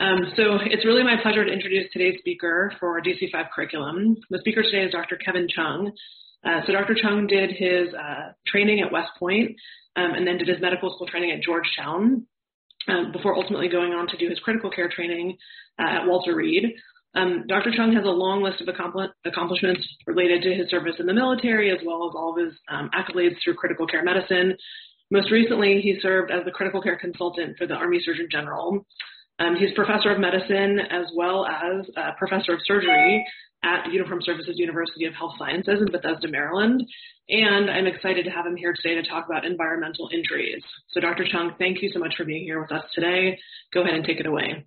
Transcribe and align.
Um, 0.00 0.32
so 0.36 0.58
it's 0.62 0.84
really 0.84 1.02
my 1.02 1.16
pleasure 1.20 1.44
to 1.44 1.52
introduce 1.52 1.90
today's 1.92 2.18
speaker 2.20 2.72
for 2.78 2.96
our 2.96 3.02
DC5 3.02 3.50
curriculum. 3.52 4.16
The 4.30 4.38
speaker 4.38 4.62
today 4.62 4.84
is 4.84 4.92
Dr. 4.92 5.16
Kevin 5.16 5.48
Chung. 5.48 5.90
Uh, 6.44 6.60
so 6.66 6.72
Dr. 6.72 6.94
Chung 6.94 7.26
did 7.26 7.50
his 7.50 7.92
uh, 7.94 8.32
training 8.46 8.80
at 8.80 8.92
West 8.92 9.10
Point 9.18 9.56
um, 9.96 10.12
and 10.14 10.24
then 10.24 10.38
did 10.38 10.46
his 10.46 10.60
medical 10.60 10.94
school 10.94 11.08
training 11.08 11.32
at 11.32 11.42
Georgetown 11.42 12.26
um, 12.86 13.10
before 13.10 13.34
ultimately 13.34 13.68
going 13.68 13.92
on 13.92 14.06
to 14.06 14.16
do 14.16 14.28
his 14.28 14.38
critical 14.38 14.70
care 14.70 14.88
training 14.88 15.36
uh, 15.80 16.02
at 16.02 16.06
Walter 16.06 16.36
Reed. 16.36 16.64
Um, 17.16 17.44
Dr. 17.48 17.72
Chung 17.74 17.92
has 17.94 18.04
a 18.04 18.08
long 18.08 18.40
list 18.40 18.60
of 18.60 18.68
accompli- 18.68 19.08
accomplishments 19.24 19.80
related 20.06 20.42
to 20.42 20.54
his 20.54 20.70
service 20.70 20.94
in 21.00 21.06
the 21.06 21.14
military 21.14 21.72
as 21.72 21.78
well 21.84 22.08
as 22.08 22.14
all 22.14 22.38
of 22.38 22.44
his 22.46 22.54
um, 22.68 22.88
accolades 22.94 23.34
through 23.42 23.54
critical 23.54 23.86
care 23.88 24.04
medicine. 24.04 24.56
Most 25.10 25.32
recently, 25.32 25.80
he 25.80 25.98
served 26.00 26.30
as 26.30 26.44
the 26.44 26.52
critical 26.52 26.80
care 26.80 26.98
consultant 26.98 27.56
for 27.58 27.66
the 27.66 27.74
Army 27.74 27.98
Surgeon 28.04 28.28
General. 28.30 28.86
Um, 29.38 29.56
he's 29.56 29.72
professor 29.74 30.10
of 30.10 30.18
medicine 30.18 30.80
as 30.90 31.06
well 31.14 31.46
as 31.46 31.86
professor 32.18 32.54
of 32.54 32.60
surgery 32.64 33.24
at 33.62 33.90
Uniform 33.92 34.20
Services 34.22 34.54
University 34.56 35.04
of 35.04 35.14
Health 35.14 35.34
Sciences 35.38 35.80
in 35.80 35.90
Bethesda, 35.90 36.28
Maryland. 36.28 36.82
And 37.28 37.70
I'm 37.70 37.86
excited 37.86 38.24
to 38.24 38.30
have 38.30 38.46
him 38.46 38.56
here 38.56 38.74
today 38.74 38.94
to 38.94 39.08
talk 39.08 39.26
about 39.26 39.44
environmental 39.44 40.08
injuries. 40.12 40.62
So, 40.92 41.00
Dr. 41.00 41.26
Chung, 41.30 41.54
thank 41.58 41.82
you 41.82 41.90
so 41.92 41.98
much 41.98 42.14
for 42.16 42.24
being 42.24 42.44
here 42.44 42.60
with 42.60 42.72
us 42.72 42.84
today. 42.94 43.38
Go 43.72 43.82
ahead 43.82 43.94
and 43.94 44.04
take 44.04 44.18
it 44.18 44.26
away. 44.26 44.64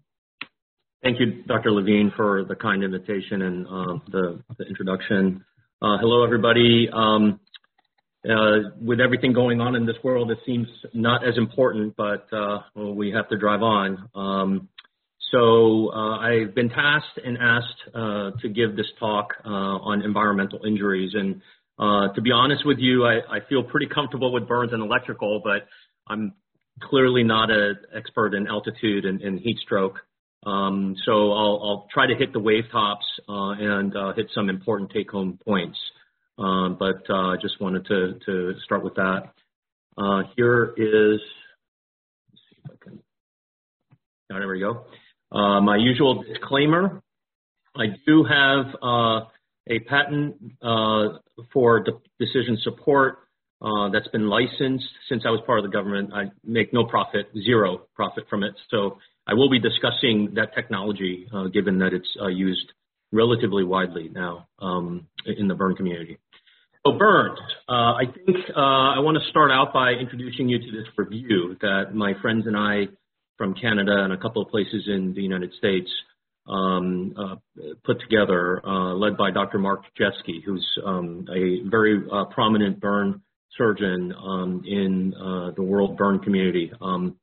Thank 1.01 1.19
you, 1.19 1.43
Dr. 1.47 1.71
Levine, 1.71 2.11
for 2.15 2.45
the 2.47 2.55
kind 2.55 2.83
invitation 2.83 3.41
and 3.41 3.65
uh, 3.65 3.99
the, 4.11 4.43
the, 4.59 4.65
introduction. 4.65 5.43
Uh, 5.81 5.97
hello, 5.99 6.23
everybody. 6.23 6.87
Um, 6.93 7.39
uh, 8.29 8.69
with 8.79 8.99
everything 8.99 9.33
going 9.33 9.61
on 9.61 9.75
in 9.75 9.85
this 9.85 9.95
world, 10.03 10.31
it 10.31 10.39
seems 10.45 10.67
not 10.93 11.27
as 11.27 11.37
important, 11.37 11.95
but 11.95 12.27
uh, 12.31 12.59
well, 12.75 12.93
we 12.93 13.11
have 13.11 13.27
to 13.29 13.37
drive 13.37 13.61
on. 13.63 14.09
Um, 14.13 14.69
so 15.31 15.91
uh, 15.93 16.17
I've 16.17 16.53
been 16.53 16.69
tasked 16.69 17.19
and 17.23 17.37
asked 17.37 17.95
uh, 17.95 18.31
to 18.41 18.49
give 18.49 18.75
this 18.75 18.87
talk 18.99 19.29
on 19.45 20.01
environmental 20.01 20.65
injuries. 20.65 21.13
And 21.13 21.41
to 22.13 22.21
be 22.21 22.31
honest 22.31 22.65
with 22.65 22.79
you, 22.79 23.05
I, 23.05 23.37
I, 23.37 23.39
feel 23.47 23.63
pretty 23.63 23.87
comfortable 23.87 24.33
with 24.33 24.45
burns 24.45 24.73
and 24.73 24.83
electrical, 24.83 25.41
but 25.41 25.67
I'm 26.05 26.33
clearly 26.81 27.23
not 27.23 27.49
an 27.49 27.77
expert 27.95 28.33
in 28.33 28.47
altitude 28.47 29.05
and, 29.05 29.21
and 29.21 29.39
heat 29.39 29.57
stroke. 29.63 29.99
Um, 30.45 30.95
so 31.05 31.31
I'll, 31.31 31.61
I'll, 31.63 31.87
try 31.93 32.07
to 32.07 32.15
hit 32.15 32.33
the 32.33 32.39
wave 32.39 32.63
tops 32.71 33.05
uh, 33.29 33.51
and 33.51 33.95
uh, 33.95 34.13
hit 34.13 34.27
some 34.33 34.49
important 34.49 34.91
take-home 34.91 35.37
points. 35.45 35.77
Um, 36.37 36.77
but 36.79 37.03
I 37.09 37.33
uh, 37.33 37.37
just 37.41 37.59
wanted 37.61 37.85
to, 37.85 38.19
to, 38.25 38.53
start 38.63 38.83
with 38.83 38.95
that. 38.95 39.33
Uh, 39.97 40.23
here 40.35 40.73
is, 40.77 41.19
see 42.33 42.57
if 42.63 42.71
I 42.71 42.83
can, 42.83 42.99
oh, 44.31 44.39
there 44.39 44.47
we 44.47 44.59
go. 44.59 44.85
Uh, 45.31 45.61
my 45.61 45.77
usual 45.77 46.23
disclaimer. 46.23 47.01
I 47.75 47.85
do 48.05 48.23
have 48.23 48.65
uh, 48.81 49.25
a 49.69 49.79
patent 49.87 50.35
for 51.53 51.79
de 51.81 51.91
decision 52.19 52.57
support 52.63 53.19
that's 53.93 54.07
been 54.09 54.27
licensed 54.27 54.89
since 55.09 55.23
I 55.25 55.29
was 55.29 55.41
part 55.45 55.59
of 55.59 55.65
the 55.65 55.71
government. 55.71 56.11
I 56.13 56.31
make 56.43 56.73
no 56.73 56.85
profit, 56.85 57.27
zero 57.45 57.83
profit 57.95 58.25
from 58.29 58.43
it. 58.43 58.55
So 58.69 58.97
I 59.27 59.33
will 59.33 59.49
be 59.49 59.59
discussing 59.59 60.33
that 60.35 60.53
technology, 60.55 61.27
uh, 61.33 61.47
given 61.47 61.79
that 61.79 61.93
it's 61.93 62.09
uh, 62.21 62.27
used 62.27 62.71
relatively 63.11 63.63
widely 63.63 64.09
now 64.09 64.47
um, 64.59 65.07
in 65.25 65.47
the 65.47 65.55
burn 65.55 65.75
community. 65.75 66.17
So 66.85 66.93
burns, 66.93 67.39
uh, 67.69 67.93
I 67.93 68.03
think 68.05 68.37
uh, 68.55 68.59
I 68.59 68.99
want 68.99 69.17
to 69.21 69.29
start 69.29 69.51
out 69.51 69.71
by 69.73 69.91
introducing 69.91 70.49
you 70.49 70.57
to 70.57 70.71
this 70.71 70.87
review 70.97 71.55
that 71.61 71.93
my 71.93 72.13
friends 72.21 72.47
and 72.47 72.57
I 72.57 72.87
from 73.37 73.53
Canada 73.53 74.03
and 74.03 74.13
a 74.13 74.17
couple 74.17 74.41
of 74.41 74.49
places 74.49 74.87
in 74.87 75.13
the 75.13 75.21
United 75.21 75.53
States 75.53 75.89
um, 76.47 77.13
uh, 77.17 77.35
put 77.83 77.99
together, 78.01 78.65
uh, 78.65 78.93
led 78.95 79.15
by 79.15 79.29
Dr. 79.29 79.59
Mark 79.59 79.81
Jeschke, 79.99 80.43
who's 80.43 80.65
um, 80.83 81.27
a 81.31 81.69
very 81.69 82.01
prominent 82.31 82.79
burn 82.79 83.21
surgeon 83.57 84.13
um, 84.13 84.63
in 84.65 85.13
the 85.55 85.61
world 85.61 85.97
burn 85.97 86.17
community. 86.19 86.71
Um, 86.81 87.17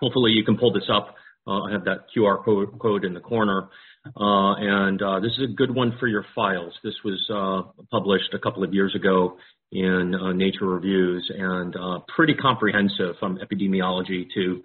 hopefully 0.00 0.30
you 0.30 0.44
can 0.44 0.58
pull 0.58 0.72
this 0.72 0.88
up 0.92 1.16
uh, 1.46 1.62
I 1.62 1.72
have 1.72 1.84
that 1.84 2.06
QR 2.14 2.44
code 2.44 3.04
in 3.04 3.14
the 3.14 3.20
corner. 3.20 3.68
Uh, 4.04 4.54
and 4.54 5.00
uh, 5.00 5.20
this 5.20 5.32
is 5.38 5.50
a 5.50 5.54
good 5.54 5.74
one 5.74 5.96
for 6.00 6.08
your 6.08 6.26
files. 6.34 6.72
This 6.82 6.94
was 7.04 7.20
uh, 7.32 7.84
published 7.90 8.34
a 8.34 8.38
couple 8.38 8.64
of 8.64 8.74
years 8.74 8.94
ago 8.94 9.36
in 9.70 10.14
uh, 10.14 10.32
Nature 10.32 10.66
Reviews 10.66 11.30
and 11.34 11.74
uh, 11.76 12.00
pretty 12.14 12.34
comprehensive 12.34 13.14
from 13.20 13.38
epidemiology 13.38 14.26
to 14.34 14.62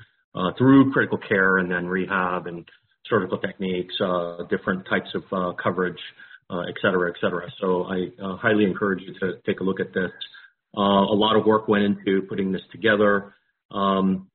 through 0.56 0.92
critical 0.92 1.18
care 1.18 1.58
and 1.58 1.72
then 1.72 1.88
rehab 1.88 2.46
and 2.46 2.64
surgical 3.08 3.40
techniques, 3.40 3.96
different 4.52 4.86
types 4.88 5.10
of 5.16 5.58
coverage, 5.58 5.98
et 6.52 6.76
cetera, 6.80 7.10
et 7.10 7.16
cetera. 7.20 7.50
So 7.60 7.86
I 7.86 8.10
highly 8.40 8.64
encourage 8.66 9.02
you 9.02 9.16
to 9.20 9.40
take 9.48 9.62
a 9.62 9.64
look 9.64 9.80
at 9.80 9.96
this. 9.96 10.12
a 10.76 10.80
lot 10.80 11.38
of 11.38 11.46
work 11.48 11.68
went 11.68 11.86
into 11.86 12.22
putting 12.30 12.52
this 12.52 12.62
together. 12.72 13.34
Um, 13.72 14.28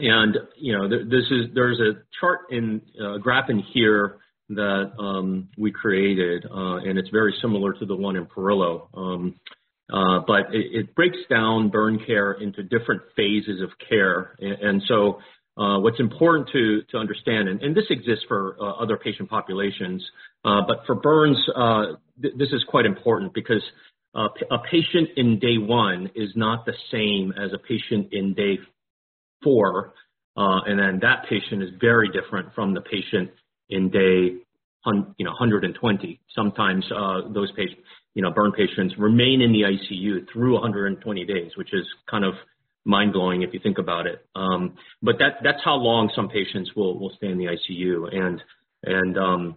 and 0.00 0.36
you 0.58 0.76
know, 0.76 0.86
this 0.86 1.24
is 1.30 1.46
there's 1.54 1.80
a 1.80 2.02
chart 2.20 2.40
in 2.50 2.82
uh, 3.02 3.16
graph 3.16 3.48
in 3.48 3.60
here 3.72 4.18
that 4.50 4.92
um, 4.98 5.48
we 5.56 5.70
created, 5.70 6.46
uh, 6.46 6.76
and 6.76 6.98
it's 6.98 7.10
very 7.10 7.34
similar 7.40 7.72
to 7.74 7.86
the 7.86 7.96
one 7.96 8.16
in 8.16 8.26
Parrillo. 8.26 8.88
Um, 8.94 9.34
uh, 9.92 10.20
but 10.26 10.54
it, 10.54 10.66
it, 10.72 10.94
breaks 10.94 11.16
down 11.30 11.70
burn 11.70 11.98
care 12.04 12.32
into 12.32 12.62
different 12.62 13.00
phases 13.16 13.62
of 13.62 13.70
care, 13.88 14.36
and, 14.38 14.52
and 14.52 14.82
so 14.86 15.18
uh, 15.56 15.78
what's 15.80 15.98
important 15.98 16.48
to 16.52 16.82
to 16.90 16.98
understand, 16.98 17.48
and, 17.48 17.62
and 17.62 17.74
this 17.74 17.86
exists 17.90 18.24
for 18.28 18.56
uh, 18.60 18.82
other 18.82 18.98
patient 18.98 19.30
populations, 19.30 20.04
uh, 20.44 20.60
but 20.66 20.82
for 20.86 20.94
burns, 20.94 21.38
th- 22.20 22.34
this 22.36 22.50
is 22.52 22.62
quite 22.68 22.84
important 22.84 23.32
because 23.32 23.62
a 24.14 24.58
patient 24.70 25.10
in 25.16 25.38
day 25.38 25.58
one 25.58 26.10
is 26.14 26.30
not 26.34 26.66
the 26.66 26.74
same 26.90 27.32
as 27.32 27.52
a 27.52 27.58
patient 27.58 28.12
in 28.12 28.34
day 28.34 28.58
four, 29.42 29.94
uh, 30.36 30.60
and 30.66 30.78
then 30.78 30.98
that 31.02 31.24
patient 31.28 31.62
is 31.62 31.70
very 31.80 32.08
different 32.10 32.54
from 32.54 32.74
the 32.74 32.80
patient 32.80 33.30
in 33.70 33.90
day 33.90 34.42
you 35.18 35.24
know 35.24 35.30
120. 35.30 36.20
Sometimes 36.34 36.84
uh, 36.94 37.20
those 37.32 37.50
patients, 37.52 37.80
you 38.14 38.22
know, 38.22 38.30
burn 38.30 38.52
patients 38.52 38.94
remain 38.98 39.40
in 39.40 39.52
the 39.52 39.62
ICU 39.62 40.26
through 40.32 40.54
120 40.54 41.24
days, 41.24 41.52
which 41.56 41.72
is 41.72 41.84
kind 42.10 42.24
of 42.24 42.34
mind 42.84 43.12
blowing 43.12 43.42
if 43.42 43.52
you 43.52 43.60
think 43.62 43.78
about 43.78 44.06
it. 44.06 44.24
Um, 44.34 44.76
but 45.02 45.18
that 45.18 45.38
that's 45.42 45.62
how 45.64 45.74
long 45.74 46.10
some 46.14 46.28
patients 46.28 46.70
will 46.74 46.98
will 46.98 47.12
stay 47.16 47.28
in 47.28 47.38
the 47.38 47.46
ICU, 47.46 48.14
and 48.14 48.42
and 48.84 49.18
um, 49.18 49.56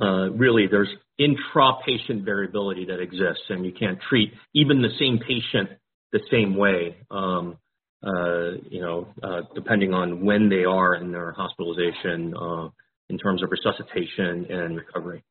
uh, 0.00 0.30
really 0.30 0.66
there's 0.66 0.90
intra-patient 1.18 2.24
variability 2.24 2.86
that 2.86 3.00
exists, 3.00 3.44
and 3.48 3.64
you 3.64 3.72
can't 3.72 3.98
treat 4.08 4.32
even 4.54 4.82
the 4.82 4.90
same 4.98 5.18
patient 5.18 5.70
the 6.12 6.20
same 6.30 6.56
way. 6.56 6.96
Um, 7.10 7.58
uh, 8.06 8.52
you 8.68 8.80
know, 8.80 9.08
uh, 9.22 9.40
depending 9.54 9.92
on 9.94 10.24
when 10.24 10.48
they 10.48 10.64
are 10.64 10.94
in 10.94 11.10
their 11.10 11.32
hospitalization 11.32 12.34
uh, 12.36 12.68
in 13.08 13.18
terms 13.18 13.42
of 13.42 13.50
resuscitation 13.50 14.46
and 14.50 14.76
recovery. 14.76 15.22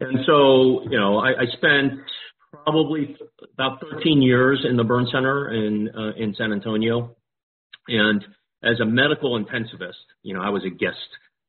And 0.00 0.20
so, 0.26 0.82
you 0.90 0.98
know, 0.98 1.18
I, 1.18 1.30
I 1.30 1.46
spent 1.56 1.92
probably 2.52 3.16
about 3.54 3.80
13 3.80 4.22
years 4.22 4.64
in 4.68 4.76
the 4.76 4.84
burn 4.84 5.06
center 5.12 5.52
in 5.52 5.88
uh, 5.96 6.12
in 6.16 6.34
San 6.36 6.52
Antonio, 6.52 7.16
and 7.88 8.24
as 8.62 8.80
a 8.80 8.84
medical 8.84 9.42
intensivist, 9.42 9.94
you 10.22 10.34
know, 10.34 10.42
I 10.42 10.50
was 10.50 10.64
a 10.64 10.70
guest 10.70 10.96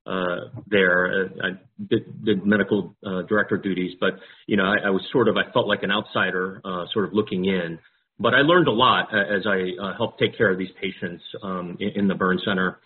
uh, 0.06 0.50
there. 0.68 1.30
I 1.44 1.50
did, 1.90 2.24
did 2.24 2.46
medical 2.46 2.96
uh, 3.06 3.24
director 3.24 3.58
duties, 3.58 3.96
but 4.00 4.14
you 4.46 4.56
know, 4.58 4.64
I, 4.64 4.88
I 4.88 4.90
was 4.90 5.02
sort 5.12 5.28
of 5.28 5.36
I 5.38 5.52
felt 5.52 5.68
like 5.68 5.84
an 5.84 5.92
outsider, 5.92 6.62
uh, 6.64 6.86
sort 6.94 7.06
of 7.06 7.14
looking 7.14 7.46
in. 7.46 7.80
But 8.20 8.34
I 8.34 8.40
learned 8.40 8.68
a 8.68 8.72
lot 8.72 9.10
uh, 9.14 9.18
as 9.18 9.46
I 9.46 9.82
uh, 9.82 9.96
helped 9.96 10.20
take 10.20 10.38
care 10.38 10.52
of 10.52 10.58
these 10.58 10.72
patients 10.82 11.24
um, 11.44 11.78
in, 11.80 11.90
in, 11.90 12.08
the 12.08 12.16
burn 12.16 12.40
center. 12.44 12.80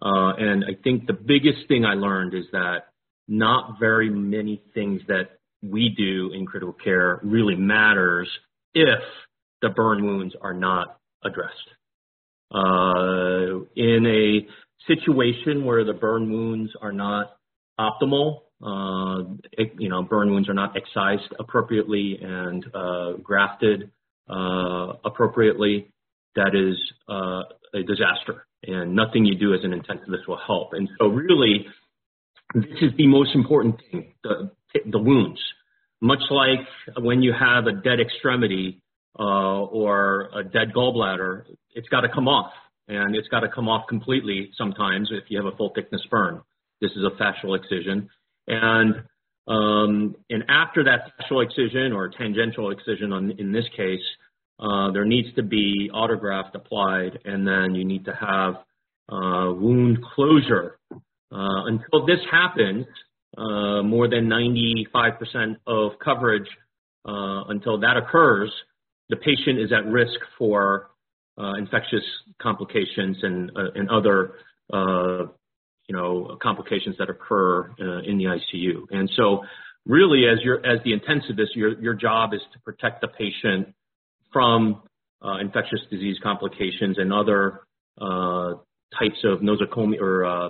Uh, 0.00 0.34
and 0.38 0.64
I 0.64 0.80
think 0.82 1.06
the 1.06 1.12
biggest 1.12 1.68
thing 1.68 1.84
I 1.84 1.94
learned 1.94 2.34
is 2.34 2.44
that 2.52 2.88
not 3.28 3.78
very 3.80 4.10
many 4.10 4.62
things 4.74 5.00
that 5.08 5.38
we 5.62 5.88
do 5.96 6.32
in 6.32 6.46
critical 6.46 6.74
care 6.74 7.18
really 7.22 7.56
matters 7.56 8.28
if 8.74 9.00
the 9.62 9.70
burn 9.70 10.04
wounds 10.04 10.34
are 10.40 10.54
not 10.54 10.98
addressed. 11.24 11.54
Uh, 12.54 13.64
in 13.74 14.06
a 14.06 14.46
situation 14.86 15.64
where 15.64 15.84
the 15.84 15.92
burn 15.92 16.30
wounds 16.30 16.70
are 16.80 16.92
not 16.92 17.36
optimal, 17.80 18.42
uh, 18.62 19.24
you 19.78 19.88
know, 19.88 20.02
burn 20.02 20.30
wounds 20.30 20.48
are 20.48 20.54
not 20.54 20.76
excised 20.76 21.34
appropriately 21.38 22.18
and 22.22 22.64
uh, 22.74 23.12
grafted 23.22 23.90
uh, 24.30 24.92
appropriately, 25.04 25.88
that 26.36 26.54
is 26.54 26.78
uh, 27.08 27.42
a 27.74 27.82
disaster. 27.82 28.46
And 28.62 28.94
nothing 28.94 29.24
you 29.24 29.36
do 29.36 29.54
as 29.54 29.60
an 29.64 29.72
intensivist 29.72 30.26
will 30.26 30.40
help. 30.44 30.72
And 30.72 30.88
so 30.98 31.08
really, 31.08 31.66
this 32.54 32.80
is 32.80 32.92
the 32.96 33.06
most 33.06 33.34
important 33.34 33.80
thing, 33.90 34.14
the, 34.22 34.50
the 34.90 34.98
wounds. 34.98 35.40
Much 36.00 36.22
like 36.30 36.60
when 36.98 37.22
you 37.22 37.32
have 37.32 37.66
a 37.66 37.72
dead 37.72 38.00
extremity 38.00 38.82
uh, 39.18 39.62
or 39.62 40.30
a 40.34 40.44
dead 40.44 40.72
gallbladder, 40.74 41.44
it's 41.74 41.88
got 41.88 42.02
to 42.02 42.08
come 42.08 42.28
off. 42.28 42.52
And 42.88 43.16
it's 43.16 43.28
got 43.28 43.40
to 43.40 43.48
come 43.48 43.68
off 43.68 43.86
completely 43.88 44.50
sometimes 44.56 45.08
if 45.10 45.24
you 45.28 45.38
have 45.42 45.52
a 45.52 45.56
full 45.56 45.72
thickness 45.74 46.02
burn. 46.10 46.40
This 46.80 46.92
is 46.92 47.04
a 47.04 47.20
fascial 47.20 47.58
excision. 47.58 48.08
And 48.46 48.94
um, 49.48 50.16
and 50.28 50.44
after 50.48 50.84
that 50.84 51.12
fascial 51.20 51.44
excision 51.44 51.92
or 51.92 52.08
tangential 52.08 52.70
excision 52.70 53.12
on, 53.12 53.30
in 53.38 53.52
this 53.52 53.64
case, 53.76 54.02
uh, 54.58 54.90
there 54.92 55.04
needs 55.04 55.28
to 55.34 55.42
be 55.42 55.90
autograft 55.94 56.54
applied, 56.54 57.18
and 57.24 57.46
then 57.46 57.74
you 57.74 57.84
need 57.84 58.04
to 58.06 58.14
have 58.14 58.54
uh, 59.08 59.52
wound 59.52 59.98
closure. 60.14 60.78
Uh, 60.90 61.66
until 61.66 62.06
this 62.06 62.20
happens, 62.30 62.86
uh, 63.36 63.82
more 63.82 64.08
than 64.08 64.28
95% 64.28 65.56
of 65.66 65.92
coverage, 66.02 66.48
uh, 67.06 67.44
until 67.48 67.78
that 67.80 67.96
occurs, 67.96 68.50
the 69.10 69.16
patient 69.16 69.60
is 69.60 69.72
at 69.72 69.86
risk 69.86 70.18
for 70.38 70.90
infectious 71.58 72.02
complications 72.40 73.18
and, 73.22 73.52
and 73.74 73.90
other 73.90 74.32
you 75.88 75.94
know, 75.94 76.36
complications 76.42 76.96
that 76.98 77.10
occur 77.10 77.70
in 78.06 78.18
the 78.18 78.24
ICU. 78.24 78.86
And 78.90 79.08
so 79.16 79.44
really 79.84 80.24
as 80.26 80.38
as 80.64 80.78
the 80.84 80.92
intensivist, 80.92 81.54
your 81.54 81.80
your 81.80 81.94
job 81.94 82.34
is 82.34 82.40
to 82.52 82.58
protect 82.60 83.02
the 83.02 83.08
patient 83.08 83.74
from 84.32 84.82
uh, 85.24 85.38
infectious 85.38 85.80
disease 85.90 86.16
complications 86.22 86.98
and 86.98 87.12
other 87.12 87.60
uh, 88.00 88.54
types 88.98 89.24
of 89.24 89.40
nosocomial 89.40 90.00
or 90.00 90.24
uh, 90.24 90.48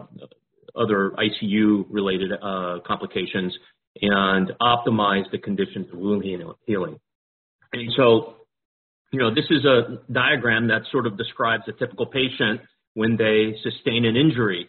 other 0.77 1.13
ICU 1.19 1.87
related 1.89 2.33
uh, 2.33 2.79
complications 2.87 3.57
and 4.03 4.53
optimize 4.61 5.31
the 5.31 5.39
conditions 5.39 5.87
of 5.93 5.99
wound 5.99 6.25
healing. 6.67 6.99
And 7.73 7.93
so, 7.97 8.37
you 9.13 9.19
know, 9.19 9.35
this 9.35 9.47
is 9.51 9.65
a 9.65 9.99
diagram 10.13 10.69
that 10.69 10.83
sort 10.93 11.07
of 11.07 11.17
describes 11.17 11.65
a 11.69 11.73
typical 11.73 12.07
patient 12.07 12.61
when 12.95 13.17
they 13.17 13.55
sustain 13.63 14.05
an 14.05 14.17
injury. 14.17 14.69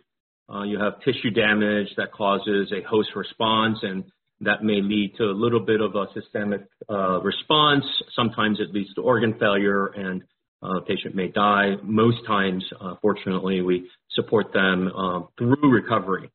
Uh, 0.53 0.63
you 0.63 0.79
have 0.79 1.01
tissue 1.01 1.31
damage 1.31 1.87
that 1.97 2.13
causes 2.13 2.71
a 2.71 2.81
host 2.87 3.09
response, 3.15 3.79
and 3.81 4.05
that 4.41 4.63
may 4.63 4.81
lead 4.81 5.15
to 5.17 5.23
a 5.23 5.35
little 5.35 5.59
bit 5.59 5.81
of 5.81 5.95
a 5.95 6.05
systemic 6.13 6.61
uh, 6.89 7.19
response. 7.21 7.85
Sometimes 8.15 8.59
it 8.59 8.73
leads 8.73 8.93
to 8.95 9.01
organ 9.01 9.35
failure, 9.39 9.87
and 9.87 10.23
uh, 10.61 10.79
patient 10.87 11.15
may 11.15 11.27
die. 11.27 11.75
Most 11.83 12.25
times, 12.25 12.63
uh, 12.79 12.95
fortunately, 13.01 13.61
we 13.61 13.89
support 14.11 14.53
them 14.53 14.87
uh, 14.87 15.21
through 15.37 15.71
recovery. 15.71 16.29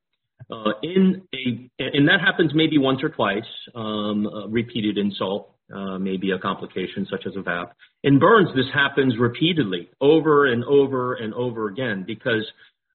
Uh, 0.50 0.72
in 0.82 1.22
a, 1.34 1.70
and 1.78 2.08
that 2.08 2.20
happens 2.20 2.52
maybe 2.54 2.76
once 2.76 3.02
or 3.02 3.08
twice. 3.08 3.44
Um, 3.74 4.26
repeated 4.50 4.98
insult 4.98 5.54
may 6.00 6.16
be 6.16 6.32
a 6.32 6.38
complication, 6.38 7.06
such 7.10 7.26
as 7.26 7.34
a 7.36 7.42
VAP. 7.42 7.74
In 8.02 8.18
burns, 8.18 8.48
this 8.54 8.66
happens 8.74 9.14
repeatedly, 9.18 9.88
over 10.00 10.46
and 10.46 10.64
over 10.64 11.14
and 11.14 11.32
over 11.34 11.68
again, 11.68 12.04
because 12.06 12.44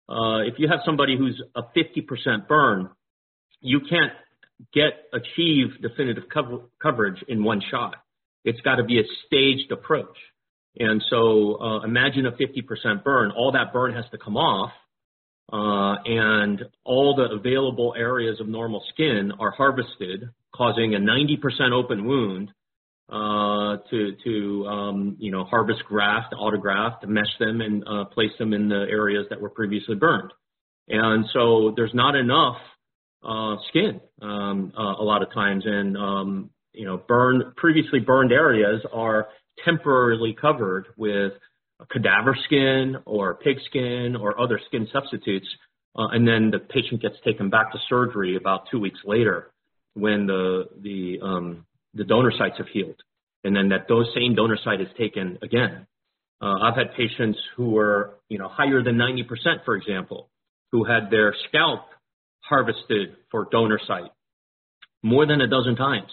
uh, 0.09 0.39
if 0.45 0.55
you 0.57 0.67
have 0.67 0.79
somebody 0.85 1.17
who's 1.17 1.41
a 1.55 1.63
50% 1.63 2.47
burn, 2.47 2.89
you 3.59 3.81
can't 3.81 4.13
get 4.73 4.93
achieve 5.13 5.81
definitive 5.81 6.23
cover, 6.33 6.59
coverage 6.81 7.23
in 7.27 7.43
one 7.43 7.61
shot. 7.71 7.95
It's 8.43 8.61
got 8.61 8.75
to 8.75 8.83
be 8.83 8.99
a 8.99 9.03
staged 9.25 9.71
approach. 9.71 10.17
And 10.79 11.03
so 11.09 11.59
uh, 11.59 11.83
imagine 11.83 12.25
a 12.25 12.31
50% 12.31 13.03
burn. 13.03 13.31
All 13.31 13.51
that 13.53 13.73
burn 13.73 13.93
has 13.93 14.05
to 14.11 14.17
come 14.17 14.37
off, 14.37 14.71
uh, 15.51 16.01
and 16.05 16.63
all 16.83 17.15
the 17.15 17.35
available 17.35 17.95
areas 17.97 18.39
of 18.39 18.47
normal 18.47 18.83
skin 18.93 19.31
are 19.39 19.51
harvested, 19.51 20.29
causing 20.53 20.93
a 20.93 20.99
90% 20.99 21.71
open 21.71 22.05
wound 22.05 22.51
uh, 23.09 23.77
to 23.89 24.17
to 24.23 24.67
um, 24.67 25.15
you 25.17 25.31
know 25.31 25.45
harvest 25.45 25.83
graft, 25.85 26.33
autograft, 26.33 27.07
mesh 27.07 27.37
them, 27.39 27.61
and 27.61 27.83
uh, 27.87 28.05
place 28.05 28.31
them 28.37 28.53
in 28.53 28.67
the 28.67 28.85
areas 28.89 29.25
that 29.29 29.39
were 29.39 29.49
previously 29.49 29.95
burned. 29.95 30.31
And 30.89 31.25
so 31.33 31.73
there's 31.75 31.93
not 31.93 32.15
enough 32.15 32.57
uh, 33.23 33.55
skin 33.69 33.99
um, 34.21 34.71
uh, 34.77 35.01
a 35.01 35.03
lot 35.03 35.21
of 35.21 35.33
times, 35.33 35.63
and 35.65 35.97
um, 35.97 36.49
you 36.73 36.85
know 36.85 36.97
burn 37.07 37.53
previously 37.55 37.99
burned 37.99 38.31
areas 38.31 38.81
are 38.93 39.27
temporarily 39.65 40.35
covered 40.39 40.87
with 40.97 41.33
cadaver 41.91 42.35
skin 42.45 42.97
or 43.05 43.35
pig 43.35 43.57
skin 43.69 44.15
or 44.15 44.39
other 44.39 44.59
skin 44.67 44.87
substitutes, 44.91 45.47
uh, 45.97 46.07
and 46.11 46.27
then 46.27 46.51
the 46.51 46.59
patient 46.59 47.01
gets 47.01 47.15
taken 47.25 47.49
back 47.49 47.71
to 47.71 47.77
surgery 47.89 48.35
about 48.35 48.69
two 48.71 48.79
weeks 48.79 48.99
later 49.05 49.51
when 49.93 50.27
the 50.27 50.65
the 50.81 51.19
um, 51.21 51.65
the 51.93 52.03
donor 52.03 52.31
sites 52.37 52.55
have 52.57 52.67
healed, 52.67 53.01
and 53.43 53.55
then 53.55 53.69
that 53.69 53.87
those 53.87 54.07
same 54.15 54.35
donor 54.35 54.57
site 54.63 54.81
is 54.81 54.87
taken 54.97 55.37
again. 55.41 55.87
Uh, 56.41 56.57
I've 56.61 56.75
had 56.75 56.93
patients 56.95 57.39
who 57.55 57.71
were, 57.71 58.19
you 58.29 58.37
know, 58.37 58.47
higher 58.47 58.83
than 58.83 58.95
90%, 58.95 59.65
for 59.65 59.75
example, 59.75 60.29
who 60.71 60.83
had 60.83 61.09
their 61.09 61.33
scalp 61.47 61.87
harvested 62.47 63.15
for 63.31 63.47
donor 63.51 63.79
site 63.87 64.11
more 65.03 65.25
than 65.25 65.41
a 65.41 65.47
dozen 65.47 65.75
times 65.75 66.11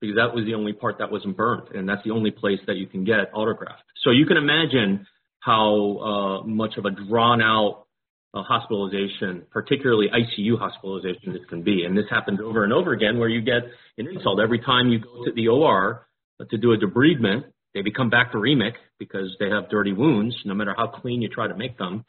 because 0.00 0.16
that 0.16 0.34
was 0.34 0.44
the 0.44 0.54
only 0.54 0.72
part 0.72 0.98
that 0.98 1.10
wasn't 1.10 1.36
burnt, 1.36 1.74
and 1.74 1.88
that's 1.88 2.02
the 2.04 2.10
only 2.10 2.30
place 2.30 2.58
that 2.66 2.76
you 2.76 2.86
can 2.86 3.04
get 3.04 3.32
autograft. 3.34 3.84
So 4.02 4.10
you 4.10 4.24
can 4.24 4.38
imagine 4.38 5.06
how 5.40 5.98
uh, 5.98 6.46
much 6.46 6.76
of 6.78 6.86
a 6.86 6.90
drawn 6.90 7.42
out 7.42 7.86
uh, 8.32 8.42
hospitalization, 8.42 9.44
particularly 9.50 10.08
ICU 10.08 10.58
hospitalization, 10.58 11.32
this 11.32 11.42
can 11.48 11.62
be. 11.62 11.84
And 11.84 11.96
this 11.96 12.06
happens 12.08 12.40
over 12.42 12.64
and 12.64 12.72
over 12.72 12.92
again 12.92 13.18
where 13.18 13.28
you 13.28 13.42
get 13.42 13.62
an 13.98 14.06
insult. 14.08 14.40
Every 14.40 14.60
time 14.60 14.88
you 14.88 15.00
go 15.00 15.24
to 15.24 15.32
the 15.34 15.48
OR 15.48 16.06
to 16.48 16.56
do 16.56 16.72
a 16.72 16.78
debridement, 16.78 17.44
they 17.74 17.82
become 17.82 18.10
bacteremic 18.10 18.74
because 18.98 19.34
they 19.38 19.50
have 19.50 19.68
dirty 19.68 19.92
wounds, 19.92 20.34
no 20.44 20.54
matter 20.54 20.74
how 20.76 20.86
clean 20.86 21.22
you 21.22 21.28
try 21.28 21.48
to 21.48 21.56
make 21.56 21.76
them. 21.76 22.04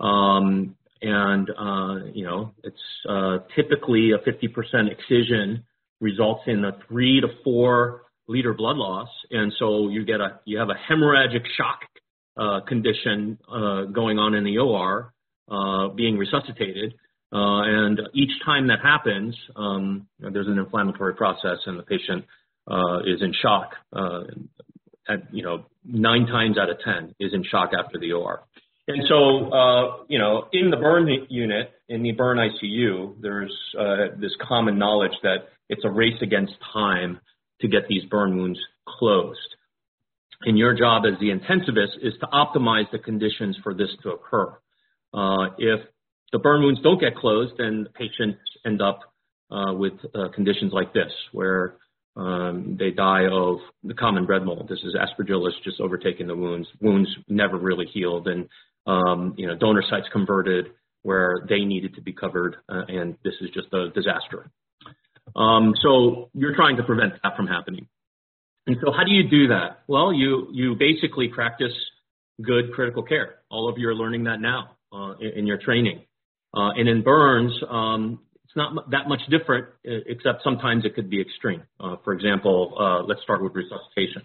Um, 0.00 0.76
and, 1.02 1.48
uh, 1.50 2.06
you 2.12 2.24
know, 2.24 2.52
it's 2.64 2.76
uh, 3.08 3.38
typically 3.54 4.12
a 4.12 4.18
50% 4.18 4.90
excision 4.90 5.64
results 6.00 6.42
in 6.46 6.64
a 6.64 6.78
three 6.88 7.20
to 7.20 7.28
four 7.44 8.02
liter 8.26 8.54
blood 8.54 8.76
loss. 8.76 9.08
And 9.30 9.52
so 9.58 9.88
you 9.88 10.04
get 10.04 10.20
a, 10.20 10.40
you 10.44 10.58
have 10.58 10.68
a 10.68 10.92
hemorrhagic 10.92 11.44
shock 11.56 11.80
uh, 12.36 12.60
condition 12.66 13.38
uh, 13.48 13.84
going 13.84 14.18
on 14.18 14.34
in 14.34 14.44
the 14.44 14.58
OR 14.58 15.12
uh, 15.50 15.88
being 15.88 16.18
resuscitated. 16.18 16.94
Uh, 17.32 17.62
and 17.62 18.00
each 18.14 18.30
time 18.44 18.68
that 18.68 18.78
happens, 18.82 19.34
um, 19.56 20.06
you 20.18 20.26
know, 20.26 20.32
there's 20.32 20.46
an 20.46 20.58
inflammatory 20.58 21.14
process, 21.14 21.58
and 21.66 21.78
the 21.78 21.82
patient 21.82 22.24
uh, 22.70 23.00
is 23.00 23.20
in 23.20 23.34
shock. 23.42 23.72
Uh, 23.92 24.22
at 25.08 25.34
you 25.34 25.42
know, 25.42 25.66
nine 25.84 26.26
times 26.26 26.56
out 26.58 26.70
of 26.70 26.78
ten 26.84 27.14
is 27.18 27.32
in 27.34 27.44
shock 27.44 27.70
after 27.78 27.98
the 27.98 28.12
OR. 28.12 28.42
And 28.88 29.04
so, 29.06 29.52
uh, 29.52 29.96
you 30.08 30.18
know, 30.18 30.48
in 30.52 30.70
the 30.70 30.78
burn 30.78 31.08
unit, 31.28 31.70
in 31.90 32.02
the 32.02 32.12
burn 32.12 32.38
ICU, 32.38 33.20
there's 33.20 33.54
uh, 33.78 34.16
this 34.18 34.32
common 34.48 34.78
knowledge 34.78 35.12
that 35.22 35.48
it's 35.68 35.84
a 35.84 35.90
race 35.90 36.16
against 36.22 36.54
time 36.72 37.20
to 37.60 37.68
get 37.68 37.86
these 37.86 38.04
burn 38.06 38.38
wounds 38.38 38.58
closed. 38.88 39.38
And 40.42 40.56
your 40.56 40.74
job 40.74 41.02
as 41.04 41.18
the 41.20 41.26
intensivist 41.26 41.98
is 42.00 42.14
to 42.20 42.26
optimize 42.28 42.90
the 42.90 42.98
conditions 42.98 43.58
for 43.62 43.74
this 43.74 43.90
to 44.04 44.10
occur. 44.12 44.56
Uh, 45.12 45.50
if 45.58 45.80
the 46.32 46.38
burn 46.38 46.62
wounds 46.62 46.80
don't 46.82 47.00
get 47.00 47.14
closed, 47.14 47.54
then 47.58 47.88
patients 47.94 48.38
end 48.64 48.80
up 48.80 49.00
uh, 49.50 49.74
with 49.74 49.94
uh, 50.14 50.28
conditions 50.34 50.72
like 50.72 50.94
this, 50.94 51.12
where 51.32 51.74
um, 52.16 52.76
they 52.78 52.90
die 52.90 53.26
of 53.30 53.58
the 53.84 53.94
common 53.94 54.26
bread 54.26 54.44
mold. 54.44 54.68
This 54.68 54.80
is 54.80 54.94
aspergillus 54.94 55.52
just 55.62 55.80
overtaking 55.80 56.26
the 56.26 56.36
wounds. 56.36 56.68
Wounds 56.80 57.08
never 57.28 57.56
really 57.58 57.86
healed, 57.86 58.28
and 58.28 58.48
um, 58.88 59.34
you 59.36 59.46
know 59.46 59.54
donor 59.54 59.82
sites 59.88 60.06
converted 60.12 60.66
where 61.02 61.46
they 61.48 61.60
needed 61.60 61.94
to 61.94 62.00
be 62.00 62.12
covered, 62.12 62.56
uh, 62.68 62.82
and 62.88 63.16
this 63.22 63.34
is 63.40 63.50
just 63.50 63.72
a 63.72 63.90
disaster. 63.90 64.50
Um, 65.36 65.74
so 65.82 66.30
you're 66.34 66.56
trying 66.56 66.76
to 66.78 66.82
prevent 66.82 67.12
that 67.22 67.36
from 67.36 67.46
happening. 67.46 67.86
And 68.66 68.76
so 68.84 68.92
how 68.92 69.04
do 69.04 69.12
you 69.12 69.28
do 69.28 69.48
that? 69.48 69.82
Well, 69.86 70.12
you 70.12 70.48
you 70.52 70.74
basically 70.74 71.28
practice 71.28 71.72
good 72.42 72.72
critical 72.72 73.02
care. 73.02 73.36
All 73.50 73.68
of 73.68 73.78
you 73.78 73.88
are 73.88 73.94
learning 73.94 74.24
that 74.24 74.40
now 74.40 74.76
uh, 74.92 75.14
in, 75.20 75.38
in, 75.38 75.46
your 75.46 75.58
training. 75.58 76.02
Uh, 76.54 76.70
and 76.76 76.88
in 76.88 77.02
burns, 77.02 77.52
um, 77.68 78.20
it's 78.44 78.56
not 78.56 78.90
that 78.90 79.08
much 79.08 79.20
different, 79.28 79.66
except 79.84 80.42
sometimes 80.42 80.84
it 80.84 80.94
could 80.94 81.10
be 81.10 81.20
extreme. 81.20 81.62
Uh, 81.80 81.96
for 82.04 82.12
example, 82.14 82.74
uh, 82.78 83.02
let's 83.02 83.20
start 83.22 83.42
with 83.42 83.54
resuscitation. 83.54 84.22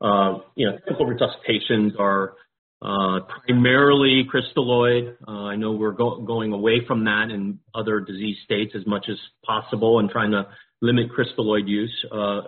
Uh, 0.00 0.38
you 0.54 0.66
know, 0.66 0.78
typical 0.78 1.06
resuscitations 1.06 1.92
are 1.98 2.34
uh, 2.82 3.20
primarily 3.46 4.26
crystalloid. 4.32 5.16
I 5.26 5.56
know 5.56 5.72
we're 5.72 5.92
go- 5.92 6.20
going 6.20 6.52
away 6.52 6.84
from 6.86 7.04
that 7.04 7.30
in 7.30 7.58
other 7.74 8.00
disease 8.00 8.36
states 8.44 8.72
as 8.76 8.86
much 8.86 9.06
as 9.08 9.16
possible 9.44 9.98
and 9.98 10.08
trying 10.10 10.30
to 10.32 10.46
limit 10.80 11.06
crystalloid 11.10 11.68
use. 11.68 12.04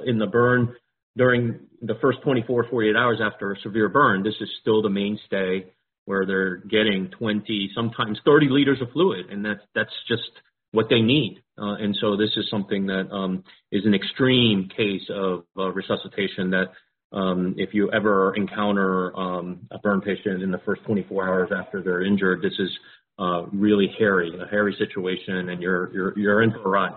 in 0.06 0.18
the 0.18 0.26
burn, 0.26 0.76
during 1.16 1.60
the 1.82 1.94
first 2.00 2.22
24, 2.22 2.66
48 2.70 2.96
hours 2.96 3.18
after 3.22 3.52
a 3.52 3.60
severe 3.60 3.88
burn, 3.88 4.22
this 4.22 4.36
is 4.40 4.48
still 4.60 4.82
the 4.82 4.88
mainstay 4.88 5.66
where 6.04 6.24
they're 6.26 6.56
getting 6.56 7.10
20, 7.18 7.70
sometimes 7.74 8.18
30 8.24 8.48
liters 8.48 8.80
of 8.80 8.90
fluid, 8.92 9.26
and 9.30 9.44
that's 9.44 9.60
that's 9.74 9.92
just 10.08 10.30
what 10.72 10.86
they 10.88 11.00
need. 11.00 11.42
Uh, 11.60 11.74
and 11.74 11.96
so 12.00 12.16
this 12.16 12.30
is 12.36 12.48
something 12.50 12.86
that 12.86 13.10
um, 13.10 13.44
is 13.72 13.84
an 13.84 13.94
extreme 13.94 14.68
case 14.74 15.02
of 15.10 15.44
uh, 15.58 15.70
resuscitation 15.72 16.50
that 16.50 16.68
um, 17.12 17.54
if 17.58 17.74
you 17.74 17.90
ever 17.92 18.34
encounter 18.36 19.16
um, 19.18 19.66
a 19.70 19.78
burn 19.78 20.00
patient 20.00 20.42
in 20.42 20.50
the 20.50 20.60
first 20.64 20.82
24 20.84 21.28
hours 21.28 21.50
after 21.56 21.82
they're 21.82 22.04
injured, 22.04 22.42
this 22.42 22.52
is 22.58 22.70
uh, 23.18 23.46
really 23.52 23.92
hairy, 23.98 24.32
a 24.40 24.46
hairy 24.46 24.74
situation, 24.78 25.48
and 25.48 25.60
you're 25.60 25.92
you're 25.92 26.18
you're 26.18 26.42
in 26.42 26.52
for 26.52 26.64
a 26.64 26.68
ride. 26.68 26.96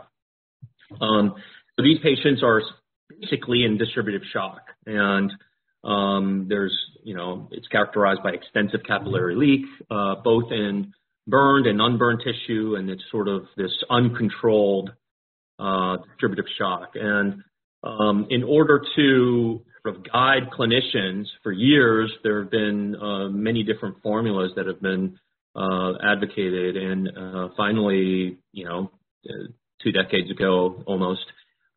Um, 1.02 1.36
so 1.76 1.84
these 1.84 2.00
patients 2.04 2.44
are 2.44 2.62
basically 3.20 3.64
in 3.64 3.78
distributive 3.78 4.22
shock, 4.32 4.62
and 4.86 5.32
um, 5.84 6.46
there's 6.48 6.76
you 7.04 7.16
know 7.16 7.50
it's 7.52 7.68
characterized 7.68 8.22
by 8.24 8.32
extensive 8.32 8.82
capillary 8.88 9.36
leak, 9.36 9.66
uh, 9.90 10.16
both 10.24 10.52
in 10.52 10.94
burned 11.28 11.68
and 11.68 11.82
unburned 11.82 12.22
tissue, 12.24 12.76
and 12.76 12.90
it's 12.90 13.04
sort 13.12 13.28
of 13.28 13.46
this 13.58 13.72
uncontrolled 13.90 14.92
uh, 15.60 15.98
distributive 15.98 16.46
shock. 16.58 16.92
And 16.96 17.44
um, 17.84 18.28
in 18.30 18.44
order 18.44 18.82
to 18.96 19.66
sort 19.84 19.98
of 19.98 20.04
guide 20.12 20.50
clinicians 20.58 21.26
for 21.44 21.52
years, 21.52 22.12
there 22.24 22.42
have 22.42 22.52
been 22.52 22.96
uh, 22.96 23.30
many 23.30 23.64
different 23.64 24.02
formulas 24.02 24.52
that 24.56 24.66
have 24.66 24.82
been 24.82 25.20
uh, 25.56 25.94
advocated, 26.04 26.78
and 26.78 27.10
uh, 27.10 27.50
finally, 27.56 28.38
you 28.54 28.66
know, 28.66 28.92
uh, 29.30 29.48
two 29.84 29.92
decades 29.92 30.32
ago 30.32 30.84
almost, 30.88 31.22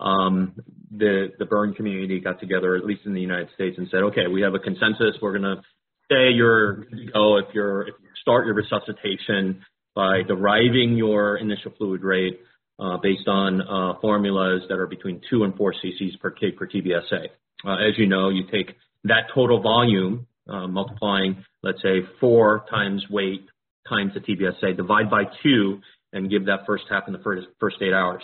um, 0.01 0.55
the 0.91 1.33
the 1.39 1.45
burn 1.45 1.75
community 1.75 2.21
got 2.21 2.41
together, 2.41 2.77
at 2.77 2.85
least 2.85 3.03
in 3.07 3.15
the 3.15 3.21
United 3.21 3.49
States, 3.55 3.77
and 3.79 3.89
said, 3.91 4.03
okay, 4.03 4.29
we 4.33 4.41
have 4.43 4.55
a 4.55 4.59
consensus. 4.59 5.17
We're 5.21 5.39
going 5.39 5.57
to 5.57 5.63
say 6.11 6.31
you're 6.31 6.85
good 6.85 7.07
to 7.07 7.13
go 7.13 7.37
if 7.39 7.47
you're 7.55 7.83
if 7.83 7.95
you 8.01 8.09
start 8.21 8.47
your 8.47 8.55
resuscitation 8.55 9.65
by 9.95 10.23
deriving 10.23 10.97
your 10.97 11.39
initial 11.39 11.73
fluid 11.77 12.03
rate 12.03 12.41
uh, 12.79 12.99
based 13.03 13.27
on 13.27 13.63
uh, 13.63 13.99
formulas 14.01 14.63
that 14.69 14.79
are 14.79 14.87
between 14.87 15.21
two 15.29 15.45
and 15.45 15.57
four 15.57 15.73
cc's 15.73 16.17
per 16.17 16.31
kg 16.31 16.57
per 16.57 16.67
TBSA. 16.67 17.29
Uh, 17.67 17.77
as 17.77 17.99
you 17.99 18.07
know, 18.07 18.29
you 18.29 18.45
take 18.51 18.77
that 19.05 19.25
total 19.35 19.61
volume, 19.61 20.27
uh, 20.49 20.67
multiplying, 20.69 21.45
let's 21.63 21.83
say, 21.83 22.03
four 22.21 22.65
times 22.71 23.05
weight 23.11 23.47
times 23.89 24.13
the 24.15 24.21
TBSA, 24.21 24.77
divide 24.77 25.11
by 25.11 25.25
two, 25.43 25.81
and 26.13 26.31
give 26.31 26.47
that 26.47 26.61
first 26.67 26.85
half 26.91 27.05
in 27.07 27.13
the 27.13 27.19
first, 27.21 27.47
first 27.61 27.77
eight 27.81 27.93
hours. 27.93 28.23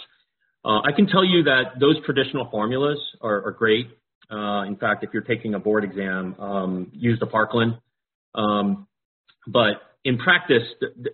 Uh, 0.65 0.81
I 0.81 0.93
can 0.95 1.07
tell 1.07 1.25
you 1.25 1.45
that 1.45 1.81
those 1.81 1.97
traditional 2.05 2.49
formulas 2.51 2.99
are, 3.21 3.49
are 3.49 3.53
great. 3.53 3.89
Uh, 4.31 4.65
in 4.65 4.77
fact, 4.77 5.05
if 5.05 5.11
you're 5.13 5.23
taking 5.23 5.55
a 5.55 5.59
board 5.59 5.85
exam, 5.85 6.35
um, 6.39 6.91
use 6.93 7.19
the 7.21 7.27
Parkland. 7.27 7.79
Um, 8.35 8.87
but 9.47 9.75
in 10.05 10.19
practice, 10.19 10.63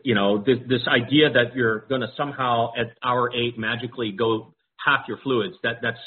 you 0.05 0.15
know, 0.15 0.39
this, 0.39 0.59
this 0.69 0.83
idea 0.87 1.31
that 1.31 1.55
you're 1.55 1.81
going 1.89 2.03
to 2.03 2.09
somehow 2.17 2.73
at 2.79 2.97
hour 3.03 3.31
eight 3.35 3.59
magically 3.59 4.13
go 4.13 4.55
half 4.85 5.01
your 5.09 5.19
fluids, 5.23 5.55
that, 5.63 5.77
that's, 5.83 5.99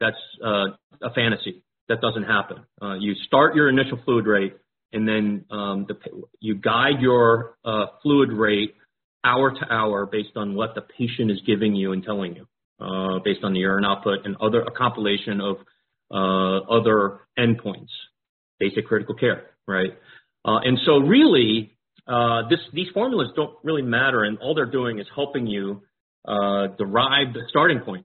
that's 0.00 0.16
uh, 0.44 0.64
a 1.02 1.12
fantasy. 1.14 1.62
That 1.88 2.00
doesn't 2.00 2.24
happen. 2.24 2.64
Uh, 2.82 2.94
you 2.94 3.14
start 3.26 3.54
your 3.54 3.68
initial 3.68 3.98
fluid 4.04 4.26
rate, 4.26 4.56
and 4.92 5.06
then 5.06 5.44
um, 5.50 5.86
the, 5.88 5.94
you 6.40 6.56
guide 6.56 7.00
your 7.00 7.56
uh, 7.64 7.86
fluid 8.02 8.30
rate 8.30 8.74
hour 9.24 9.50
to 9.50 9.72
hour 9.72 10.06
based 10.06 10.36
on 10.36 10.54
what 10.54 10.74
the 10.74 10.80
patient 10.80 11.30
is 11.30 11.40
giving 11.46 11.74
you 11.76 11.92
and 11.92 12.02
telling 12.02 12.34
you, 12.34 12.46
uh, 12.80 13.20
based 13.24 13.44
on 13.44 13.52
the 13.52 13.60
urine 13.60 13.84
output 13.84 14.24
and 14.24 14.36
other 14.40 14.62
a 14.62 14.70
compilation 14.70 15.40
of 15.40 15.56
uh, 16.10 16.58
other 16.70 17.20
endpoints, 17.38 17.90
basic 18.58 18.86
critical 18.86 19.14
care, 19.14 19.50
right? 19.66 19.90
Uh, 20.44 20.58
and 20.64 20.78
so 20.86 20.98
really, 20.98 21.72
uh, 22.06 22.48
this, 22.48 22.60
these 22.72 22.88
formulas 22.94 23.28
don't 23.36 23.56
really 23.64 23.82
matter, 23.82 24.24
and 24.24 24.38
all 24.38 24.54
they're 24.54 24.66
doing 24.66 24.98
is 24.98 25.06
helping 25.14 25.46
you 25.46 25.82
derive 26.26 27.32
the 27.32 27.42
starting 27.48 27.80
point. 27.80 28.04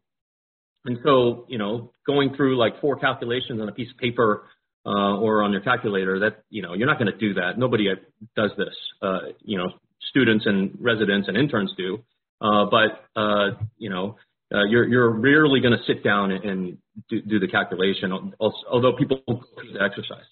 And 0.85 0.97
so, 1.03 1.45
you 1.47 1.57
know, 1.57 1.91
going 2.07 2.35
through 2.35 2.57
like 2.57 2.81
four 2.81 2.97
calculations 2.97 3.61
on 3.61 3.69
a 3.69 3.71
piece 3.71 3.89
of 3.91 3.97
paper 3.97 4.47
uh, 4.85 5.17
or 5.17 5.43
on 5.43 5.51
your 5.51 5.61
calculator, 5.61 6.19
that 6.19 6.43
you 6.49 6.61
know, 6.61 6.73
you're 6.73 6.87
not 6.87 6.97
going 6.97 7.11
to 7.11 7.17
do 7.17 7.35
that. 7.35 7.57
Nobody 7.57 7.87
does 8.35 8.51
this. 8.57 8.75
Uh, 9.01 9.19
you 9.41 9.57
know, 9.57 9.69
students 10.09 10.45
and 10.45 10.77
residents 10.79 11.27
and 11.27 11.37
interns 11.37 11.71
do. 11.77 11.99
Uh, 12.41 12.65
but 12.65 13.05
uh, 13.19 13.51
you 13.77 13.89
know, 13.89 14.17
uh, 14.53 14.63
you're 14.63 14.87
you're 14.87 15.11
rarely 15.11 15.59
going 15.61 15.77
to 15.77 15.83
sit 15.85 16.03
down 16.03 16.31
and, 16.31 16.43
and 16.43 16.77
do, 17.09 17.21
do 17.21 17.39
the 17.39 17.47
calculation. 17.47 18.11
Although 18.39 18.93
people 18.97 19.21
do 19.27 19.73
the 19.73 19.83
exercise. 19.83 20.25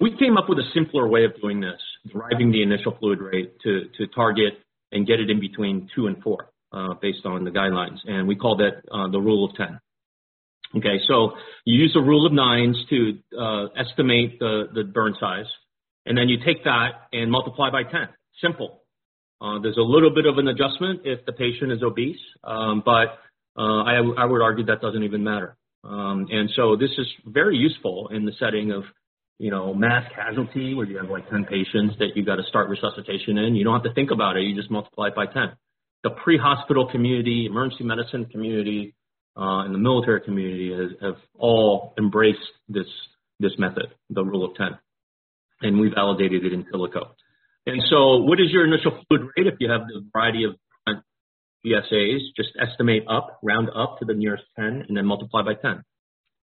We 0.00 0.16
came 0.18 0.36
up 0.36 0.48
with 0.48 0.58
a 0.58 0.68
simpler 0.74 1.08
way 1.08 1.24
of 1.24 1.40
doing 1.40 1.60
this, 1.60 1.80
deriving 2.12 2.50
the 2.52 2.62
initial 2.62 2.96
fluid 2.98 3.20
rate 3.20 3.58
to, 3.60 3.84
to 3.96 4.06
target 4.08 4.54
and 4.90 5.06
get 5.06 5.20
it 5.20 5.30
in 5.30 5.40
between 5.40 5.88
two 5.94 6.06
and 6.08 6.22
four 6.22 6.50
uh, 6.72 6.94
based 7.00 7.24
on 7.24 7.44
the 7.44 7.50
guidelines. 7.50 7.98
And 8.06 8.28
we 8.28 8.36
call 8.36 8.56
that 8.56 8.82
uh, 8.92 9.08
the 9.08 9.20
rule 9.20 9.48
of 9.48 9.56
10. 9.56 9.80
Okay, 10.76 11.00
so 11.06 11.32
you 11.64 11.82
use 11.82 11.92
the 11.92 12.00
rule 12.00 12.26
of 12.26 12.32
nines 12.32 12.76
to 12.88 13.18
uh, 13.38 13.66
estimate 13.76 14.38
the, 14.38 14.68
the 14.74 14.84
burn 14.84 15.14
size, 15.20 15.46
and 16.06 16.16
then 16.16 16.28
you 16.28 16.38
take 16.44 16.64
that 16.64 17.08
and 17.12 17.30
multiply 17.30 17.70
by 17.70 17.82
10. 17.82 18.08
Simple. 18.40 18.82
Uh, 19.40 19.58
there's 19.58 19.76
a 19.76 19.82
little 19.82 20.14
bit 20.14 20.24
of 20.24 20.38
an 20.38 20.48
adjustment 20.48 21.00
if 21.04 21.24
the 21.26 21.32
patient 21.32 21.72
is 21.72 21.82
obese, 21.82 22.20
um, 22.44 22.82
but 22.84 23.18
uh, 23.58 23.82
I, 23.82 23.96
I 24.16 24.24
would 24.24 24.40
argue 24.40 24.64
that 24.66 24.80
doesn't 24.80 25.02
even 25.02 25.22
matter. 25.22 25.56
Um, 25.84 26.26
and 26.30 26.48
so 26.54 26.76
this 26.76 26.90
is 26.96 27.06
very 27.26 27.56
useful 27.56 28.08
in 28.12 28.24
the 28.24 28.32
setting 28.38 28.70
of 28.70 28.84
you 29.42 29.50
know, 29.50 29.74
mass 29.74 30.08
casualty 30.14 30.72
where 30.72 30.86
you 30.86 30.96
have 30.98 31.10
like 31.10 31.28
10 31.28 31.46
patients 31.46 31.96
that 31.98 32.10
you've 32.14 32.26
got 32.26 32.36
to 32.36 32.44
start 32.44 32.68
resuscitation 32.68 33.38
in. 33.38 33.56
You 33.56 33.64
don't 33.64 33.74
have 33.74 33.82
to 33.82 33.92
think 33.92 34.12
about 34.12 34.36
it. 34.36 34.42
You 34.42 34.54
just 34.54 34.70
multiply 34.70 35.08
it 35.08 35.16
by 35.16 35.26
10. 35.26 35.52
The 36.04 36.10
pre-hospital 36.10 36.88
community, 36.90 37.46
emergency 37.46 37.82
medicine 37.82 38.26
community, 38.26 38.94
uh, 39.36 39.64
and 39.64 39.74
the 39.74 39.78
military 39.78 40.20
community 40.20 40.72
has, 40.72 40.90
have 41.00 41.16
all 41.38 41.94
embraced 41.98 42.38
this, 42.68 42.86
this 43.40 43.52
method, 43.58 43.86
the 44.10 44.24
rule 44.24 44.44
of 44.44 44.54
10. 44.56 44.78
And 45.62 45.80
we 45.80 45.90
validated 45.94 46.44
it 46.44 46.52
in 46.52 46.64
silico. 46.64 47.08
And 47.66 47.82
so 47.88 48.16
what 48.16 48.40
is 48.40 48.50
your 48.50 48.66
initial 48.66 48.98
fluid 49.08 49.28
rate 49.36 49.46
if 49.46 49.54
you 49.60 49.70
have 49.70 49.82
the 49.86 50.04
variety 50.12 50.44
of 50.44 50.56
BSAs? 51.64 52.18
Just 52.36 52.50
estimate 52.60 53.04
up, 53.08 53.38
round 53.42 53.68
up 53.74 53.98
to 54.00 54.04
the 54.04 54.14
nearest 54.14 54.44
10, 54.58 54.86
and 54.88 54.96
then 54.96 55.06
multiply 55.06 55.42
by 55.42 55.54
10. 55.54 55.82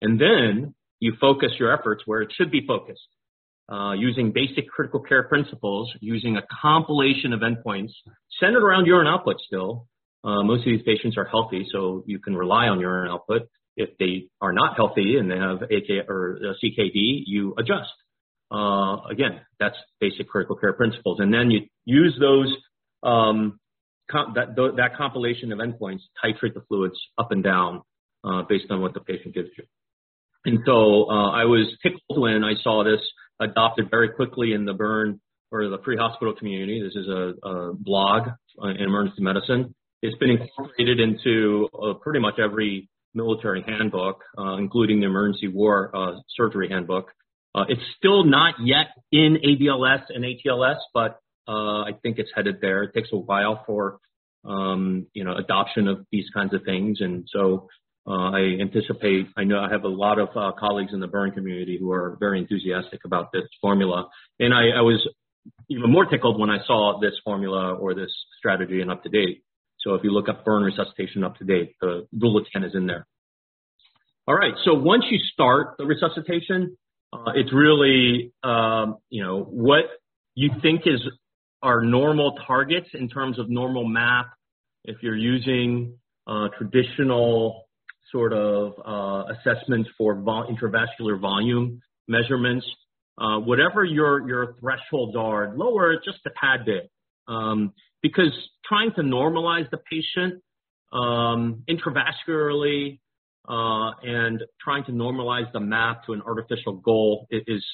And 0.02 0.20
then 0.20 0.74
you 1.00 1.14
focus 1.20 1.50
your 1.58 1.72
efforts 1.72 2.02
where 2.06 2.22
it 2.22 2.32
should 2.36 2.50
be 2.50 2.66
focused. 2.66 3.06
Uh, 3.70 3.92
using 3.92 4.30
basic 4.32 4.68
critical 4.68 5.00
care 5.00 5.22
principles, 5.22 5.90
using 6.00 6.36
a 6.36 6.42
compilation 6.60 7.32
of 7.32 7.40
endpoints 7.40 7.92
centered 8.38 8.62
around 8.62 8.84
urine 8.84 9.06
output 9.06 9.36
still. 9.46 9.86
Uh, 10.24 10.42
most 10.42 10.60
of 10.60 10.66
these 10.66 10.82
patients 10.82 11.18
are 11.18 11.24
healthy, 11.26 11.66
so 11.70 12.02
you 12.06 12.18
can 12.18 12.34
rely 12.34 12.68
on 12.68 12.80
urine 12.80 13.10
output. 13.10 13.42
If 13.76 13.90
they 13.98 14.28
are 14.40 14.52
not 14.52 14.76
healthy 14.76 15.16
and 15.18 15.30
they 15.30 15.36
have 15.36 15.62
AK 15.62 16.08
or 16.08 16.38
CKD, 16.62 17.24
you 17.26 17.54
adjust. 17.58 17.92
Uh, 18.50 19.02
again, 19.10 19.40
that's 19.58 19.76
basic 20.00 20.28
critical 20.28 20.56
care 20.56 20.72
principles. 20.72 21.18
And 21.20 21.34
then 21.34 21.50
you 21.50 21.62
use 21.84 22.16
those, 22.18 22.54
um, 23.02 23.58
that, 24.12 24.54
th- 24.56 24.76
that 24.76 24.96
compilation 24.96 25.50
of 25.52 25.58
endpoints, 25.58 26.00
to 26.22 26.32
titrate 26.32 26.54
the 26.54 26.62
fluids 26.68 26.98
up 27.18 27.32
and 27.32 27.42
down 27.42 27.82
uh, 28.22 28.42
based 28.48 28.70
on 28.70 28.80
what 28.80 28.94
the 28.94 29.00
patient 29.00 29.34
gives 29.34 29.48
you. 29.58 29.64
And 30.44 30.60
so 30.64 31.10
uh, 31.10 31.30
I 31.30 31.44
was 31.44 31.66
tickled 31.82 32.20
when 32.20 32.44
I 32.44 32.54
saw 32.62 32.84
this 32.84 33.00
adopted 33.40 33.90
very 33.90 34.10
quickly 34.10 34.52
in 34.52 34.64
the 34.64 34.74
burn 34.74 35.20
or 35.50 35.68
the 35.68 35.78
pre-hospital 35.78 36.34
community. 36.34 36.82
This 36.82 36.94
is 36.94 37.08
a, 37.08 37.48
a 37.48 37.74
blog 37.74 38.28
in 38.62 38.76
emergency 38.76 39.22
medicine. 39.22 39.74
It's 40.04 40.18
been 40.18 40.32
incorporated 40.32 41.00
into 41.00 41.66
uh, 41.72 41.94
pretty 41.94 42.20
much 42.20 42.38
every 42.38 42.90
military 43.14 43.64
handbook, 43.66 44.22
uh, 44.36 44.56
including 44.56 45.00
the 45.00 45.06
emergency 45.06 45.48
war 45.48 45.90
uh, 45.96 46.16
surgery 46.36 46.68
handbook. 46.68 47.10
Uh, 47.54 47.64
it's 47.70 47.80
still 47.96 48.22
not 48.22 48.54
yet 48.62 48.88
in 49.10 49.38
ABLS 49.42 50.02
and 50.10 50.22
ATLS, 50.22 50.76
but 50.92 51.20
uh, 51.48 51.84
I 51.84 51.92
think 52.02 52.18
it's 52.18 52.28
headed 52.34 52.56
there. 52.60 52.82
It 52.82 52.92
takes 52.92 53.08
a 53.14 53.16
while 53.16 53.64
for 53.66 53.98
um, 54.44 55.06
you 55.14 55.24
know 55.24 55.36
adoption 55.36 55.88
of 55.88 56.04
these 56.12 56.26
kinds 56.34 56.52
of 56.52 56.64
things, 56.64 56.98
and 57.00 57.26
so 57.32 57.68
uh, 58.06 58.28
I 58.28 58.58
anticipate, 58.60 59.28
I 59.38 59.44
know 59.44 59.58
I 59.58 59.70
have 59.70 59.84
a 59.84 59.88
lot 59.88 60.18
of 60.18 60.28
colleagues 60.58 60.92
in 60.92 61.00
the 61.00 61.06
burn 61.06 61.30
community 61.30 61.78
who 61.80 61.90
are 61.92 62.18
very 62.20 62.40
enthusiastic 62.40 63.06
about 63.06 63.32
this 63.32 63.44
formula. 63.58 64.10
And 64.38 64.52
I, 64.52 64.68
I 64.76 64.82
was 64.82 65.08
even 65.70 65.90
more 65.90 66.04
tickled 66.04 66.38
when 66.38 66.50
I 66.50 66.58
saw 66.66 67.00
this 67.00 67.14
formula 67.24 67.74
or 67.74 67.94
this 67.94 68.10
strategy 68.38 68.82
in 68.82 68.88
UpToDate. 68.88 69.40
So 69.84 69.94
if 69.94 70.02
you 70.02 70.10
look 70.10 70.28
up 70.28 70.44
burn 70.44 70.62
resuscitation 70.62 71.22
up 71.22 71.36
to 71.36 71.44
date, 71.44 71.76
the 71.80 72.06
rule 72.18 72.38
of 72.38 72.46
10 72.52 72.64
is 72.64 72.74
in 72.74 72.86
there. 72.86 73.06
All 74.26 74.34
right. 74.34 74.54
So 74.64 74.74
once 74.74 75.04
you 75.10 75.18
start 75.32 75.76
the 75.78 75.84
resuscitation, 75.84 76.76
uh, 77.12 77.32
it's 77.34 77.52
really, 77.52 78.32
um, 78.42 78.96
you 79.10 79.22
know, 79.22 79.42
what 79.42 79.84
you 80.34 80.50
think 80.62 80.82
is 80.86 81.00
our 81.62 81.82
normal 81.82 82.36
targets 82.46 82.88
in 82.94 83.08
terms 83.08 83.38
of 83.38 83.50
normal 83.50 83.86
map. 83.86 84.26
If 84.84 84.96
you're 85.02 85.16
using 85.16 85.98
uh, 86.26 86.48
traditional 86.58 87.64
sort 88.10 88.32
of 88.32 88.72
uh, 88.84 89.32
assessments 89.34 89.90
for 89.98 90.14
vol- 90.14 90.46
intravascular 90.46 91.20
volume 91.20 91.80
measurements. 92.08 92.66
Uh, 93.18 93.38
whatever 93.38 93.84
your 93.84 94.26
your 94.28 94.54
thresholds 94.60 95.16
are, 95.16 95.54
lower 95.56 95.96
just 96.04 96.18
a 96.26 96.30
tad 96.40 96.64
bit, 96.64 96.90
um, 97.28 97.72
because 98.04 98.34
trying 98.66 98.92
to 98.92 99.00
normalize 99.00 99.68
the 99.70 99.78
patient 99.78 100.42
um, 100.92 101.64
intravascularly 101.66 103.00
uh, 103.48 103.92
and 104.02 104.42
trying 104.60 104.84
to 104.84 104.92
normalize 104.92 105.50
the 105.54 105.60
map 105.60 106.04
to 106.04 106.12
an 106.12 106.20
artificial 106.20 106.74
goal 106.74 107.26
is 107.30 107.64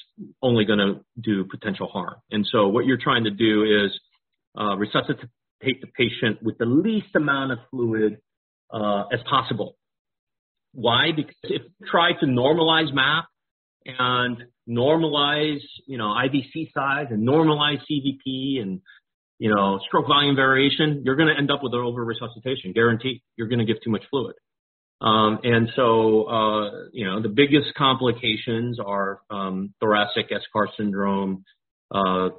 only 0.41 0.63
going 0.63 0.79
to 0.79 1.01
do 1.19 1.43
potential 1.43 1.89
harm. 1.89 2.15
And 2.31 2.47
so 2.49 2.69
what 2.69 2.85
you're 2.85 3.03
trying 3.03 3.25
to 3.25 3.29
do 3.29 3.63
is 3.63 3.91
uh, 4.57 4.77
resuscitate 4.77 5.27
the 5.59 5.87
patient 5.97 6.41
with 6.41 6.57
the 6.57 6.65
least 6.65 7.13
amount 7.13 7.51
of 7.51 7.57
fluid 7.69 8.19
uh, 8.73 9.03
as 9.11 9.19
possible. 9.29 9.75
Why? 10.73 11.11
Because 11.13 11.35
if 11.43 11.63
you 11.63 11.87
try 11.91 12.11
to 12.21 12.25
normalize 12.25 12.93
MAP 12.93 13.25
and 13.85 14.37
normalize, 14.69 15.59
you 15.87 15.97
know, 15.97 16.05
IVC 16.05 16.71
size 16.73 17.07
and 17.09 17.27
normalize 17.27 17.79
CVP 17.91 18.61
and, 18.61 18.79
you 19.41 19.49
know, 19.49 19.79
stroke 19.87 20.05
volume 20.07 20.35
variation, 20.35 21.01
you're 21.03 21.15
going 21.15 21.27
to 21.27 21.35
end 21.35 21.49
up 21.49 21.61
with 21.63 21.73
an 21.73 21.79
over 21.79 22.05
resuscitation, 22.05 22.73
guaranteed. 22.73 23.23
You're 23.37 23.47
going 23.47 23.57
to 23.57 23.65
give 23.65 23.81
too 23.83 23.89
much 23.89 24.03
fluid. 24.11 24.35
Um, 25.01 25.39
and 25.43 25.67
so, 25.75 26.25
uh, 26.25 26.69
you 26.93 27.07
know, 27.07 27.23
the 27.23 27.27
biggest 27.27 27.73
complications 27.75 28.77
are 28.79 29.21
um, 29.31 29.73
thoracic 29.79 30.29
eschar 30.29 30.67
syndrome, 30.77 31.43
uh, 31.89 32.29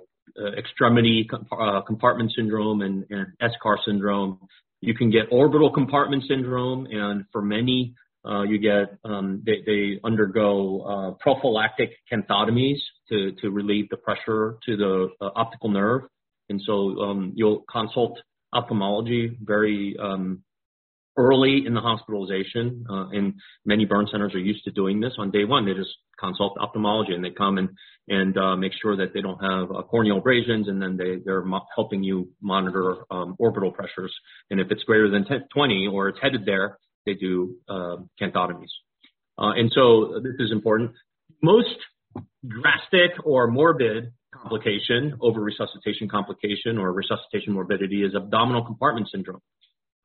extremity 0.56 1.28
uh, 1.50 1.80
compartment 1.80 2.30
syndrome, 2.36 2.82
and, 2.82 3.04
and 3.10 3.26
eschar 3.42 3.78
syndrome. 3.84 4.38
You 4.80 4.94
can 4.94 5.10
get 5.10 5.22
orbital 5.32 5.72
compartment 5.72 6.22
syndrome, 6.28 6.86
and 6.88 7.24
for 7.32 7.42
many, 7.42 7.96
uh, 8.24 8.42
you 8.42 8.58
get 8.58 8.96
um, 9.04 9.42
they, 9.44 9.64
they, 9.66 9.98
undergo 10.04 10.82
uh, 10.82 11.10
prophylactic 11.18 11.90
canthotomies 12.12 12.78
to 13.08 13.32
to 13.40 13.50
relieve 13.50 13.88
the 13.88 13.96
pressure 13.96 14.58
to 14.66 14.76
the 14.76 15.08
uh, 15.20 15.30
optical 15.34 15.68
nerve, 15.68 16.02
and 16.52 16.60
so 16.66 17.00
um, 17.00 17.32
you'll 17.34 17.64
consult 17.70 18.20
ophthalmology 18.52 19.38
very 19.40 19.96
um, 19.98 20.42
early 21.16 21.64
in 21.66 21.72
the 21.72 21.80
hospitalization, 21.80 22.84
uh, 22.90 23.08
and 23.08 23.34
many 23.64 23.86
burn 23.86 24.06
centers 24.12 24.34
are 24.34 24.38
used 24.38 24.62
to 24.64 24.70
doing 24.70 25.00
this 25.00 25.14
on 25.16 25.30
day 25.30 25.44
one. 25.44 25.64
They 25.64 25.72
just 25.72 25.96
consult 26.20 26.58
ophthalmology 26.60 27.14
and 27.14 27.24
they 27.24 27.30
come 27.30 27.56
and 27.56 27.70
and 28.08 28.36
uh, 28.36 28.54
make 28.56 28.72
sure 28.82 28.96
that 28.96 29.14
they 29.14 29.22
don't 29.22 29.42
have 29.42 29.70
uh, 29.70 29.82
corneal 29.84 30.18
abrasions, 30.18 30.68
and 30.68 30.80
then 30.82 30.98
they 30.98 31.22
they're 31.24 31.42
mo- 31.42 31.64
helping 31.74 32.02
you 32.02 32.28
monitor 32.42 32.96
um, 33.10 33.34
orbital 33.38 33.72
pressures. 33.72 34.12
And 34.50 34.60
if 34.60 34.70
it's 34.70 34.82
greater 34.82 35.08
than 35.08 35.24
10, 35.24 35.44
20 35.54 35.88
or 35.90 36.10
it's 36.10 36.18
headed 36.20 36.44
there, 36.44 36.76
they 37.06 37.14
do 37.14 37.56
uh, 37.66 37.96
canthotomies. 38.20 38.72
Uh, 39.38 39.52
and 39.56 39.72
so 39.74 40.20
this 40.22 40.34
is 40.38 40.52
important. 40.52 40.90
Most 41.42 41.78
drastic 42.46 43.12
or 43.24 43.46
morbid 43.46 44.12
complication, 44.34 45.16
over 45.20 45.40
resuscitation 45.40 46.08
complication 46.08 46.78
or 46.78 46.92
resuscitation 46.92 47.52
morbidity 47.52 48.02
is 48.02 48.14
abdominal 48.14 48.64
compartment 48.64 49.08
syndrome. 49.12 49.40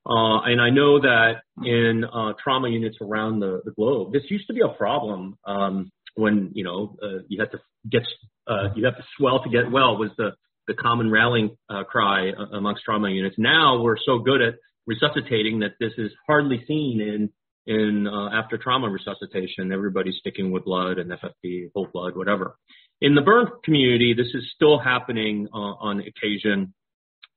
Uh, 0.06 0.40
and 0.46 0.62
I 0.62 0.70
know 0.70 1.02
that 1.02 1.42
in 1.64 2.06
uh, 2.06 2.34
trauma 2.42 2.70
units 2.70 2.98
around 3.02 3.40
the, 3.40 3.62
the, 3.66 3.72
globe, 3.72 4.14
this 4.14 4.24
used 4.30 4.48
to 4.48 4.54
be 4.54 4.62
a 4.62 4.70
problem 4.70 5.38
um, 5.46 5.92
when 6.16 6.52
you 6.54 6.64
know 6.64 6.96
uh, 7.04 7.24
you 7.28 7.40
had 7.42 7.52
to 7.52 7.60
get 7.90 8.04
uh, 8.48 8.70
you 8.76 8.86
have 8.86 8.96
to 8.96 9.04
swell 9.18 9.44
to 9.44 9.50
get 9.50 9.70
well 9.70 9.98
was 9.98 10.12
the 10.18 10.32
the 10.68 10.74
common 10.74 11.12
rallying 11.12 11.58
uh, 11.70 11.84
cry 11.84 12.32
amongst 12.54 12.84
trauma 12.84 13.10
units. 13.10 13.36
Now 13.38 13.82
we're 13.82 13.98
so 14.06 14.20
good 14.20 14.42
at 14.42 14.56
resuscitating 14.86 15.60
that 15.60 15.72
this 15.80 15.92
is 15.98 16.12
hardly 16.26 16.64
seen 16.68 17.02
in 17.02 17.30
in 17.68 18.08
uh, 18.08 18.30
after 18.30 18.58
trauma 18.58 18.90
resuscitation. 18.90 19.74
Everybody's 19.74 20.16
sticking 20.20 20.52
with 20.52 20.64
blood 20.64 21.00
and 21.00 21.12
FFP, 21.12 21.72
whole 21.76 21.88
blood, 21.92 22.16
whatever. 22.16 22.56
In 23.02 23.14
the 23.16 23.22
burn 23.22 23.48
community, 23.64 24.14
this 24.16 24.28
is 24.34 24.44
still 24.56 24.80
happening 24.80 25.48
on 25.54 26.00
occasion. 26.00 26.74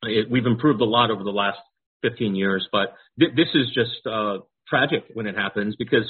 It, 0.02 0.30
we've 0.30 0.46
improved 0.46 0.80
a 0.80 0.86
lot 0.86 1.10
over 1.10 1.22
the 1.22 1.30
last 1.30 1.58
15 2.02 2.34
years. 2.34 2.66
But 2.72 2.94
th- 3.18 3.32
this 3.36 3.48
is 3.54 3.66
just 3.74 4.06
uh, 4.06 4.38
tragic 4.68 5.04
when 5.12 5.26
it 5.26 5.36
happens 5.36 5.76
because 5.78 6.06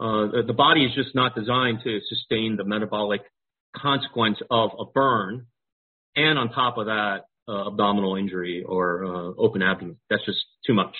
uh, 0.00 0.42
the 0.46 0.54
body 0.56 0.84
is 0.84 0.94
just 0.94 1.14
not 1.14 1.34
designed 1.34 1.80
to 1.84 2.00
sustain 2.08 2.56
the 2.56 2.64
metabolic 2.64 3.22
consequence 3.76 4.38
of 4.50 4.70
a 4.78 4.84
burn, 4.84 5.46
and 6.16 6.38
on 6.38 6.50
top 6.50 6.78
of 6.78 6.86
that, 6.86 7.24
uh, 7.48 7.68
abdominal 7.68 8.16
injury 8.16 8.64
or 8.66 9.04
uh, 9.04 9.32
open 9.38 9.62
abdomen. 9.62 9.96
That's 10.10 10.24
just 10.24 10.38
too 10.66 10.74
much, 10.74 10.96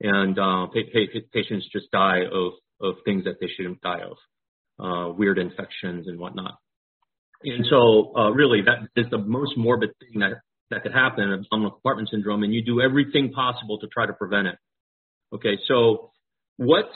and 0.00 0.38
uh, 0.38 0.66
pa- 0.66 0.90
pa- 0.92 1.20
patients 1.32 1.66
just 1.72 1.90
die 1.90 2.22
of 2.32 2.52
of 2.80 2.96
things 3.04 3.24
that 3.24 3.38
they 3.40 3.46
shouldn't 3.56 3.80
die 3.80 4.00
of, 4.00 4.16
uh, 4.84 5.12
weird 5.12 5.38
infections 5.38 6.08
and 6.08 6.18
whatnot. 6.18 6.58
And 7.44 7.66
so, 7.68 8.12
uh, 8.16 8.30
really, 8.30 8.62
that 8.62 8.88
is 9.00 9.10
the 9.10 9.18
most 9.18 9.56
morbid 9.56 9.90
thing 9.98 10.20
that 10.20 10.40
that 10.70 10.82
could 10.82 10.92
happen, 10.92 11.32
abdominal 11.32 11.70
compartment 11.70 12.08
syndrome, 12.10 12.42
and 12.42 12.52
you 12.52 12.64
do 12.64 12.80
everything 12.80 13.30
possible 13.32 13.78
to 13.78 13.86
try 13.88 14.06
to 14.06 14.12
prevent 14.12 14.48
it. 14.48 14.56
Okay, 15.34 15.58
so 15.68 16.10
what 16.56 16.90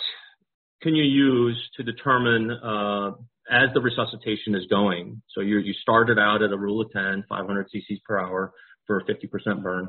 can 0.83 0.95
you 0.95 1.05
use 1.05 1.57
to 1.77 1.83
determine 1.83 2.51
uh, 2.51 3.11
as 3.51 3.69
the 3.75 3.81
resuscitation 3.81 4.55
is 4.55 4.67
going? 4.69 5.23
So 5.35 5.41
you 5.43 5.59
you 5.59 5.75
started 5.75 6.19
out 6.19 6.43
at 6.43 6.53
a 6.53 6.57
rule 6.57 6.81
of 6.81 6.91
10, 6.91 7.25
500 7.29 7.67
cc's 7.75 8.01
per 8.07 8.19
hour 8.19 8.53
for 8.87 8.99
a 8.99 9.05
50% 9.05 9.63
burn, 9.63 9.89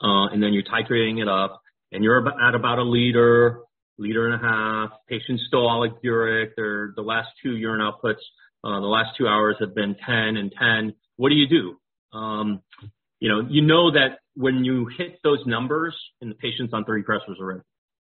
uh, 0.00 0.26
and 0.32 0.42
then 0.42 0.52
you're 0.52 0.64
titrating 0.64 1.20
it 1.20 1.28
up, 1.28 1.60
and 1.92 2.04
you're 2.04 2.26
at 2.28 2.54
about 2.54 2.78
a 2.78 2.82
liter, 2.82 3.60
liter 3.98 4.28
and 4.28 4.34
a 4.34 4.46
half. 4.46 4.90
Patient's 5.08 5.44
still 5.46 5.66
oliguric. 5.66 6.50
They're, 6.56 6.92
the 6.94 7.02
last 7.02 7.28
two 7.42 7.56
urine 7.56 7.80
outputs, 7.80 8.22
uh, 8.64 8.80
the 8.80 8.86
last 8.86 9.10
two 9.18 9.28
hours 9.28 9.56
have 9.60 9.74
been 9.74 9.94
10 10.06 10.36
and 10.36 10.52
10. 10.58 10.94
What 11.16 11.28
do 11.28 11.34
you 11.34 11.46
do? 11.46 12.18
Um, 12.18 12.62
you 13.20 13.28
know, 13.28 13.46
you 13.48 13.62
know 13.62 13.92
that 13.92 14.18
when 14.34 14.64
you 14.64 14.88
hit 14.96 15.18
those 15.22 15.40
numbers 15.46 15.94
and 16.20 16.30
the 16.30 16.34
patient's 16.34 16.72
on 16.72 16.84
30 16.84 17.02
pressors 17.02 17.38
already, 17.38 17.60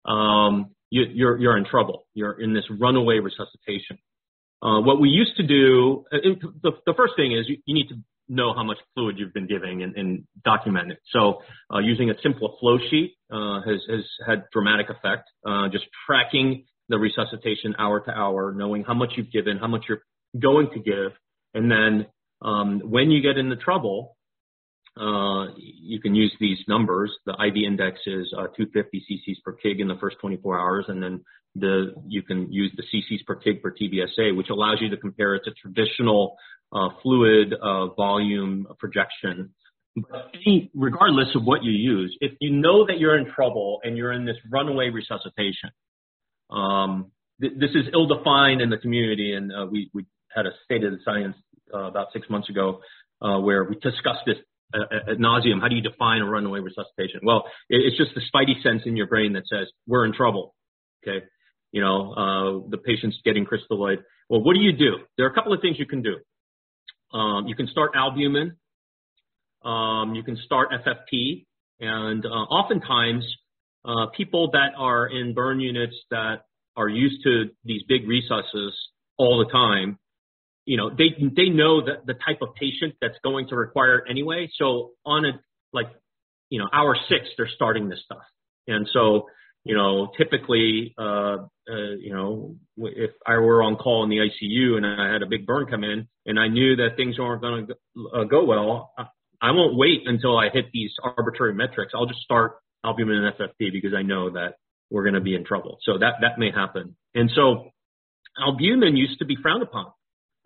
um, 0.07 0.71
you, 0.91 1.05
you're, 1.13 1.39
you're 1.39 1.57
in 1.57 1.65
trouble. 1.65 2.07
You're 2.15 2.41
in 2.41 2.55
this 2.55 2.65
runaway 2.71 3.19
resuscitation. 3.19 3.99
Uh, 4.63 4.81
what 4.81 5.01
we 5.01 5.11
used 5.11 5.37
to 5.37 5.47
do, 5.47 6.05
uh, 6.13 6.17
the, 6.63 6.73
the 6.87 6.95
first 6.97 7.13
thing 7.17 7.33
is 7.33 7.49
you, 7.49 7.59
you 7.67 7.75
need 7.75 7.89
to 7.89 7.97
know 8.29 8.55
how 8.55 8.65
much 8.65 8.79
fluid 8.95 9.17
you've 9.19 9.33
been 9.33 9.47
giving 9.47 9.83
and, 9.83 9.97
and 9.97 10.25
document 10.45 10.93
it. 10.93 10.99
So 11.13 11.41
uh, 11.73 11.79
using 11.79 12.11
a 12.11 12.15
simple 12.23 12.57
flow 12.59 12.79
sheet 12.91 13.17
uh, 13.31 13.61
has, 13.63 13.81
has 13.89 14.05
had 14.27 14.45
dramatic 14.53 14.89
effect. 14.91 15.29
Uh, 15.47 15.69
just 15.69 15.85
tracking 16.07 16.65
the 16.89 16.99
resuscitation 16.99 17.77
hour 17.79 18.01
to 18.01 18.11
hour, 18.11 18.53
knowing 18.53 18.83
how 18.85 18.95
much 18.95 19.13
you've 19.17 19.31
given, 19.31 19.59
how 19.59 19.69
much 19.69 19.85
you're 19.89 20.03
going 20.39 20.71
to 20.75 20.81
give, 20.81 21.13
and 21.55 21.71
then 21.71 22.07
um, 22.43 22.81
when 22.85 23.11
you 23.11 23.23
get 23.23 23.39
into 23.39 23.57
trouble, 23.57 24.17
uh, 24.99 25.47
you 25.57 26.01
can 26.01 26.15
use 26.15 26.35
these 26.41 26.59
numbers. 26.67 27.13
The 27.25 27.33
IV 27.33 27.55
index 27.67 28.01
is 28.07 28.33
uh, 28.37 28.49
250 28.57 29.05
cc's 29.09 29.39
per 29.45 29.53
kg 29.53 29.81
in 29.81 29.89
the 29.89 29.97
first 30.01 30.17
24 30.21 30.59
hours, 30.59 30.85
and 30.89 31.03
then 31.03 31.25
the 31.55 31.95
you 32.07 32.23
can 32.23 32.53
use 32.53 32.73
the 32.77 32.83
cc's 32.83 33.23
per 33.23 33.37
kg 33.37 33.63
per 33.63 33.73
TBSA, 33.73 34.37
which 34.37 34.49
allows 34.51 34.79
you 34.81 34.89
to 34.91 34.97
compare 34.97 35.35
it 35.35 35.43
to 35.45 35.53
traditional 35.53 36.37
uh, 36.73 36.89
fluid 37.03 37.55
uh, 37.55 37.89
volume 37.95 38.67
projection. 38.79 39.55
But 39.97 40.33
regardless 40.75 41.29
of 41.35 41.45
what 41.45 41.63
you 41.65 41.73
use, 41.73 42.17
if 42.21 42.33
you 42.41 42.51
know 42.51 42.87
that 42.87 42.99
you're 42.99 43.17
in 43.17 43.33
trouble 43.33 43.81
and 43.83 43.97
you're 43.97 44.13
in 44.13 44.25
this 44.25 44.37
runaway 44.51 44.91
resuscitation, 44.91 45.71
um, 46.51 47.11
th- 47.41 47.55
this 47.59 47.71
is 47.71 47.87
ill-defined 47.93 48.61
in 48.61 48.71
the 48.71 48.79
community, 48.79 49.33
and 49.35 49.53
uh, 49.53 49.67
we, 49.71 49.91
we 49.93 50.07
had 50.39 50.47
a 50.47 50.55
state 50.65 50.85
of 50.85 50.93
the 50.93 50.99
science 51.05 51.37
uh, 51.75 51.85
about 51.85 52.09
six 52.13 52.31
months 52.31 52.49
ago 52.49 52.81
uh, 53.21 53.39
where 53.39 53.65
we 53.65 53.75
discussed 53.75 54.25
this 54.27 54.37
uh, 54.75 55.11
ad 55.11 55.19
nauseum. 55.19 55.61
How 55.61 55.69
do 55.69 55.75
you 55.75 55.83
define 55.83 56.23
a 56.23 56.27
runaway 56.27 56.61
resuscitation? 56.61 57.21
Well, 57.23 57.45
it's 57.69 57.97
just 57.97 58.11
the 58.15 58.23
spidey 58.33 58.63
sense 58.63 58.83
in 58.87 58.97
your 58.97 59.07
brain 59.07 59.33
that 59.35 59.45
says 59.49 59.69
we're 59.87 60.05
in 60.05 60.13
trouble. 60.13 60.55
Okay, 61.03 61.25
you 61.73 61.81
know 61.81 62.13
uh, 62.13 62.71
the 62.71 62.79
patient's 62.79 63.19
getting 63.25 63.45
crystalloid. 63.45 63.99
Well, 64.29 64.43
what 64.43 64.55
do 64.55 64.61
you 64.61 64.73
do? 64.73 64.99
There 65.17 65.27
are 65.27 65.31
a 65.31 65.35
couple 65.35 65.53
of 65.53 65.61
things 65.61 65.77
you 65.79 65.87
can 65.87 66.03
do. 66.03 66.17
Um, 67.17 67.47
you 67.47 67.55
can 67.55 67.67
start 67.69 67.93
albumin. 67.95 68.57
Um, 69.65 70.15
you 70.15 70.23
can 70.23 70.37
start 70.45 70.69
FFP, 70.71 71.47
and 71.81 72.25
uh, 72.25 72.29
oftentimes 72.29 73.25
uh, 73.85 74.07
people 74.17 74.51
that 74.53 74.73
are 74.77 75.07
in 75.09 75.35
burn 75.35 75.61
units 75.61 75.97
that 76.11 76.43
are 76.77 76.89
used 76.89 77.25
to 77.25 77.47
these 77.65 77.83
big 77.89 78.07
resusces 78.07 78.73
all 79.17 79.45
the 79.45 79.51
time 79.51 79.99
you 80.69 80.77
know, 80.77 80.91
they 80.91 81.17
they 81.35 81.49
know 81.49 81.81
that 81.87 82.05
the 82.05 82.13
type 82.13 82.43
of 82.43 82.55
patient 82.55 82.95
that's 83.01 83.17
going 83.25 83.49
to 83.49 83.57
require 83.57 84.01
it 84.01 84.05
anyway. 84.11 84.51
So 84.59 84.91
on 85.07 85.25
a 85.25 85.33
like, 85.73 85.89
you 86.51 86.59
know, 86.59 86.69
hour 86.71 86.95
six, 87.09 87.25
they're 87.39 87.49
starting 87.55 87.89
this 87.89 88.01
stuff, 88.05 88.23
and 88.67 88.87
so 88.93 89.29
you 89.65 89.75
know, 89.75 90.11
typically, 90.17 90.95
uh, 90.99 91.37
uh, 91.71 91.95
you 91.99 92.13
know, 92.15 92.57
if 92.77 93.11
I 93.27 93.37
were 93.39 93.63
on 93.63 93.77
call 93.77 94.05
in 94.05 94.11
the 94.11 94.19
ICU 94.19 94.77
and 94.77 94.87
I 94.87 95.13
had 95.13 95.23
a 95.23 95.27
big 95.27 95.47
burn 95.47 95.67
come 95.67 95.85
in 95.85 96.07
and 96.25 96.39
I 96.39 96.49
knew 96.49 96.77
that 96.77 96.97
things 96.97 97.17
aren't 97.21 97.43
going 97.43 97.67
to 97.67 97.75
uh, 98.15 98.25
go 98.25 98.45
well, 98.45 98.93
I, 99.43 99.51
won't 99.51 99.77
wait 99.77 100.03
until 100.07 100.39
I 100.39 100.49
hit 100.49 100.67
these 100.73 100.93
arbitrary 101.03 101.55
metrics. 101.55 101.93
I'll 101.95 102.07
just 102.07 102.21
start 102.21 102.57
albumin 102.83 103.25
and 103.25 103.35
FFP 103.35 103.73
because 103.73 103.93
I 103.95 104.03
know 104.03 104.31
that 104.31 104.55
we're 104.91 105.03
going 105.03 105.17
to 105.17 105.21
be 105.21 105.35
in 105.35 105.45
trouble. 105.45 105.79
So 105.83 105.99
that 105.99 106.15
that 106.23 106.39
may 106.39 106.51
happen. 106.51 106.97
And 107.15 107.31
so 107.35 107.71
albumin 108.41 108.97
used 108.97 109.19
to 109.19 109.27
be 109.27 109.37
frowned 109.43 109.65
upon 109.65 109.93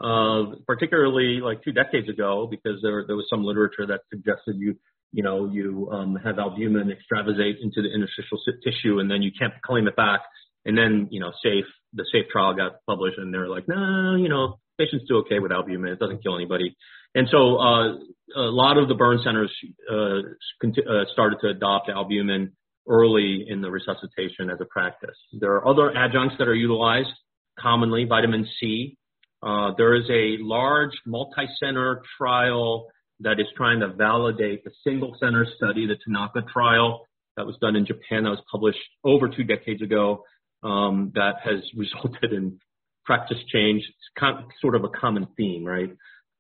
uh, 0.03 0.57
particularly 0.67 1.41
like 1.41 1.63
two 1.63 1.73
decades 1.73 2.09
ago, 2.09 2.49
because 2.51 2.81
there 2.83 3.05
there 3.07 3.17
was 3.17 3.27
some 3.31 3.45
literature 3.45 3.87
that 3.87 4.01
suggested 4.11 4.57
you 4.59 4.77
you 5.13 5.23
know 5.23 5.49
you 5.51 5.89
um, 5.93 6.17
have 6.17 6.39
albumin 6.39 6.91
extravasate 6.91 7.57
into 7.63 7.83
the 7.83 7.93
interstitial 7.93 8.39
tissue 8.65 8.99
and 8.99 9.11
then 9.11 9.23
you 9.23 9.31
can't 9.39 9.55
claim 9.63 9.87
it 9.87 9.97
back. 9.97 10.21
And 10.65 10.79
then 10.79 11.09
you 11.11 11.21
know 11.21 11.33
safe 11.43 11.67
the 11.93 12.05
safe 12.13 12.27
trial 12.31 12.55
got 12.55 12.85
published 12.87 13.19
and 13.19 13.33
they're 13.35 13.49
like 13.49 13.67
no 13.69 14.17
you 14.17 14.29
know 14.29 14.59
patients 14.79 15.05
do 15.09 15.19
okay 15.19 15.39
with 15.39 15.53
albumin 15.53 15.93
it 15.93 15.99
doesn't 15.99 16.23
kill 16.23 16.37
anybody. 16.37 16.77
and 17.15 17.29
so 17.31 17.57
uh, 17.59 17.95
a 18.37 18.51
lot 18.63 18.79
of 18.79 18.89
the 18.89 18.95
burn 18.95 19.21
centers 19.23 19.53
uh, 19.91 20.21
uh, 20.65 21.05
started 21.13 21.39
to 21.43 21.49
adopt 21.49 21.89
albumin 21.89 22.53
early 22.89 23.45
in 23.49 23.61
the 23.61 23.71
resuscitation 23.71 24.51
as 24.51 24.59
a 24.61 24.65
practice. 24.65 25.17
There 25.33 25.53
are 25.53 25.67
other 25.67 25.91
adjuncts 25.91 26.37
that 26.39 26.49
are 26.49 26.55
utilized 26.55 27.11
commonly, 27.59 28.05
vitamin 28.05 28.49
C. 28.59 28.97
Uh, 29.43 29.73
there 29.77 29.95
is 29.95 30.09
a 30.09 30.37
large 30.41 30.93
multi-center 31.05 32.03
trial 32.17 32.87
that 33.21 33.41
is 33.41 33.47
trying 33.57 33.81
to 33.81 33.89
validate 33.89 34.65
the 34.65 34.71
single 34.85 35.17
center 35.19 35.47
study, 35.57 35.87
the 35.87 35.97
Tanaka 36.05 36.43
trial 36.53 37.07
that 37.37 37.47
was 37.47 37.57
done 37.61 37.77
in 37.77 37.87
Japan 37.87 38.25
that 38.25 38.31
was 38.31 38.43
published 38.51 38.79
over 39.05 39.29
two 39.29 39.45
decades 39.45 39.83
ago 39.83 40.25
um, 40.63 41.13
that 41.15 41.37
has 41.45 41.61
resulted 41.77 42.33
in 42.33 42.59
practice 43.05 43.39
change. 43.53 43.83
It's 43.87 44.61
sort 44.61 44.75
of 44.75 44.85
a 44.85 44.89
common 44.89 45.27
theme, 45.37 45.65
right? 45.65 45.91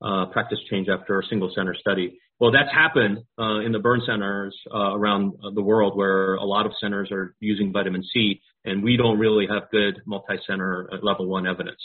Uh, 0.00 0.26
practice 0.26 0.58
change 0.68 0.88
after 0.88 1.20
a 1.20 1.26
single 1.26 1.50
center 1.54 1.74
study. 1.78 2.18
Well, 2.40 2.50
that's 2.50 2.72
happened 2.72 3.18
uh, 3.38 3.60
in 3.60 3.70
the 3.70 3.78
burn 3.78 4.02
centers 4.04 4.56
uh, 4.74 4.96
around 4.96 5.34
the 5.54 5.62
world 5.62 5.96
where 5.96 6.34
a 6.34 6.44
lot 6.44 6.66
of 6.66 6.72
centers 6.80 7.12
are 7.12 7.36
using 7.38 7.72
vitamin 7.72 8.02
C, 8.12 8.40
and 8.64 8.82
we 8.82 8.96
don't 8.96 9.18
really 9.20 9.46
have 9.46 9.70
good 9.70 10.02
multi-center 10.06 10.88
uh, 10.92 10.96
level 11.02 11.26
one 11.28 11.46
evidence. 11.46 11.80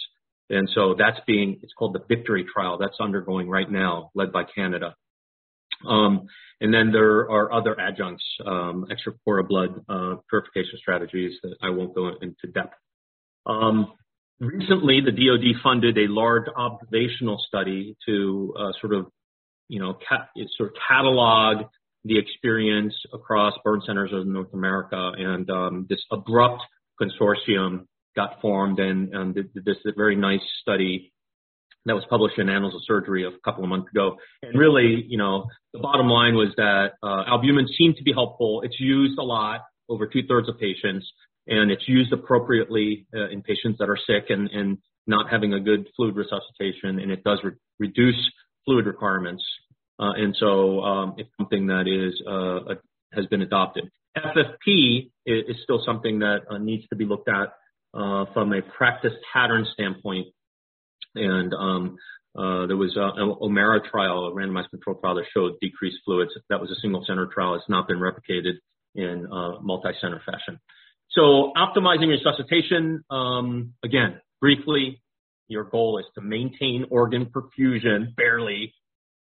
And 0.49 0.69
so 0.73 0.95
that's 0.97 1.19
being, 1.27 1.59
it's 1.61 1.73
called 1.73 1.93
the 1.93 2.03
Victory 2.07 2.45
trial. 2.51 2.77
That's 2.77 2.97
undergoing 2.99 3.49
right 3.49 3.69
now, 3.69 4.11
led 4.15 4.31
by 4.31 4.43
Canada. 4.43 4.95
Um, 5.87 6.27
and 6.61 6.73
then 6.73 6.91
there 6.91 7.29
are 7.29 7.51
other 7.51 7.79
adjuncts, 7.79 8.23
um, 8.45 8.87
extracorporeal 8.89 9.47
blood 9.47 9.81
uh, 9.89 10.15
purification 10.29 10.79
strategies 10.79 11.33
that 11.43 11.55
I 11.61 11.69
won't 11.69 11.93
go 11.93 12.11
into 12.21 12.47
depth. 12.53 12.73
Um, 13.45 13.93
recently, 14.39 15.01
the 15.01 15.11
DoD 15.11 15.61
funded 15.61 15.97
a 15.97 16.07
large 16.07 16.47
observational 16.55 17.43
study 17.47 17.95
to 18.07 18.53
uh, 18.57 18.71
sort 18.81 18.93
of 18.93 19.07
you 19.69 19.79
know, 19.79 19.97
ca- 20.07 20.27
sort 20.55 20.69
of 20.69 20.75
catalog 20.87 21.67
the 22.03 22.17
experience 22.17 22.93
across 23.13 23.53
burn 23.63 23.81
centers 23.85 24.11
of 24.13 24.25
North 24.25 24.53
America. 24.53 25.11
And 25.17 25.49
um, 25.49 25.87
this 25.89 25.99
abrupt 26.11 26.61
consortium 27.01 27.85
got 28.17 28.41
formed 28.41 28.79
and, 28.79 29.13
and 29.13 29.35
did, 29.35 29.53
did 29.53 29.63
this 29.63 29.77
very 29.95 30.17
nice 30.17 30.41
study 30.61 31.13
that 31.85 31.93
was 31.93 32.03
published 32.09 32.37
in 32.37 32.49
Annals 32.49 32.75
of 32.75 32.81
Surgery 32.85 33.25
a 33.25 33.31
couple 33.45 33.63
of 33.63 33.69
months 33.69 33.89
ago. 33.89 34.17
And 34.43 34.59
really, 34.59 35.05
you 35.07 35.17
know, 35.17 35.45
the 35.73 35.79
bottom 35.79 36.07
line 36.07 36.35
was 36.35 36.49
that 36.57 36.93
uh, 37.01 37.23
albumin 37.27 37.67
seemed 37.77 37.95
to 37.97 38.03
be 38.03 38.11
helpful. 38.11 38.61
It's 38.63 38.77
used 38.79 39.17
a 39.17 39.23
lot, 39.23 39.61
over 39.87 40.05
two 40.05 40.23
thirds 40.27 40.49
of 40.49 40.59
patients, 40.59 41.07
and 41.47 41.71
it's 41.71 41.87
used 41.87 42.11
appropriately 42.11 43.07
uh, 43.15 43.29
in 43.29 43.41
patients 43.41 43.77
that 43.79 43.89
are 43.89 43.97
sick 43.97 44.25
and, 44.29 44.49
and 44.49 44.79
not 45.05 45.29
having 45.31 45.53
a 45.53 45.61
good 45.61 45.87
fluid 45.95 46.15
resuscitation, 46.15 46.99
and 46.99 47.09
it 47.09 47.23
does 47.23 47.39
re- 47.43 47.51
reduce 47.79 48.19
fluid 48.65 48.85
requirements. 48.85 49.43
Uh, 49.97 50.11
and 50.17 50.35
so 50.37 50.81
um, 50.81 51.15
it's 51.17 51.29
something 51.37 51.67
that 51.67 51.87
is 51.87 52.21
uh, 52.27 52.75
has 53.13 53.25
been 53.27 53.41
adopted. 53.41 53.89
FFP 54.17 55.09
is, 55.25 55.43
is 55.47 55.55
still 55.63 55.81
something 55.85 56.19
that 56.19 56.39
uh, 56.49 56.57
needs 56.57 56.85
to 56.89 56.95
be 56.95 57.05
looked 57.05 57.29
at 57.29 57.53
uh, 57.93 58.25
from 58.33 58.53
a 58.53 58.61
practice 58.61 59.13
pattern 59.33 59.65
standpoint. 59.73 60.27
And 61.15 61.53
um, 61.53 61.97
uh, 62.37 62.67
there 62.67 62.77
was 62.77 62.93
an 62.95 63.35
O'Mara 63.41 63.81
trial, 63.89 64.27
a 64.27 64.31
randomized 64.31 64.69
control 64.69 64.95
trial 64.97 65.15
that 65.15 65.25
showed 65.33 65.53
decreased 65.61 65.97
fluids. 66.05 66.31
That 66.49 66.61
was 66.61 66.69
a 66.69 66.79
single 66.81 67.03
center 67.07 67.27
trial. 67.33 67.55
It's 67.55 67.69
not 67.69 67.87
been 67.87 67.97
replicated 67.97 68.53
in 68.95 69.27
uh, 69.31 69.59
multi-center 69.61 70.21
fashion. 70.25 70.59
So 71.11 71.53
optimizing 71.55 72.09
resuscitation, 72.09 73.03
um, 73.09 73.73
again, 73.83 74.21
briefly, 74.41 75.01
your 75.47 75.63
goal 75.63 75.97
is 75.99 76.05
to 76.15 76.21
maintain 76.21 76.85
organ 76.89 77.25
perfusion 77.27 78.15
barely 78.15 78.73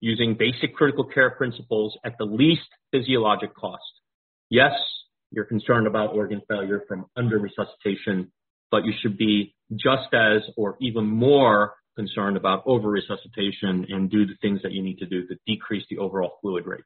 using 0.00 0.36
basic 0.38 0.74
critical 0.74 1.04
care 1.04 1.30
principles 1.30 1.96
at 2.04 2.16
the 2.18 2.24
least 2.24 2.68
physiologic 2.92 3.54
cost. 3.54 3.82
Yes, 4.50 4.72
you're 5.30 5.46
concerned 5.46 5.86
about 5.86 6.14
organ 6.14 6.42
failure 6.48 6.82
from 6.86 7.06
under 7.16 7.38
resuscitation, 7.38 8.30
but 8.74 8.84
you 8.84 8.92
should 9.00 9.16
be 9.16 9.54
just 9.70 10.12
as 10.12 10.42
or 10.56 10.76
even 10.80 11.06
more 11.06 11.74
concerned 11.94 12.36
about 12.36 12.64
over 12.66 12.88
resuscitation 12.90 13.86
and 13.88 14.10
do 14.10 14.26
the 14.26 14.34
things 14.42 14.60
that 14.64 14.72
you 14.72 14.82
need 14.82 14.98
to 14.98 15.06
do 15.06 15.28
to 15.28 15.36
decrease 15.46 15.84
the 15.88 15.98
overall 15.98 16.32
fluid 16.40 16.66
rate. 16.66 16.82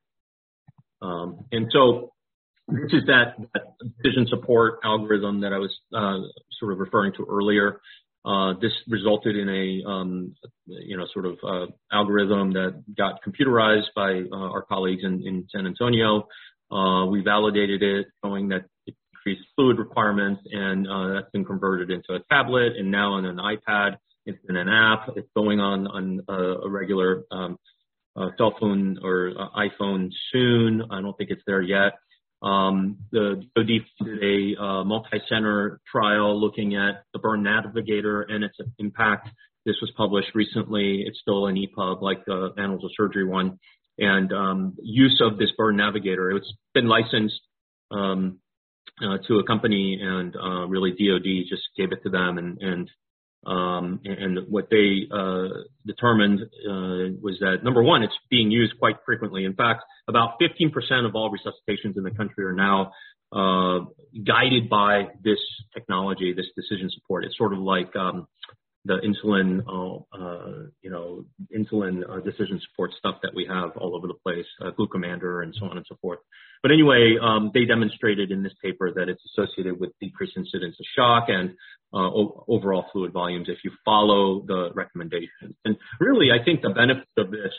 Um, 1.00 1.46
and 1.50 1.70
so 1.72 2.12
this 2.68 2.92
is 2.92 3.06
that, 3.06 3.36
that, 3.54 3.62
decision 4.02 4.26
support 4.28 4.80
algorithm 4.84 5.40
that 5.40 5.54
I 5.54 5.58
was 5.58 5.74
uh, 5.94 6.18
sort 6.60 6.74
of 6.74 6.78
referring 6.78 7.14
to 7.14 7.26
earlier. 7.26 7.80
Uh, 8.22 8.52
this 8.60 8.72
resulted 8.86 9.34
in 9.34 9.48
a, 9.48 9.88
um, 9.88 10.34
you 10.66 10.98
know, 10.98 11.06
sort 11.14 11.24
of 11.24 11.38
uh, 11.42 11.66
algorithm 11.90 12.52
that 12.52 12.84
got 12.98 13.20
computerized 13.26 13.88
by 13.96 14.10
uh, 14.30 14.50
our 14.54 14.60
colleagues 14.60 15.04
in, 15.04 15.26
in 15.26 15.46
San 15.50 15.66
Antonio. 15.66 16.28
Uh, 16.70 17.06
we 17.06 17.22
validated 17.22 17.82
it, 17.82 18.08
showing 18.22 18.48
that 18.48 18.66
it 18.86 18.94
increased 19.18 19.48
fluid 19.56 19.78
requirements, 19.78 20.42
and 20.50 20.86
uh, 20.86 21.14
that's 21.14 21.30
been 21.32 21.44
converted 21.44 21.90
into 21.90 22.14
a 22.14 22.20
tablet 22.30 22.76
and 22.76 22.90
now 22.90 23.12
on 23.14 23.24
an 23.24 23.36
iPad. 23.36 23.96
It's 24.26 24.38
in 24.48 24.56
an 24.56 24.68
app. 24.68 25.10
It's 25.16 25.28
going 25.34 25.60
on 25.60 25.86
on 25.86 26.20
a 26.28 26.68
regular 26.68 27.24
um, 27.30 27.56
cell 28.36 28.54
phone 28.60 28.98
or 29.02 29.32
iPhone 29.56 30.10
soon. 30.32 30.82
I 30.90 31.00
don't 31.00 31.16
think 31.16 31.30
it's 31.30 31.42
there 31.46 31.62
yet. 31.62 31.94
Um, 32.42 32.98
the 33.10 33.42
DoD 33.56 33.66
did 34.04 34.22
a 34.22 34.62
uh, 34.62 34.84
multi-center 34.84 35.80
trial 35.90 36.40
looking 36.40 36.76
at 36.76 37.02
the 37.12 37.18
Burn 37.18 37.42
Navigator 37.42 38.22
and 38.22 38.44
its 38.44 38.56
impact. 38.78 39.28
This 39.64 39.76
was 39.80 39.90
published 39.96 40.34
recently. 40.34 41.04
It's 41.06 41.18
still 41.20 41.46
an 41.46 41.56
EPUB 41.56 42.00
like 42.00 42.24
the 42.26 42.52
Annals 42.56 42.84
of 42.84 42.90
Surgery 42.96 43.24
one. 43.24 43.58
And 43.98 44.32
um, 44.32 44.76
use 44.80 45.20
of 45.24 45.38
this 45.38 45.50
Burn 45.56 45.76
Navigator, 45.76 46.30
it's 46.30 46.52
been 46.74 46.86
licensed 46.86 47.40
um, 47.90 48.38
uh, 49.02 49.18
to 49.26 49.38
a 49.38 49.44
company, 49.44 49.98
and 50.00 50.34
uh, 50.36 50.66
really 50.66 50.90
DoD 50.90 51.48
just 51.48 51.62
gave 51.76 51.92
it 51.92 52.02
to 52.02 52.10
them, 52.10 52.38
and, 52.38 52.58
and 52.60 52.90
um, 53.46 54.00
and 54.04 54.40
what 54.48 54.68
they 54.70 55.06
uh, 55.10 55.48
determined 55.86 56.40
uh, 56.42 57.14
was 57.22 57.38
that 57.40 57.58
number 57.62 57.82
one, 57.82 58.02
it's 58.02 58.18
being 58.30 58.50
used 58.50 58.78
quite 58.78 58.96
frequently. 59.06 59.44
In 59.44 59.54
fact, 59.54 59.84
about 60.08 60.40
15% 60.40 61.06
of 61.06 61.14
all 61.14 61.30
resuscitations 61.30 61.96
in 61.96 62.02
the 62.02 62.10
country 62.10 62.44
are 62.44 62.52
now 62.52 62.92
uh, 63.32 63.84
guided 64.26 64.68
by 64.68 65.08
this 65.22 65.38
technology, 65.72 66.34
this 66.34 66.46
decision 66.56 66.90
support. 66.92 67.24
It's 67.24 67.38
sort 67.38 67.52
of 67.52 67.60
like 67.60 67.94
um, 67.94 68.26
the 68.84 68.96
insulin, 69.04 69.60
uh, 69.68 70.68
you 70.82 70.90
know, 70.90 71.24
insulin 71.56 72.02
uh, 72.08 72.20
decision 72.20 72.60
support 72.70 72.92
stuff 72.98 73.16
that 73.22 73.32
we 73.34 73.46
have 73.46 73.76
all 73.76 73.96
over 73.96 74.06
the 74.06 74.14
place, 74.14 74.46
uh, 74.64 74.70
Glucommander 74.78 75.42
and 75.42 75.54
so 75.58 75.66
on 75.66 75.76
and 75.76 75.86
so 75.88 75.96
forth. 76.00 76.20
But 76.62 76.72
anyway, 76.72 77.16
um, 77.20 77.50
they 77.52 77.64
demonstrated 77.64 78.30
in 78.30 78.42
this 78.42 78.54
paper 78.62 78.92
that 78.94 79.08
it's 79.08 79.22
associated 79.32 79.78
with 79.78 79.90
decreased 80.00 80.36
incidence 80.36 80.76
of 80.78 80.86
shock 80.96 81.24
and 81.28 81.50
uh, 81.92 81.98
o- 81.98 82.44
overall 82.48 82.86
fluid 82.92 83.12
volumes 83.12 83.48
if 83.48 83.58
you 83.64 83.70
follow 83.84 84.44
the 84.46 84.70
recommendations. 84.74 85.54
And 85.64 85.76
really, 86.00 86.28
I 86.30 86.44
think 86.44 86.62
the 86.62 86.70
benefit 86.70 87.06
of 87.16 87.30
this 87.30 87.54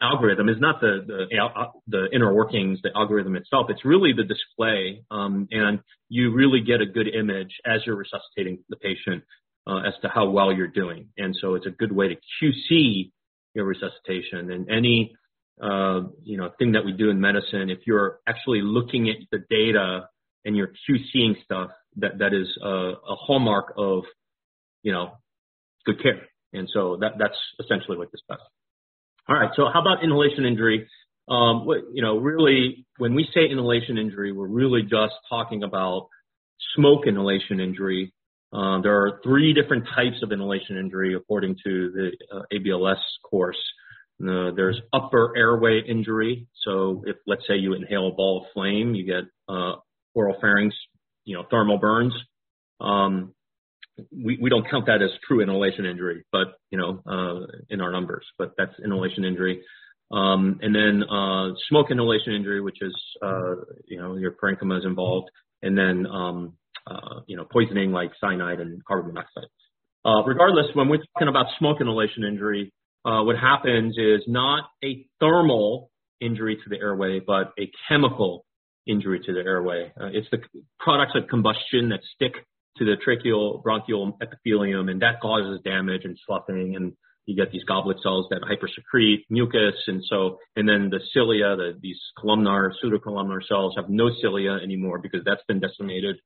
algorithm 0.00 0.48
is 0.48 0.56
not 0.60 0.80
the 0.80 1.04
the, 1.06 1.36
uh, 1.36 1.64
the 1.88 2.06
inner 2.12 2.32
workings, 2.32 2.78
the 2.82 2.90
algorithm 2.94 3.36
itself. 3.36 3.66
It's 3.68 3.84
really 3.84 4.12
the 4.12 4.24
display, 4.24 5.04
um, 5.10 5.48
and 5.50 5.80
you 6.08 6.32
really 6.32 6.60
get 6.60 6.80
a 6.80 6.86
good 6.86 7.08
image 7.08 7.52
as 7.66 7.80
you're 7.84 7.96
resuscitating 7.96 8.64
the 8.68 8.76
patient 8.76 9.24
uh, 9.68 9.80
as 9.80 9.94
to 10.02 10.08
how 10.08 10.30
well 10.30 10.52
you're 10.52 10.66
doing. 10.66 11.08
And 11.18 11.36
so 11.40 11.54
it's 11.54 11.66
a 11.66 11.70
good 11.70 11.92
way 11.92 12.08
to 12.08 12.16
QC 12.42 13.10
your 13.54 13.64
resuscitation 13.64 14.50
and 14.52 14.70
any 14.70 15.16
uh, 15.60 16.02
you 16.22 16.36
know 16.38 16.50
thing 16.58 16.72
that 16.72 16.84
we 16.84 16.92
do 16.92 17.10
in 17.10 17.20
medicine. 17.20 17.70
If 17.70 17.80
you're 17.86 18.20
actually 18.26 18.60
looking 18.62 19.08
at 19.10 19.16
the 19.32 19.44
data 19.50 20.08
and 20.44 20.56
you're 20.56 20.70
QCing 20.88 21.42
stuff, 21.44 21.70
that 21.96 22.18
that 22.18 22.32
is 22.32 22.46
a, 22.62 22.68
a 22.68 23.16
hallmark 23.16 23.74
of 23.76 24.04
you 24.82 24.92
know 24.92 25.12
good 25.84 26.02
care. 26.02 26.28
And 26.52 26.68
so 26.72 26.96
that 27.00 27.12
that's 27.18 27.36
essentially 27.60 27.98
what 27.98 28.10
this 28.12 28.22
does. 28.28 28.38
All 29.28 29.36
right. 29.36 29.50
So 29.56 29.64
how 29.72 29.80
about 29.80 30.02
inhalation 30.02 30.44
injury? 30.44 30.88
Um, 31.28 31.66
you 31.92 32.00
know, 32.00 32.16
really, 32.16 32.86
when 32.96 33.14
we 33.14 33.28
say 33.34 33.50
inhalation 33.50 33.98
injury, 33.98 34.32
we're 34.32 34.46
really 34.46 34.82
just 34.82 35.14
talking 35.28 35.62
about 35.62 36.08
smoke 36.74 37.06
inhalation 37.06 37.60
injury, 37.60 38.14
uh, 38.52 38.80
there 38.80 39.02
are 39.02 39.20
three 39.22 39.52
different 39.52 39.84
types 39.94 40.22
of 40.22 40.32
inhalation 40.32 40.78
injury 40.78 41.14
according 41.14 41.56
to 41.64 41.90
the 41.92 42.36
uh, 42.36 42.42
ABLS 42.52 43.00
course. 43.28 43.58
Uh, 44.20 44.50
there's 44.56 44.80
upper 44.92 45.36
airway 45.36 45.80
injury. 45.86 46.48
So 46.64 47.04
if 47.06 47.16
let's 47.26 47.46
say 47.46 47.56
you 47.56 47.74
inhale 47.74 48.08
a 48.08 48.12
ball 48.12 48.42
of 48.42 48.52
flame, 48.52 48.94
you 48.94 49.04
get 49.04 49.24
uh, 49.48 49.74
oral 50.14 50.36
pharynx, 50.40 50.74
you 51.24 51.36
know, 51.36 51.44
thermal 51.50 51.78
burns. 51.78 52.14
Um, 52.80 53.34
we, 54.10 54.38
we 54.40 54.50
don't 54.50 54.68
count 54.68 54.86
that 54.86 55.02
as 55.02 55.10
true 55.26 55.40
inhalation 55.40 55.84
injury, 55.84 56.24
but 56.32 56.48
you 56.70 56.78
know, 56.78 57.02
uh, 57.06 57.46
in 57.68 57.80
our 57.80 57.92
numbers, 57.92 58.24
but 58.38 58.52
that's 58.56 58.72
inhalation 58.82 59.24
injury. 59.24 59.62
Um, 60.10 60.58
and 60.62 60.74
then 60.74 61.04
uh, 61.08 61.50
smoke 61.68 61.90
inhalation 61.90 62.32
injury, 62.32 62.60
which 62.60 62.80
is 62.80 62.94
uh, 63.22 63.56
you 63.86 64.00
know 64.00 64.16
your 64.16 64.32
parenchyma 64.32 64.78
is 64.78 64.84
involved, 64.84 65.30
and 65.62 65.76
then 65.76 66.06
um, 66.06 66.54
uh, 66.88 67.20
you 67.26 67.36
know, 67.36 67.44
poisoning 67.50 67.92
like 67.92 68.10
cyanide 68.20 68.60
and 68.60 68.84
carbon 68.84 69.12
monoxide. 69.12 69.50
Uh, 70.04 70.22
regardless, 70.24 70.66
when 70.74 70.88
we're 70.88 71.02
talking 71.14 71.28
about 71.28 71.46
smoke 71.58 71.80
inhalation 71.80 72.24
injury, 72.24 72.72
uh, 73.04 73.22
what 73.22 73.36
happens 73.36 73.96
is 73.98 74.22
not 74.26 74.64
a 74.84 75.06
thermal 75.20 75.90
injury 76.20 76.56
to 76.56 76.68
the 76.68 76.76
airway, 76.76 77.20
but 77.20 77.52
a 77.58 77.70
chemical 77.88 78.44
injury 78.86 79.20
to 79.24 79.32
the 79.32 79.40
airway. 79.40 79.92
Uh, 80.00 80.06
it's 80.12 80.28
the 80.30 80.38
products 80.78 81.12
of 81.14 81.28
combustion 81.28 81.90
that 81.90 82.00
stick 82.14 82.32
to 82.78 82.84
the 82.84 82.96
tracheal 83.06 83.62
bronchial 83.62 84.16
epithelium, 84.22 84.88
and 84.88 85.02
that 85.02 85.20
causes 85.20 85.60
damage 85.64 86.02
and 86.04 86.18
sloughing, 86.26 86.76
and 86.76 86.92
you 87.26 87.36
get 87.36 87.52
these 87.52 87.64
goblet 87.64 87.98
cells 88.02 88.26
that 88.30 88.40
hypersecrete 88.40 89.24
mucus, 89.28 89.74
and 89.86 90.02
so, 90.08 90.38
and 90.56 90.68
then 90.68 90.88
the 90.88 91.00
cilia, 91.12 91.56
the, 91.56 91.78
these 91.80 91.98
columnar, 92.18 92.72
pseudocolumnar 92.82 93.40
cells 93.46 93.74
have 93.76 93.90
no 93.90 94.08
cilia 94.22 94.52
anymore 94.62 94.98
because 94.98 95.20
that's 95.24 95.42
been 95.46 95.60
decimated, 95.60 96.16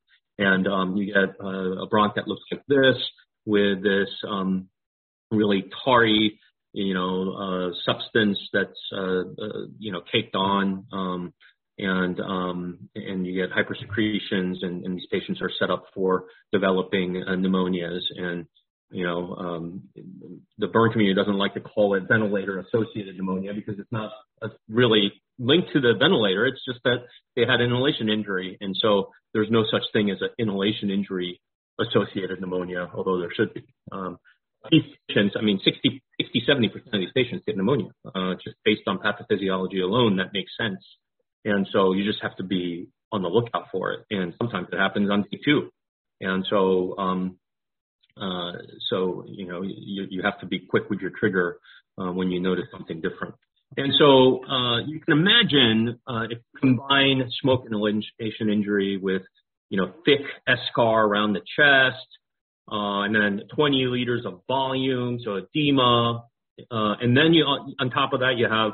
and 0.42 0.66
um, 0.66 0.96
you 0.96 1.07
get 1.07 1.35
uh, 1.42 1.83
a 1.83 1.88
bronch 1.88 2.14
that 2.16 2.28
looks 2.28 2.42
like 2.50 2.62
this 2.66 2.96
with 3.44 3.83
this 3.83 4.09
um, 4.28 4.68
really 5.31 5.64
tarry, 5.85 6.38
you 6.72 6.94
know, 6.94 7.33
uh, 7.33 7.70
substance 7.85 8.38
that's 8.52 8.81
uh, 8.92 9.20
uh, 9.20 9.66
you 9.78 9.92
know 9.92 10.02
caked 10.11 10.35
on. 10.35 10.87
Um, 10.92 11.35
and 11.78 12.20
um, 12.20 12.88
and 12.94 13.26
you 13.26 13.35
get 13.35 13.57
hypersecretions, 13.57 14.62
and, 14.62 14.85
and 14.85 14.96
these 14.96 15.07
patients 15.11 15.40
are 15.40 15.50
set 15.59 15.70
up 15.70 15.85
for 15.94 16.26
developing 16.52 17.22
uh, 17.26 17.31
pneumonias. 17.33 18.02
And 18.16 18.46
you 18.90 19.07
know, 19.07 19.35
um, 19.37 19.83
the 20.59 20.68
burn 20.68 20.92
community 20.92 21.18
doesn't 21.18 21.38
like 21.38 21.55
to 21.55 21.61
call 21.61 21.94
it 21.94 22.05
ventilator-associated 22.09 23.16
pneumonia 23.16 23.55
because 23.55 23.78
it's 23.78 23.90
not 23.90 24.12
a 24.42 24.48
really 24.68 25.12
linked 25.38 25.72
to 25.72 25.80
the 25.80 25.94
ventilator. 25.98 26.46
It's 26.46 26.64
just 26.64 26.80
that 26.84 27.04
they 27.36 27.42
had 27.42 27.60
inhalation 27.60 28.08
injury, 28.08 28.58
and 28.60 28.76
so 28.80 29.10
there's 29.34 29.50
no 29.50 29.64
such 29.70 29.82
thing 29.92 30.10
as 30.10 30.18
an 30.20 30.30
inhalation 30.38 30.90
injury 30.90 31.40
associated 31.80 32.40
pneumonia, 32.40 32.90
although 32.94 33.18
there 33.18 33.32
should 33.34 33.54
be. 33.54 33.64
Um, 33.90 34.18
these 34.70 34.82
patients, 35.08 35.34
I 35.38 35.42
mean, 35.42 35.60
60, 35.64 36.02
60, 36.20 36.42
70% 36.48 36.86
of 36.86 36.92
these 36.92 37.12
patients 37.14 37.42
get 37.46 37.56
pneumonia. 37.56 37.88
Uh, 38.14 38.34
just 38.34 38.56
based 38.64 38.82
on 38.86 38.98
pathophysiology 38.98 39.82
alone, 39.82 40.16
that 40.16 40.32
makes 40.32 40.52
sense. 40.56 40.78
And 41.44 41.66
so 41.72 41.92
you 41.92 42.04
just 42.04 42.22
have 42.22 42.36
to 42.36 42.44
be 42.44 42.88
on 43.10 43.22
the 43.22 43.28
lookout 43.28 43.66
for 43.72 43.92
it. 43.92 44.00
And 44.10 44.34
sometimes 44.38 44.68
it 44.72 44.78
happens 44.78 45.10
on 45.10 45.22
day 45.22 45.40
two. 45.44 45.70
And 46.20 46.46
so, 46.48 46.96
um, 46.98 47.38
uh, 48.16 48.52
so, 48.88 49.24
you 49.26 49.46
know, 49.46 49.62
you, 49.62 50.06
you 50.08 50.22
have 50.22 50.38
to 50.40 50.46
be 50.46 50.60
quick 50.60 50.88
with 50.90 51.00
your 51.00 51.10
trigger, 51.10 51.58
uh, 51.98 52.12
when 52.12 52.30
you 52.30 52.40
notice 52.40 52.66
something 52.70 53.00
different. 53.00 53.34
And 53.76 53.92
so, 53.98 54.44
uh, 54.44 54.80
you 54.87 55.00
can 55.00 55.12
imagine, 55.12 55.98
uh, 56.06 56.24
if 56.24 56.38
you 56.38 56.61
combine 56.61 57.30
smoke 57.40 57.64
inhalation 57.66 58.50
injury 58.50 58.98
with, 59.00 59.22
you 59.70 59.80
know, 59.80 59.92
thick 60.04 60.20
eschar 60.48 61.06
around 61.06 61.32
the 61.32 61.40
chest, 61.56 62.06
uh, 62.70 63.02
and 63.02 63.14
then 63.14 63.42
20 63.54 63.87
liters 63.87 64.24
of 64.26 64.42
volume, 64.46 65.18
so 65.24 65.37
edema, 65.37 66.24
uh, 66.70 66.94
and 67.00 67.16
then 67.16 67.32
you, 67.32 67.44
on 67.44 67.90
top 67.90 68.12
of 68.12 68.20
that, 68.20 68.35
you 68.37 68.46
have 68.48 68.72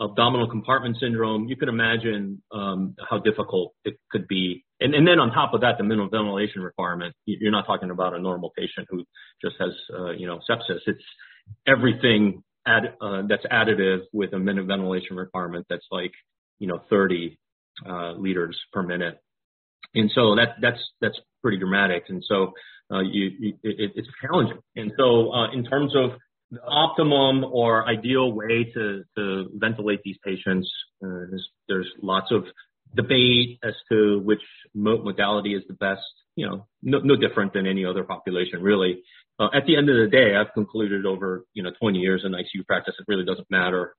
abdominal 0.00 0.48
compartment 0.48 0.96
syndrome, 1.00 1.46
you 1.48 1.56
can 1.56 1.68
imagine 1.68 2.42
um, 2.52 2.96
how 3.08 3.18
difficult 3.18 3.74
it 3.84 3.98
could 4.10 4.26
be. 4.26 4.64
And, 4.80 4.94
and, 4.94 5.06
then 5.06 5.20
on 5.20 5.30
top 5.30 5.52
of 5.52 5.60
that, 5.60 5.76
the 5.76 5.84
minimal 5.84 6.08
ventilation 6.08 6.62
requirement. 6.62 7.14
You're 7.26 7.52
not 7.52 7.66
talking 7.66 7.90
about 7.90 8.14
a 8.14 8.18
normal 8.18 8.50
patient 8.56 8.88
who 8.90 9.04
just 9.42 9.56
has, 9.60 9.72
uh, 9.94 10.10
you 10.12 10.26
know, 10.26 10.40
sepsis. 10.48 10.80
It's 10.86 11.04
everything 11.66 12.42
add, 12.70 12.94
uh, 13.00 13.22
that's 13.28 13.44
additive 13.46 14.00
with 14.12 14.32
a 14.32 14.38
minute 14.38 14.66
ventilation 14.66 15.16
requirement 15.16 15.66
that's 15.68 15.86
like, 15.90 16.12
you 16.58 16.66
know, 16.66 16.80
30 16.90 17.38
uh, 17.88 18.12
liters 18.12 18.58
per 18.72 18.82
minute. 18.82 19.18
And 19.94 20.10
so 20.14 20.36
that 20.36 20.56
that's 20.60 20.78
that's 21.00 21.18
pretty 21.42 21.58
dramatic. 21.58 22.04
And 22.08 22.22
so 22.26 22.52
uh, 22.92 23.00
you, 23.00 23.30
you 23.38 23.54
it, 23.62 23.92
it's 23.96 24.08
challenging. 24.22 24.58
And 24.76 24.92
so 24.96 25.32
uh, 25.32 25.52
in 25.52 25.64
terms 25.64 25.94
of 25.96 26.10
the 26.50 26.60
optimum 26.66 27.44
or 27.44 27.88
ideal 27.88 28.32
way 28.32 28.64
to, 28.74 29.04
to 29.16 29.48
ventilate 29.54 30.00
these 30.04 30.16
patients, 30.24 30.70
uh, 31.02 31.30
there's, 31.30 31.48
there's 31.68 31.88
lots 32.02 32.32
of 32.32 32.44
debate 32.94 33.60
as 33.62 33.74
to 33.90 34.20
which 34.24 34.42
modality 34.74 35.54
is 35.54 35.62
the 35.68 35.74
best. 35.74 36.02
You 36.36 36.48
know, 36.48 36.66
no, 36.82 36.98
no 37.00 37.16
different 37.16 37.52
than 37.52 37.66
any 37.66 37.84
other 37.84 38.04
population, 38.04 38.62
really. 38.62 39.02
Uh, 39.40 39.48
at 39.54 39.64
the 39.66 39.76
end 39.76 39.88
of 39.88 39.96
the 39.96 40.08
day, 40.14 40.36
I've 40.36 40.52
concluded 40.52 41.06
over 41.06 41.44
you 41.54 41.62
know 41.62 41.70
20 41.80 41.98
years 41.98 42.22
in 42.24 42.32
ICU 42.32 42.66
practice, 42.66 42.94
it 42.98 43.06
really 43.08 43.24
doesn't 43.24 43.50
matter 43.50 43.94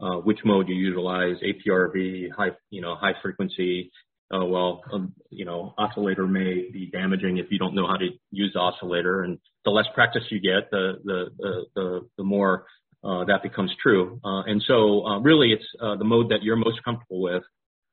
uh, 0.00 0.16
which 0.16 0.38
mode 0.44 0.68
you 0.68 0.74
utilize, 0.74 1.36
APRV, 1.42 2.30
high 2.32 2.50
you 2.70 2.80
know 2.80 2.96
high 2.96 3.14
frequency, 3.22 3.90
oh 4.30 4.44
well, 4.44 4.82
um, 4.92 5.14
you 5.30 5.44
know, 5.44 5.74
oscillator 5.78 6.26
may 6.26 6.70
be 6.70 6.90
damaging 6.92 7.38
if 7.38 7.46
you 7.50 7.58
don't 7.58 7.74
know 7.74 7.86
how 7.86 7.96
to 7.96 8.08
use 8.30 8.52
the 8.54 8.60
oscillator, 8.60 9.22
and 9.22 9.38
the 9.64 9.70
less 9.70 9.86
practice 9.94 10.22
you 10.30 10.40
get, 10.40 10.70
the 10.70 10.94
the 11.04 11.24
the 11.38 11.64
the, 11.74 12.00
the 12.18 12.24
more 12.24 12.66
uh, 13.04 13.24
that 13.24 13.42
becomes 13.42 13.70
true. 13.82 14.20
Uh, 14.24 14.42
and 14.42 14.62
so, 14.66 15.06
uh, 15.06 15.18
really, 15.20 15.52
it's 15.52 15.66
uh, 15.80 15.96
the 15.96 16.04
mode 16.04 16.30
that 16.30 16.42
you're 16.42 16.56
most 16.56 16.82
comfortable 16.84 17.22
with. 17.22 17.42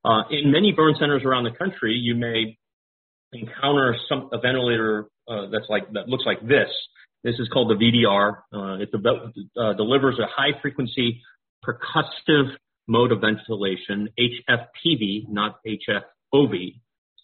Uh, 0.03 0.23
in 0.29 0.51
many 0.51 0.73
burn 0.73 0.95
centers 0.99 1.23
around 1.23 1.45
the 1.45 1.51
country, 1.51 1.93
you 1.93 2.15
may 2.15 2.57
encounter 3.31 3.95
some 4.09 4.29
a 4.33 4.39
ventilator 4.39 5.07
uh, 5.27 5.47
that's 5.51 5.65
like 5.69 5.91
that 5.93 6.07
looks 6.07 6.23
like 6.25 6.41
this. 6.41 6.69
This 7.23 7.35
is 7.39 7.47
called 7.53 7.69
the 7.69 7.75
VDR. 7.75 8.37
Uh, 8.53 8.81
it 8.81 8.91
de- 8.91 9.75
delivers 9.75 10.19
a 10.19 10.27
high 10.27 10.59
frequency 10.61 11.21
percussive 11.65 12.55
mode 12.87 13.11
of 13.11 13.21
ventilation, 13.21 14.09
HFPV, 14.19 15.29
not 15.29 15.59
HFOV. 15.65 16.79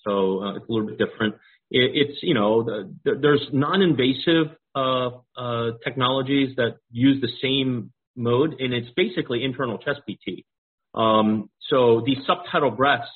So 0.05 0.43
uh, 0.43 0.55
it's 0.55 0.69
a 0.69 0.71
little 0.71 0.88
bit 0.88 0.97
different. 0.97 1.35
It, 1.69 1.91
it's, 1.93 2.19
you 2.23 2.33
know, 2.33 2.63
the, 2.63 2.93
the, 3.03 3.19
there's 3.21 3.45
non-invasive 3.51 4.55
uh, 4.75 5.09
uh, 5.38 5.71
technologies 5.83 6.55
that 6.55 6.77
use 6.91 7.21
the 7.21 7.29
same 7.41 7.91
mode, 8.15 8.55
and 8.59 8.73
it's 8.73 8.89
basically 8.95 9.43
internal 9.43 9.77
chest 9.77 10.01
PT. 10.07 10.45
Um, 10.93 11.49
so 11.69 12.01
these 12.05 12.17
subtidal 12.27 12.75
breaths 12.75 13.09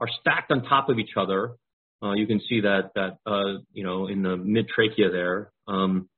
are 0.00 0.08
stacked 0.20 0.50
on 0.52 0.62
top 0.64 0.88
of 0.88 0.98
each 0.98 1.16
other. 1.16 1.52
Uh, 2.02 2.12
you 2.12 2.26
can 2.26 2.40
see 2.48 2.60
that, 2.60 2.90
that 2.94 3.18
uh, 3.26 3.60
you 3.72 3.84
know, 3.84 4.06
in 4.06 4.22
the 4.22 4.36
mid 4.36 4.68
trachea 4.68 5.10
there. 5.10 5.50
Um, 5.66 6.08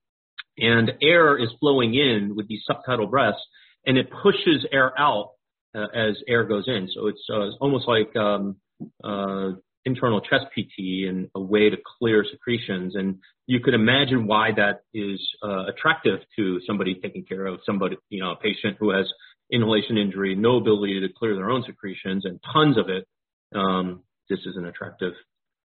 and 0.58 0.92
air 1.00 1.38
is 1.38 1.48
flowing 1.60 1.94
in 1.94 2.34
with 2.34 2.48
these 2.48 2.62
subtidal 2.68 3.08
breaths, 3.08 3.38
and 3.86 3.96
it 3.96 4.08
pushes 4.22 4.66
air 4.72 4.92
out 4.98 5.30
uh, 5.74 5.86
as 5.94 6.16
air 6.26 6.44
goes 6.44 6.64
in. 6.66 6.88
So 6.92 7.06
it's, 7.06 7.22
uh, 7.32 7.42
it's 7.42 7.56
almost 7.60 7.86
like 7.86 8.14
um, 8.16 8.56
uh, 9.04 9.50
internal 9.84 10.20
chest 10.20 10.46
PT 10.54 11.08
and 11.08 11.28
a 11.34 11.40
way 11.40 11.70
to 11.70 11.76
clear 11.98 12.24
secretions. 12.30 12.94
And 12.94 13.18
you 13.46 13.60
could 13.60 13.74
imagine 13.74 14.26
why 14.26 14.50
that 14.56 14.80
is 14.92 15.20
uh, 15.42 15.66
attractive 15.66 16.20
to 16.36 16.60
somebody 16.66 16.94
taking 16.96 17.24
care 17.24 17.46
of 17.46 17.60
somebody, 17.64 17.96
you 18.08 18.20
know, 18.20 18.32
a 18.32 18.36
patient 18.36 18.76
who 18.78 18.90
has 18.90 19.06
inhalation 19.50 19.96
injury, 19.96 20.34
no 20.34 20.56
ability 20.56 21.00
to 21.00 21.08
clear 21.16 21.34
their 21.34 21.50
own 21.50 21.64
secretions 21.66 22.24
and 22.24 22.40
tons 22.52 22.76
of 22.76 22.88
it. 22.88 23.06
Um, 23.54 24.02
this 24.28 24.40
is 24.40 24.56
an 24.56 24.66
attractive 24.66 25.14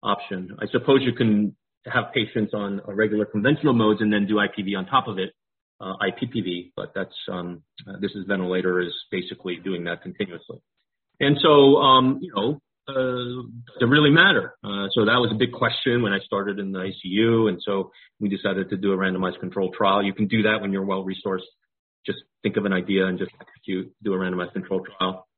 option. 0.02 0.56
I 0.60 0.66
suppose 0.70 1.00
you 1.02 1.12
can 1.12 1.56
have 1.86 2.12
patients 2.12 2.52
on 2.54 2.80
a 2.86 2.94
regular 2.94 3.24
conventional 3.24 3.74
modes 3.74 4.00
and 4.00 4.12
then 4.12 4.26
do 4.26 4.34
IPV 4.34 4.76
on 4.76 4.86
top 4.86 5.08
of 5.08 5.18
it, 5.18 5.32
uh, 5.80 5.94
IPPV, 6.00 6.72
but 6.76 6.92
that's, 6.94 7.14
um, 7.30 7.62
uh, 7.88 7.94
this 8.00 8.12
is 8.12 8.24
ventilator 8.26 8.80
is 8.80 8.94
basically 9.10 9.56
doing 9.56 9.84
that 9.84 10.02
continuously. 10.02 10.58
And 11.20 11.38
so, 11.40 11.76
um, 11.76 12.18
you 12.20 12.32
know, 12.34 12.60
uh, 12.88 12.94
does 12.94 13.82
it 13.82 13.84
really 13.84 14.10
matter? 14.10 14.54
Uh, 14.64 14.88
so 14.92 15.04
that 15.04 15.18
was 15.18 15.30
a 15.32 15.36
big 15.36 15.52
question 15.52 16.02
when 16.02 16.12
I 16.12 16.18
started 16.20 16.58
in 16.58 16.72
the 16.72 16.80
ICU, 16.80 17.48
and 17.48 17.60
so 17.62 17.92
we 18.18 18.28
decided 18.28 18.70
to 18.70 18.76
do 18.76 18.92
a 18.92 18.96
randomized 18.96 19.38
control 19.38 19.70
trial. 19.70 20.02
You 20.02 20.12
can 20.12 20.26
do 20.26 20.42
that 20.42 20.60
when 20.60 20.72
you're 20.72 20.84
well 20.84 21.04
resourced. 21.04 21.46
Just 22.04 22.18
think 22.42 22.56
of 22.56 22.64
an 22.64 22.72
idea 22.72 23.06
and 23.06 23.18
just 23.18 23.30
execute, 23.40 23.92
do 24.02 24.14
a 24.14 24.16
randomized 24.16 24.52
control 24.52 24.84
trial. 24.98 25.28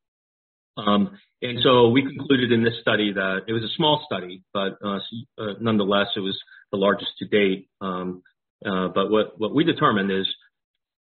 Um, 0.77 1.19
and 1.43 1.59
so 1.63 1.89
we 1.89 2.03
concluded 2.03 2.53
in 2.53 2.65
this 2.65 2.75
study 2.81 3.13
that 3.13 3.43
it 3.47 3.53
was 3.53 3.63
a 3.63 3.75
small 3.77 4.03
study, 4.07 4.43
but 4.53 4.79
uh, 4.85 4.99
uh, 5.39 5.55
nonetheless 5.61 6.09
it 6.17 6.21
was 6.21 6.39
the 6.73 6.79
largest 6.79 7.11
to 7.19 7.27
date. 7.27 7.69
Um, 7.81 8.23
uh, 8.65 8.89
but 8.89 9.11
what, 9.11 9.39
what 9.39 9.55
we 9.55 9.65
determined 9.65 10.11
is 10.11 10.27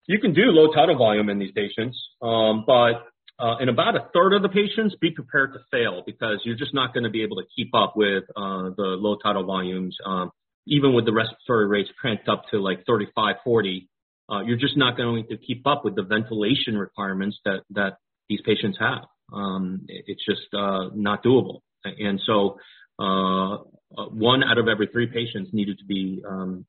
you 0.07 0.19
can 0.19 0.33
do 0.33 0.45
low 0.47 0.73
tidal 0.73 0.97
volume 0.97 1.29
in 1.29 1.39
these 1.39 1.53
patients, 1.53 1.99
um, 2.23 2.65
but 2.67 3.07
uh, 3.39 3.57
in 3.59 3.69
about 3.69 3.97
a 3.97 4.09
third 4.13 4.35
of 4.35 4.43
the 4.43 4.49
patients, 4.49 4.95
be 5.01 5.11
prepared 5.11 5.55
to 5.55 5.61
fail 5.71 6.03
because 6.05 6.41
you're 6.45 6.57
just 6.57 6.75
not 6.75 6.93
going 6.93 7.05
to 7.05 7.11
be 7.11 7.23
able 7.23 7.37
to 7.37 7.45
keep 7.57 7.75
up 7.75 7.95
with 7.97 8.25
uh, 8.37 8.71
the 8.77 8.97
low 8.99 9.17
tidal 9.17 9.45
volumes. 9.45 9.97
Um, 10.05 10.31
even 10.67 10.93
with 10.95 11.07
the 11.07 11.13
respiratory 11.13 11.67
rates 11.67 11.89
cranked 11.99 12.29
up 12.29 12.45
to 12.51 12.59
like 12.59 12.85
35, 12.87 13.37
40, 13.43 13.89
uh, 14.31 14.41
you're 14.43 14.59
just 14.59 14.77
not 14.77 14.97
going 14.97 15.27
to 15.29 15.37
keep 15.39 15.67
up 15.67 15.85
with 15.85 15.97
the 15.97 16.03
ventilation 16.03 16.77
requirements 16.77 17.39
that, 17.45 17.63
that 17.71 17.97
these 18.29 18.41
patients 18.45 18.79
have. 18.79 19.05
Um, 19.33 19.83
it's 19.89 20.25
just 20.25 20.53
uh, 20.53 20.91
not 20.95 21.23
doable. 21.25 21.61
And 21.85 22.21
so 22.27 22.59
uh, 22.99 23.55
uh, 23.55 24.09
one 24.11 24.43
out 24.43 24.59
of 24.59 24.69
every 24.69 24.89
three 24.93 25.07
patients 25.07 25.51
needed 25.53 25.79
to 25.79 25.85
be 25.85 26.23
um, 26.29 26.67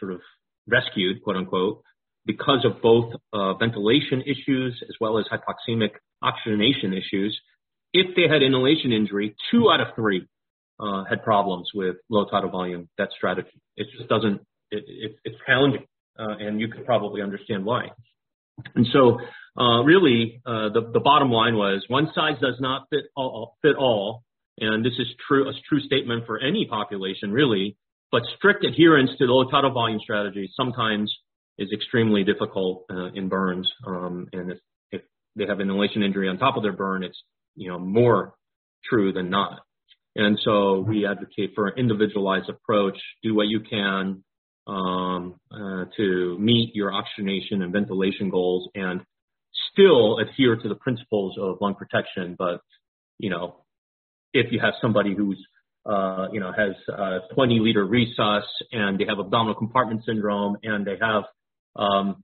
sort 0.00 0.12
of 0.12 0.20
rescued, 0.66 1.22
quote 1.22 1.36
unquote, 1.36 1.82
because 2.24 2.64
of 2.64 2.80
both 2.80 3.12
uh, 3.32 3.54
ventilation 3.54 4.22
issues 4.22 4.80
as 4.88 4.94
well 5.00 5.18
as 5.18 5.26
hypoxemic 5.26 5.90
oxygenation 6.22 6.92
issues. 6.92 7.38
If 7.92 8.16
they 8.16 8.22
had 8.22 8.42
inhalation 8.42 8.92
injury, 8.92 9.34
two 9.50 9.70
out 9.70 9.80
of 9.80 9.88
three 9.94 10.26
uh, 10.80 11.04
had 11.04 11.22
problems 11.22 11.68
with 11.74 11.96
low 12.08 12.24
tidal 12.24 12.50
volume, 12.50 12.88
that 12.98 13.10
strategy. 13.16 13.60
It 13.76 13.88
just 13.96 14.08
doesn't, 14.08 14.40
it, 14.70 14.84
it, 14.86 15.16
it's 15.24 15.36
challenging, 15.46 15.84
uh, 16.18 16.36
and 16.38 16.60
you 16.60 16.68
could 16.68 16.86
probably 16.86 17.22
understand 17.22 17.64
why. 17.64 17.90
And 18.74 18.86
so, 18.92 19.18
uh, 19.58 19.82
really, 19.82 20.40
uh, 20.46 20.70
the, 20.70 20.90
the 20.92 21.00
bottom 21.00 21.30
line 21.30 21.56
was 21.56 21.84
one 21.88 22.10
size 22.14 22.38
does 22.40 22.56
not 22.60 22.86
fit 22.90 23.04
all, 23.16 23.58
fit 23.62 23.76
all. 23.76 24.22
And 24.58 24.84
this 24.84 24.94
is 24.98 25.06
true, 25.26 25.48
a 25.48 25.52
true 25.68 25.80
statement 25.80 26.26
for 26.26 26.38
any 26.38 26.66
population, 26.68 27.32
really. 27.32 27.76
But 28.10 28.22
strict 28.36 28.64
adherence 28.64 29.10
to 29.18 29.26
the 29.26 29.32
low 29.32 29.48
volume 29.70 30.00
strategy 30.00 30.50
sometimes 30.54 31.12
is 31.58 31.70
extremely 31.72 32.24
difficult 32.24 32.84
uh, 32.90 33.10
in 33.14 33.28
burns. 33.28 33.70
Um, 33.86 34.26
and 34.32 34.52
if, 34.52 34.58
if 34.90 35.02
they 35.36 35.46
have 35.46 35.60
an 35.60 35.70
inhalation 35.70 36.02
injury 36.02 36.28
on 36.28 36.38
top 36.38 36.56
of 36.56 36.62
their 36.62 36.72
burn, 36.72 37.02
it's 37.02 37.18
you 37.54 37.70
know 37.70 37.78
more 37.78 38.34
true 38.84 39.12
than 39.12 39.30
not. 39.30 39.60
And 40.14 40.38
so 40.44 40.80
we 40.80 41.06
advocate 41.06 41.52
for 41.54 41.68
an 41.68 41.78
individualized 41.78 42.50
approach. 42.50 42.98
Do 43.22 43.34
what 43.34 43.48
you 43.48 43.60
can 43.60 44.22
um, 44.66 45.36
uh, 45.50 45.86
to 45.96 46.36
meet 46.38 46.74
your 46.74 46.92
oxygenation 46.92 47.62
and 47.62 47.72
ventilation 47.72 48.28
goals, 48.28 48.68
and 48.74 49.00
still 49.72 50.18
adhere 50.18 50.56
to 50.56 50.68
the 50.68 50.74
principles 50.74 51.36
of 51.38 51.58
lung 51.60 51.74
protection. 51.74 52.36
But 52.38 52.60
you 53.18 53.30
know, 53.30 53.56
if 54.32 54.52
you 54.52 54.60
have 54.60 54.74
somebody 54.80 55.14
who's 55.14 55.44
uh, 55.86 56.28
you 56.32 56.40
know 56.40 56.52
has 56.52 56.74
uh, 56.92 57.20
20 57.34 57.60
liter 57.60 57.86
resus 57.86 58.42
and 58.70 58.98
they 58.98 59.04
have 59.08 59.18
abdominal 59.18 59.54
compartment 59.54 60.02
syndrome 60.06 60.56
and 60.62 60.86
they 60.86 60.96
have 61.00 61.24
um, 61.76 62.22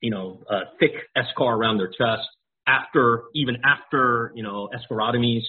you 0.00 0.10
know 0.10 0.42
a 0.48 0.60
thick 0.78 0.92
eschar 1.16 1.56
around 1.56 1.78
their 1.78 1.88
chest 1.88 2.28
after 2.66 3.24
even 3.34 3.56
after 3.64 4.32
you 4.34 4.42
know 4.42 4.68
escharotomies, 4.74 5.42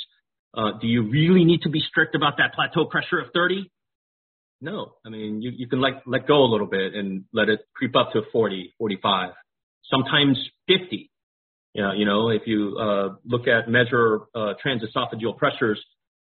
uh, 0.56 0.72
do 0.80 0.88
you 0.88 1.10
really 1.10 1.46
need 1.46 1.62
to 1.62 1.70
be 1.70 1.80
strict 1.80 2.16
about 2.16 2.38
that 2.38 2.54
plateau 2.54 2.86
pressure 2.86 3.20
of 3.20 3.28
30? 3.34 3.70
No. 4.62 4.94
I 5.06 5.10
mean, 5.10 5.42
you, 5.42 5.52
you 5.54 5.68
can 5.68 5.82
let, 5.82 6.04
let 6.06 6.26
go 6.26 6.46
a 6.46 6.50
little 6.50 6.68
bit 6.68 6.94
and 6.96 7.26
let 7.34 7.50
it 7.50 7.60
creep 7.76 7.96
up 7.98 8.14
to 8.14 8.22
40, 8.32 8.74
45, 8.78 9.32
sometimes 9.90 10.38
50. 10.68 11.10
You 11.74 11.82
know, 11.82 11.92
you 11.94 12.06
know 12.06 12.30
if 12.30 12.44
you 12.46 12.78
uh, 12.78 13.16
look 13.26 13.48
at 13.48 13.70
measure 13.70 14.22
uh, 14.36 14.54
transesophageal 14.66 15.38
pressures, 15.38 15.84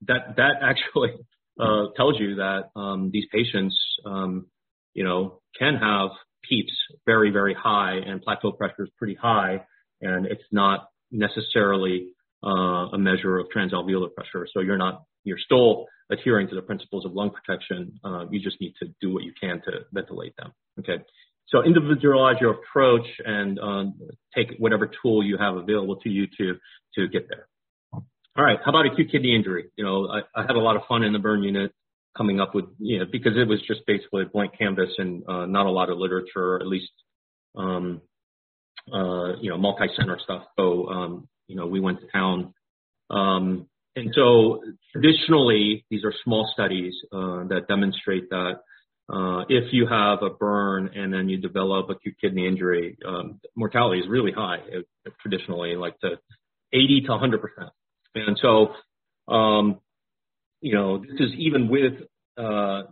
that, 0.08 0.36
that 0.38 0.56
actually 0.62 1.12
uh, 1.60 1.88
tells 1.96 2.20
you 2.20 2.36
that 2.36 2.70
um, 2.76 3.10
these 3.12 3.26
patients, 3.32 3.78
um, 4.06 4.48
you 4.94 5.04
know, 5.04 5.40
can 5.58 5.76
have 5.76 6.10
PEEPs 6.52 6.74
very, 7.06 7.30
very 7.32 7.54
high 7.54 7.96
and 7.96 8.22
plateau 8.22 8.52
pressures 8.52 8.90
pretty 8.98 9.16
high, 9.16 9.62
and 10.02 10.26
it's 10.26 10.44
not 10.52 10.90
necessarily 11.12 12.10
uh, 12.44 12.90
a 12.94 12.98
measure 12.98 13.40
of 13.40 13.48
transalveolar 13.56 14.14
pressure. 14.14 14.48
So 14.54 14.60
you're 14.60 14.78
not, 14.78 15.04
you're 15.24 15.38
still 15.38 15.86
adhering 16.12 16.50
to 16.50 16.56
the 16.56 16.62
principles 16.62 17.06
of 17.06 17.14
lung 17.14 17.32
protection. 17.32 18.00
Uh, 18.04 18.26
you 18.30 18.42
just 18.42 18.60
need 18.60 18.74
to 18.82 18.90
do 19.00 19.14
what 19.14 19.24
you 19.24 19.32
can 19.40 19.62
to 19.66 19.72
ventilate 19.94 20.36
them. 20.38 20.52
Okay. 20.80 21.04
So 21.48 21.64
individualize 21.64 22.38
your 22.42 22.52
approach 22.52 23.06
and 23.24 23.60
um, 23.60 24.00
take 24.36 24.56
whatever 24.58 24.90
tool 25.02 25.24
you 25.24 25.38
have 25.38 25.56
available 25.56 25.98
to 25.98 26.10
you 26.10 26.28
to 26.38 26.56
to 26.96 27.08
get 27.08 27.28
there. 27.30 27.48
All 28.36 28.44
right. 28.44 28.58
How 28.64 28.72
about 28.72 28.88
acute 28.88 29.12
kidney 29.12 29.36
injury? 29.36 29.66
You 29.76 29.86
know, 29.86 30.08
I, 30.10 30.22
I 30.36 30.42
had 30.42 30.56
a 30.56 30.60
lot 30.60 30.76
of 30.76 30.82
fun 30.88 31.04
in 31.04 31.14
the 31.14 31.20
burn 31.20 31.44
unit 31.44 31.72
coming 32.18 32.40
up 32.40 32.56
with, 32.56 32.66
you 32.80 33.00
know, 33.00 33.06
because 33.12 33.34
it 33.36 33.48
was 33.48 33.60
just 33.68 33.82
basically 33.86 34.24
a 34.24 34.26
blank 34.26 34.54
canvas 34.58 34.90
and 34.98 35.24
uh, 35.28 35.46
not 35.46 35.68
a 35.68 35.72
lot 35.72 35.90
of 35.90 35.98
literature, 36.00 36.60
at 36.60 36.68
least, 36.68 36.92
um, 37.56 38.02
uh, 38.92 39.36
you 39.40 39.50
know, 39.50 39.58
multi-center 39.58 40.18
stuff. 40.24 40.44
So 40.58 40.88
um, 40.88 41.28
you 41.48 41.56
know, 41.56 41.68
we 41.68 41.80
went 41.80 42.00
to 42.02 42.08
town. 42.08 42.54
Um, 43.10 43.68
and 43.96 44.12
so 44.16 44.64
traditionally, 44.92 45.86
these 45.92 46.04
are 46.04 46.14
small 46.24 46.50
studies 46.52 46.94
uh, 47.12 47.44
that 47.50 47.68
demonstrate 47.68 48.30
that 48.32 48.62
uh, 49.10 49.44
if 49.50 49.74
you 49.74 49.88
have 49.88 50.22
a 50.22 50.30
burn 50.30 50.90
and 50.96 51.14
then 51.14 51.30
you 51.30 51.38
develop 51.38 51.90
acute 51.90 52.16
kidney 52.22 52.48
injury, 52.48 52.98
um, 53.06 53.40
mortality 53.56 54.00
is 54.00 54.08
really 54.08 54.32
high 54.32 54.60
uh, 54.60 55.10
traditionally, 55.22 55.76
like 55.76 56.00
to 56.00 56.18
80 56.72 57.02
to 57.02 57.12
100 57.12 57.42
percent. 57.42 57.70
And 58.16 58.40
so, 58.42 59.34
um, 59.34 59.80
you 60.62 60.74
know, 60.74 61.00
this 61.00 61.20
is 61.20 61.34
even 61.38 61.68
with 61.68 61.94
uh, 62.38 62.84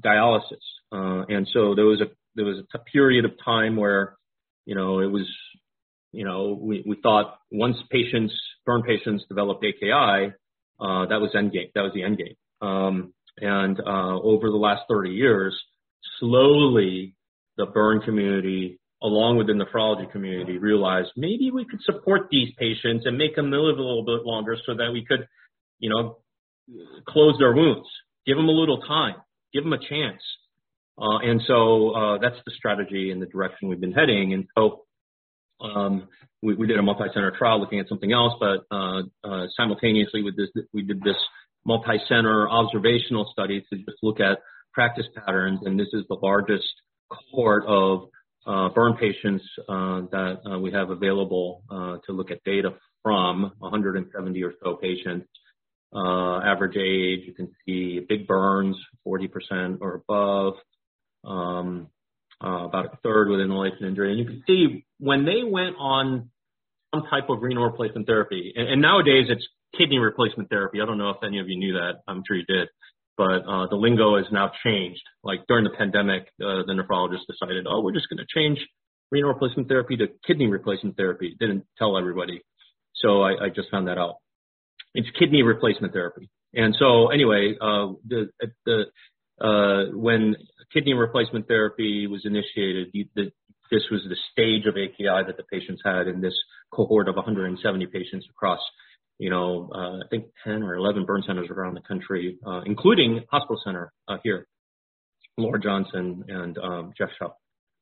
dialysis. 0.00 0.64
Uh, 0.90 1.24
and 1.28 1.48
so 1.52 1.74
there 1.74 1.84
was 1.84 2.00
a 2.00 2.06
there 2.34 2.44
was 2.44 2.64
a 2.74 2.78
period 2.78 3.24
of 3.24 3.32
time 3.44 3.76
where, 3.76 4.16
you 4.66 4.74
know, 4.74 5.00
it 5.00 5.06
was 5.06 5.26
you 6.14 6.24
know, 6.24 6.56
we, 6.60 6.82
we 6.86 6.96
thought 7.02 7.38
once 7.50 7.76
patients, 7.90 8.32
burn 8.64 8.82
patients 8.82 9.24
developed 9.28 9.64
AKI, 9.64 10.32
uh, 10.80 11.06
that 11.06 11.20
was 11.20 11.34
end 11.36 11.52
game. 11.52 11.68
That 11.74 11.82
was 11.82 11.92
the 11.92 12.04
end 12.04 12.18
game. 12.18 12.34
Um, 12.60 13.13
and 13.38 13.80
uh, 13.80 14.20
over 14.20 14.50
the 14.50 14.56
last 14.56 14.82
30 14.88 15.10
years, 15.10 15.58
slowly 16.20 17.14
the 17.56 17.66
burn 17.66 18.00
community, 18.00 18.78
along 19.02 19.36
with 19.36 19.46
the 19.46 19.52
nephrology 19.52 20.10
community, 20.10 20.58
realized 20.58 21.08
maybe 21.16 21.50
we 21.50 21.64
could 21.64 21.80
support 21.82 22.28
these 22.30 22.48
patients 22.58 23.06
and 23.06 23.18
make 23.18 23.36
them 23.36 23.50
live 23.50 23.78
a 23.78 23.82
little 23.82 24.04
bit 24.04 24.24
longer 24.24 24.56
so 24.66 24.74
that 24.74 24.90
we 24.92 25.04
could, 25.04 25.26
you 25.78 25.90
know, 25.90 26.18
close 27.08 27.36
their 27.38 27.52
wounds, 27.52 27.88
give 28.26 28.36
them 28.36 28.48
a 28.48 28.52
little 28.52 28.80
time, 28.80 29.16
give 29.52 29.64
them 29.64 29.72
a 29.72 29.78
chance. 29.78 30.22
Uh, 30.96 31.18
and 31.18 31.42
so 31.46 31.90
uh, 31.90 32.18
that's 32.18 32.36
the 32.46 32.52
strategy 32.56 33.10
and 33.10 33.20
the 33.20 33.26
direction 33.26 33.68
we've 33.68 33.80
been 33.80 33.92
heading. 33.92 34.32
And 34.32 34.46
so 34.56 34.84
um, 35.60 36.08
we, 36.42 36.54
we, 36.54 36.66
did 36.66 36.78
a 36.78 36.82
multi-center 36.82 37.32
trial 37.36 37.60
looking 37.60 37.80
at 37.80 37.88
something 37.88 38.12
else, 38.12 38.34
but 38.38 38.64
uh, 38.70 39.02
uh, 39.24 39.46
simultaneously 39.56 40.22
with 40.22 40.36
this, 40.36 40.48
we 40.72 40.82
did 40.82 41.00
this 41.02 41.16
multi-center 41.66 42.48
observational 42.48 43.28
study 43.32 43.64
to 43.70 43.76
just 43.76 43.98
look 44.02 44.20
at 44.20 44.38
practice 44.72 45.06
patterns, 45.14 45.60
and 45.64 45.78
this 45.78 45.88
is 45.92 46.04
the 46.08 46.16
largest 46.22 46.64
cohort 47.10 47.64
of 47.66 48.08
uh, 48.46 48.68
burn 48.70 48.94
patients 48.94 49.44
uh, 49.68 50.02
that 50.10 50.40
uh, 50.50 50.58
we 50.58 50.70
have 50.72 50.90
available 50.90 51.62
uh, 51.70 51.96
to 52.06 52.12
look 52.12 52.30
at 52.30 52.42
data 52.44 52.74
from 53.02 53.52
170 53.58 54.42
or 54.42 54.52
so 54.62 54.76
patients. 54.76 55.26
average 55.94 56.76
age, 56.76 57.26
you 57.26 57.34
can 57.34 57.50
see 57.64 58.00
big 58.06 58.26
burns, 58.26 58.76
40% 59.06 59.78
or 59.80 59.94
above. 59.94 60.54
Um, 61.24 61.88
uh, 62.44 62.64
about 62.64 62.86
a 62.86 62.96
third 63.02 63.28
with 63.28 63.40
inhalation 63.40 63.86
injury. 63.86 64.10
And 64.10 64.18
you 64.18 64.26
can 64.26 64.42
see 64.46 64.84
when 64.98 65.24
they 65.24 65.42
went 65.44 65.76
on 65.78 66.30
some 66.94 67.04
type 67.08 67.30
of 67.30 67.42
renal 67.42 67.64
replacement 67.64 68.06
therapy, 68.06 68.52
and, 68.54 68.68
and 68.68 68.82
nowadays 68.82 69.26
it's 69.28 69.46
kidney 69.78 69.98
replacement 69.98 70.50
therapy. 70.50 70.80
I 70.80 70.86
don't 70.86 70.98
know 70.98 71.10
if 71.10 71.22
any 71.24 71.38
of 71.40 71.48
you 71.48 71.56
knew 71.56 71.74
that. 71.74 72.02
I'm 72.08 72.22
sure 72.26 72.36
you 72.36 72.44
did. 72.44 72.68
But 73.16 73.46
uh, 73.46 73.66
the 73.68 73.76
lingo 73.76 74.16
has 74.16 74.26
now 74.32 74.50
changed. 74.64 75.02
Like 75.22 75.40
during 75.46 75.64
the 75.64 75.70
pandemic, 75.70 76.22
uh, 76.40 76.66
the 76.66 76.74
nephrologist 76.74 77.26
decided, 77.30 77.66
oh, 77.68 77.80
we're 77.80 77.92
just 77.92 78.08
going 78.08 78.18
to 78.18 78.26
change 78.34 78.58
renal 79.10 79.30
replacement 79.30 79.68
therapy 79.68 79.96
to 79.96 80.08
kidney 80.26 80.48
replacement 80.48 80.96
therapy. 80.96 81.36
Didn't 81.38 81.64
tell 81.78 81.96
everybody. 81.96 82.42
So 82.96 83.22
I, 83.22 83.44
I 83.44 83.48
just 83.54 83.70
found 83.70 83.88
that 83.88 83.98
out. 83.98 84.16
It's 84.94 85.08
kidney 85.18 85.42
replacement 85.42 85.92
therapy. 85.92 86.28
And 86.54 86.74
so 86.78 87.08
anyway, 87.08 87.54
uh, 87.60 87.92
the, 88.06 88.30
the, 88.64 88.84
uh, 89.40 89.96
when 89.96 90.36
kidney 90.72 90.94
replacement 90.94 91.48
therapy 91.48 92.06
was 92.06 92.22
initiated, 92.24 92.88
the, 92.92 93.08
the, 93.14 93.32
this 93.70 93.82
was 93.90 94.02
the 94.08 94.16
stage 94.32 94.66
of 94.66 94.76
AKI 94.76 95.26
that 95.26 95.36
the 95.36 95.42
patients 95.50 95.82
had 95.84 96.06
in 96.06 96.20
this 96.20 96.34
cohort 96.72 97.08
of 97.08 97.16
170 97.16 97.86
patients 97.86 98.26
across, 98.30 98.60
you 99.18 99.30
know, 99.30 99.70
uh, 99.74 99.98
I 99.98 100.08
think 100.10 100.26
10 100.44 100.62
or 100.62 100.74
11 100.74 101.04
burn 101.04 101.22
centers 101.26 101.48
around 101.50 101.74
the 101.74 101.80
country, 101.80 102.38
uh, 102.46 102.62
including 102.66 103.24
hospital 103.30 103.60
center 103.64 103.92
uh, 104.08 104.16
here. 104.22 104.46
Laura 105.36 105.60
Johnson 105.60 106.24
and 106.28 106.58
um, 106.58 106.92
Jeff 106.96 107.08
Shupp 107.20 107.32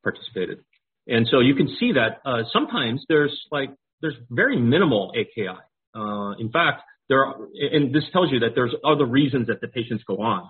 participated. 0.03 0.59
And 1.07 1.27
so 1.31 1.41
you 1.41 1.55
can 1.55 1.69
see 1.79 1.93
that 1.93 2.21
uh, 2.25 2.45
sometimes 2.53 3.05
there's 3.09 3.39
like 3.51 3.71
there's 4.01 4.15
very 4.31 4.59
minimal 4.59 5.13
AKI. 5.15 5.49
Uh, 5.95 6.33
in 6.39 6.51
fact, 6.51 6.83
there 7.09 7.25
are, 7.25 7.35
and 7.73 7.95
this 7.95 8.05
tells 8.13 8.31
you 8.33 8.41
that 8.41 8.51
there's 8.55 8.75
other 8.85 9.05
reasons 9.05 9.49
that 9.49 9.61
the 9.61 9.69
patients 9.69 10.05
go 10.07 10.19
on 10.23 10.49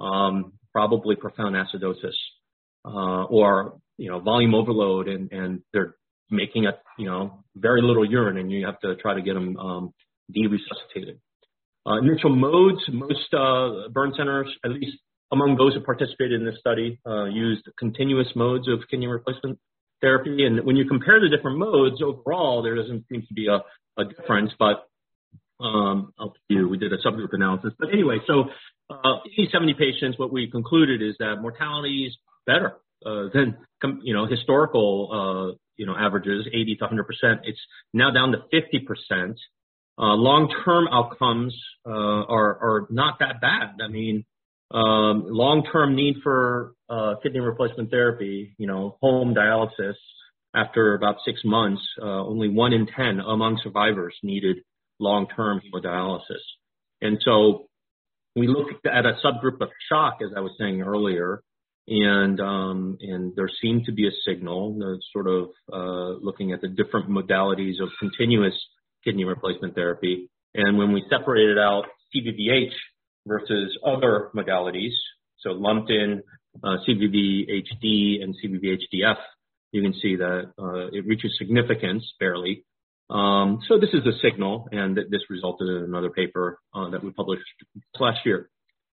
um, 0.00 0.52
probably 0.72 1.16
profound 1.16 1.56
acidosis, 1.56 2.14
uh, 2.84 3.24
or 3.24 3.78
you 3.96 4.10
know 4.10 4.20
volume 4.20 4.54
overload, 4.54 5.08
and 5.08 5.32
and 5.32 5.62
they're 5.72 5.94
making 6.30 6.66
a 6.66 6.72
you 6.98 7.06
know 7.06 7.44
very 7.56 7.82
little 7.82 8.04
urine, 8.04 8.36
and 8.36 8.50
you 8.50 8.66
have 8.66 8.78
to 8.80 8.96
try 8.96 9.14
to 9.14 9.22
get 9.22 9.34
them 9.34 9.56
um, 9.56 9.94
de-resuscitated. 10.32 11.20
Uh, 11.86 11.98
initial 11.98 12.34
modes, 12.34 12.80
most 12.90 13.32
uh, 13.34 13.88
burn 13.90 14.12
centers, 14.16 14.48
at 14.64 14.70
least 14.70 14.96
among 15.32 15.56
those 15.56 15.74
who 15.74 15.80
participated 15.80 16.40
in 16.40 16.46
this 16.46 16.58
study, 16.58 16.98
uh, 17.06 17.24
used 17.24 17.68
continuous 17.78 18.28
modes 18.34 18.68
of 18.68 18.80
kidney 18.90 19.06
replacement 19.06 19.58
therapy. 20.00 20.44
And 20.46 20.64
when 20.64 20.76
you 20.76 20.86
compare 20.86 21.20
the 21.20 21.34
different 21.34 21.58
modes, 21.58 22.00
overall, 22.02 22.62
there 22.62 22.74
doesn't 22.74 23.04
seem 23.10 23.22
to 23.26 23.34
be 23.34 23.48
a, 23.48 23.60
a 24.00 24.04
difference, 24.04 24.52
but 24.58 24.86
um, 25.60 26.12
you, 26.48 26.68
we 26.68 26.78
did 26.78 26.92
a 26.92 26.98
subgroup 26.98 27.32
analysis. 27.32 27.72
But 27.78 27.90
anyway, 27.92 28.18
so 28.26 28.44
uh, 28.90 29.18
70 29.52 29.74
patients, 29.74 30.18
what 30.18 30.32
we 30.32 30.50
concluded 30.50 31.02
is 31.02 31.16
that 31.18 31.36
mortality 31.40 32.06
is 32.06 32.16
better 32.46 32.76
uh, 33.04 33.28
than 33.32 33.56
you 34.02 34.14
know 34.14 34.26
historical 34.26 35.10
uh, 35.12 35.56
you 35.76 35.86
know 35.86 35.94
averages, 35.96 36.46
80 36.48 36.76
to 36.76 36.84
100 36.84 37.04
percent. 37.04 37.40
It's 37.44 37.58
now 37.92 38.10
down 38.10 38.32
to 38.32 38.38
50 38.50 38.80
percent. 38.80 39.38
Uh, 39.96 40.14
long-term 40.14 40.88
outcomes 40.90 41.54
uh, 41.86 41.90
are 41.90 42.58
are 42.58 42.86
not 42.90 43.18
that 43.20 43.40
bad. 43.40 43.76
I 43.82 43.88
mean, 43.88 44.24
um, 44.70 45.24
long-term 45.28 45.94
need 45.94 46.16
for 46.22 46.72
uh, 46.88 47.14
kidney 47.22 47.40
replacement 47.40 47.90
therapy, 47.90 48.54
you 48.58 48.66
know, 48.66 48.96
home 49.00 49.34
dialysis, 49.34 49.94
after 50.54 50.94
about 50.94 51.16
six 51.24 51.40
months, 51.44 51.82
uh, 52.00 52.24
only 52.24 52.48
one 52.48 52.72
in 52.72 52.86
10 52.86 53.20
among 53.20 53.60
survivors 53.62 54.14
needed 54.22 54.58
long-term 55.00 55.60
hemodialysis. 55.60 56.42
And 57.00 57.18
so 57.24 57.66
we 58.36 58.46
looked 58.46 58.86
at 58.86 59.04
a 59.04 59.16
subgroup 59.24 59.60
of 59.60 59.68
shock, 59.88 60.18
as 60.22 60.30
I 60.36 60.40
was 60.40 60.52
saying 60.58 60.82
earlier, 60.82 61.42
and 61.86 62.40
um, 62.40 62.96
and 63.00 63.32
there 63.36 63.50
seemed 63.60 63.84
to 63.86 63.92
be 63.92 64.08
a 64.08 64.10
signal, 64.26 64.78
uh, 64.82 64.96
sort 65.12 65.28
of 65.28 65.50
uh, 65.72 66.18
looking 66.24 66.52
at 66.52 66.62
the 66.62 66.68
different 66.68 67.10
modalities 67.10 67.82
of 67.82 67.90
continuous 68.00 68.54
kidney 69.04 69.24
replacement 69.24 69.74
therapy. 69.74 70.28
And 70.54 70.78
when 70.78 70.92
we 70.92 71.04
separated 71.10 71.58
out 71.58 71.84
CVVH 72.14 72.72
versus 73.26 73.76
other 73.84 74.30
modalities, 74.34 74.92
so 75.38 75.50
lumped 75.50 75.90
in 75.90 76.22
uh, 76.62 76.76
CVVHD 76.88 78.22
and 78.22 78.34
CVVHDF, 78.42 79.16
you 79.72 79.82
can 79.82 79.94
see 80.00 80.16
that 80.16 80.52
uh, 80.58 80.86
it 80.92 81.04
reaches 81.06 81.32
significance 81.38 82.04
barely. 82.20 82.64
Um, 83.10 83.58
so 83.68 83.78
this 83.78 83.90
is 83.92 84.06
a 84.06 84.16
signal, 84.22 84.68
and 84.72 84.96
this 84.96 85.22
resulted 85.28 85.68
in 85.68 85.82
another 85.84 86.10
paper 86.10 86.58
uh, 86.74 86.90
that 86.90 87.02
we 87.04 87.10
published 87.10 87.42
last 87.98 88.20
year, 88.24 88.48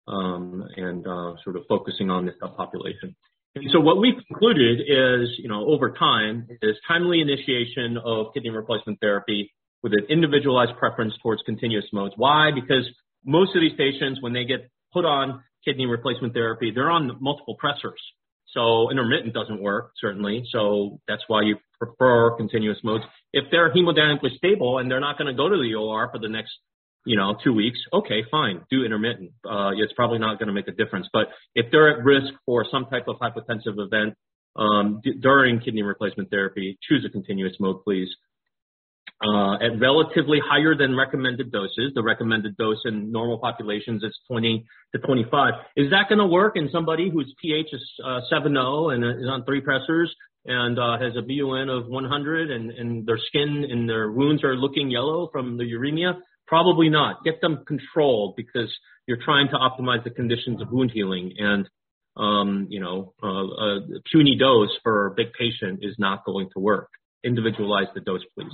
um, 0.07 0.67
and 0.75 1.05
uh, 1.05 1.33
sort 1.43 1.57
of 1.57 1.63
focusing 1.67 2.09
on 2.09 2.25
this 2.25 2.35
population. 2.57 3.15
And 3.55 3.69
so 3.71 3.79
what 3.79 3.99
we 3.99 4.15
concluded 4.27 4.81
is, 4.81 5.29
you 5.37 5.49
know, 5.49 5.65
over 5.65 5.91
time, 5.91 6.47
is 6.61 6.77
timely 6.87 7.21
initiation 7.21 7.97
of 8.03 8.27
kidney 8.33 8.49
replacement 8.49 8.99
therapy 8.99 9.51
with 9.83 9.93
an 9.93 10.05
individualized 10.09 10.71
preference 10.77 11.13
towards 11.21 11.41
continuous 11.45 11.85
modes. 11.93 12.13
Why? 12.17 12.51
Because 12.53 12.87
most 13.25 13.55
of 13.55 13.61
these 13.61 13.77
patients, 13.77 14.21
when 14.21 14.33
they 14.33 14.45
get 14.45 14.69
put 14.93 15.05
on 15.05 15.43
kidney 15.65 15.85
replacement 15.85 16.33
therapy, 16.33 16.71
they're 16.73 16.89
on 16.89 17.17
multiple 17.19 17.57
pressors. 17.61 17.99
So 18.53 18.89
intermittent 18.89 19.33
doesn't 19.33 19.61
work, 19.61 19.91
certainly. 19.99 20.43
So 20.51 20.99
that's 21.07 21.21
why 21.27 21.43
you 21.43 21.57
prefer 21.77 22.35
continuous 22.35 22.79
modes. 22.83 23.03
If 23.31 23.45
they're 23.51 23.71
hemodynamically 23.73 24.35
stable 24.37 24.79
and 24.79 24.89
they're 24.89 24.99
not 24.99 25.17
going 25.17 25.27
to 25.27 25.37
go 25.37 25.49
to 25.49 25.57
the 25.57 25.75
OR 25.75 26.09
for 26.11 26.19
the 26.19 26.29
next, 26.29 26.51
you 27.05 27.15
know, 27.15 27.35
two 27.43 27.53
weeks, 27.53 27.79
okay, 27.93 28.23
fine, 28.31 28.61
do 28.71 28.83
intermittent. 28.83 29.31
Uh, 29.47 29.71
it's 29.77 29.93
probably 29.93 30.17
not 30.17 30.39
going 30.39 30.47
to 30.47 30.53
make 30.53 30.67
a 30.67 30.71
difference. 30.71 31.07
But 31.13 31.27
if 31.53 31.67
they're 31.71 31.95
at 31.99 32.03
risk 32.03 32.33
for 32.45 32.65
some 32.71 32.85
type 32.85 33.07
of 33.07 33.17
hypotensive 33.17 33.77
event 33.77 34.15
um, 34.55 34.99
d- 35.03 35.13
during 35.21 35.59
kidney 35.59 35.83
replacement 35.83 36.31
therapy, 36.31 36.79
choose 36.81 37.05
a 37.05 37.09
continuous 37.09 37.53
mode, 37.59 37.83
please 37.83 38.09
uh, 39.21 39.55
at 39.55 39.79
relatively 39.79 40.39
higher 40.43 40.75
than 40.75 40.95
recommended 40.95 41.51
doses. 41.51 41.91
The 41.93 42.03
recommended 42.03 42.55
dose 42.57 42.79
in 42.85 43.11
normal 43.11 43.37
populations 43.37 44.03
is 44.03 44.17
20 44.27 44.65
to 44.95 45.01
25. 45.01 45.53
Is 45.75 45.91
that 45.91 46.07
going 46.09 46.19
to 46.19 46.27
work 46.27 46.53
in 46.55 46.69
somebody 46.71 47.09
whose 47.09 47.33
pH 47.41 47.67
is 47.73 47.83
uh, 48.03 48.21
7.0 48.31 48.93
and 48.93 49.03
is 49.03 49.27
on 49.29 49.43
three 49.45 49.61
pressors 49.61 50.07
and 50.45 50.79
uh, 50.79 50.97
has 50.99 51.13
a 51.17 51.21
BUN 51.21 51.69
of 51.69 51.87
100 51.87 52.51
and, 52.51 52.71
and 52.71 53.05
their 53.05 53.19
skin 53.27 53.65
and 53.69 53.89
their 53.89 54.11
wounds 54.11 54.43
are 54.43 54.55
looking 54.55 54.89
yellow 54.89 55.29
from 55.31 55.57
the 55.57 55.63
uremia? 55.63 56.13
Probably 56.47 56.89
not. 56.89 57.23
Get 57.23 57.41
them 57.41 57.63
controlled 57.67 58.35
because 58.37 58.73
you're 59.05 59.23
trying 59.23 59.49
to 59.49 59.55
optimize 59.55 60.03
the 60.03 60.09
conditions 60.11 60.61
of 60.61 60.71
wound 60.71 60.91
healing 60.93 61.33
and 61.37 61.69
um, 62.17 62.67
you 62.69 62.81
know, 62.81 63.13
uh, 63.23 63.27
a 63.27 63.79
puny 64.11 64.35
dose 64.37 64.77
for 64.83 65.07
a 65.07 65.11
big 65.11 65.27
patient 65.33 65.79
is 65.81 65.95
not 65.97 66.25
going 66.25 66.49
to 66.53 66.59
work. 66.59 66.89
Individualize 67.23 67.87
the 67.93 68.01
dose, 68.01 68.23
please. 68.35 68.51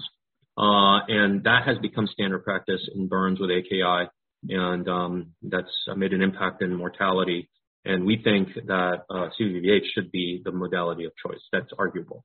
Uh, 0.58 1.00
and 1.08 1.44
that 1.44 1.64
has 1.66 1.78
become 1.80 2.08
standard 2.08 2.44
practice 2.44 2.82
in 2.94 3.08
burns 3.08 3.40
with 3.40 3.50
AKI, 3.52 4.10
and 4.50 4.88
um, 4.88 5.32
that's 5.42 5.72
made 5.96 6.14
an 6.14 6.22
impact 6.22 6.62
in 6.62 6.74
mortality. 6.74 7.50
And 7.84 8.06
we 8.06 8.20
think 8.24 8.50
that 8.68 9.04
uh, 9.10 9.30
CVVH 9.40 9.86
should 9.94 10.12
be 10.12 10.42
the 10.44 10.52
modality 10.52 11.06
of 11.06 11.12
choice. 11.24 11.42
That's 11.52 11.70
arguable. 11.78 12.24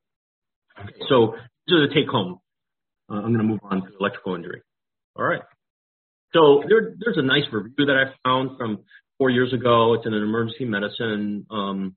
So 1.08 1.34
these 1.66 1.76
are 1.76 1.88
the 1.88 1.94
take 1.94 2.08
home. 2.08 2.38
Uh, 3.10 3.16
I'm 3.16 3.34
going 3.34 3.38
to 3.38 3.44
move 3.44 3.60
on 3.64 3.82
to 3.82 3.88
electrical 3.98 4.36
injury. 4.36 4.62
All 5.16 5.24
right. 5.24 5.42
So 6.32 6.62
there, 6.68 6.94
there's 6.98 7.18
a 7.18 7.22
nice 7.22 7.44
review 7.52 7.86
that 7.86 7.96
I 7.96 8.14
found 8.26 8.56
from 8.56 8.84
four 9.18 9.30
years 9.30 9.52
ago. 9.52 9.94
It's 9.94 10.06
in 10.06 10.14
an 10.14 10.22
emergency 10.22 10.64
medicine 10.64 11.44
um, 11.50 11.96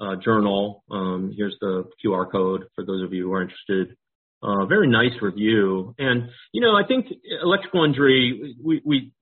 uh, 0.00 0.16
journal. 0.16 0.82
Um, 0.90 1.32
here's 1.36 1.56
the 1.60 1.84
QR 2.04 2.30
code 2.30 2.64
for 2.74 2.84
those 2.84 3.02
of 3.04 3.12
you 3.12 3.24
who 3.24 3.34
are 3.34 3.42
interested. 3.42 3.96
Uh, 4.44 4.66
very 4.66 4.86
nice 4.86 5.16
review. 5.22 5.94
And, 5.98 6.28
you 6.52 6.60
know, 6.60 6.74
I 6.76 6.86
think 6.86 7.06
electrical 7.42 7.82
injury, 7.84 8.54
we, 8.62 8.82
we, 8.84 9.12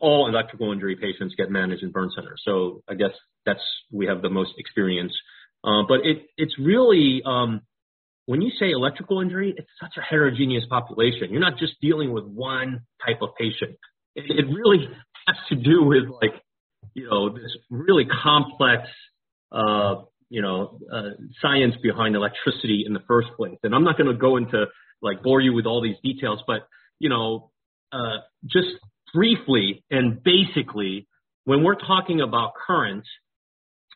all 0.00 0.28
electrical 0.28 0.72
injury 0.72 0.96
patients 0.96 1.34
get 1.36 1.50
managed 1.50 1.82
in 1.82 1.90
burn 1.90 2.10
centers. 2.16 2.40
So 2.42 2.82
I 2.88 2.94
guess 2.94 3.10
that's, 3.44 3.60
we 3.92 4.06
have 4.06 4.22
the 4.22 4.30
most 4.30 4.52
experience. 4.56 5.12
Uh, 5.62 5.82
but 5.86 6.00
it, 6.04 6.18
it's 6.38 6.54
really, 6.58 7.22
um, 7.26 7.60
when 8.24 8.40
you 8.40 8.50
say 8.58 8.70
electrical 8.70 9.20
injury, 9.20 9.52
it's 9.54 9.68
such 9.78 9.94
a 9.98 10.00
heterogeneous 10.00 10.64
population. 10.70 11.28
You're 11.30 11.40
not 11.40 11.58
just 11.58 11.74
dealing 11.82 12.12
with 12.12 12.24
one 12.24 12.80
type 13.06 13.20
of 13.20 13.30
patient. 13.38 13.76
It, 14.14 14.24
it 14.40 14.46
really 14.46 14.88
has 15.26 15.36
to 15.50 15.56
do 15.56 15.84
with 15.84 16.04
like, 16.22 16.32
you 16.94 17.10
know, 17.10 17.28
this 17.28 17.52
really 17.68 18.06
complex, 18.06 18.88
uh, 19.52 19.96
you 20.28 20.42
know, 20.42 20.78
uh, 20.92 21.10
science 21.40 21.74
behind 21.82 22.16
electricity 22.16 22.84
in 22.86 22.92
the 22.92 23.02
first 23.06 23.28
place. 23.36 23.58
And 23.62 23.74
I'm 23.74 23.84
not 23.84 23.96
going 23.96 24.10
to 24.10 24.18
go 24.18 24.36
into 24.36 24.66
like 25.02 25.22
bore 25.22 25.40
you 25.40 25.52
with 25.52 25.66
all 25.66 25.82
these 25.82 25.96
details, 26.02 26.40
but 26.46 26.66
you 26.98 27.08
know, 27.08 27.50
uh, 27.92 28.18
just 28.44 28.68
briefly 29.14 29.84
and 29.90 30.22
basically, 30.22 31.06
when 31.44 31.62
we're 31.62 31.76
talking 31.76 32.20
about 32.20 32.52
current, 32.66 33.04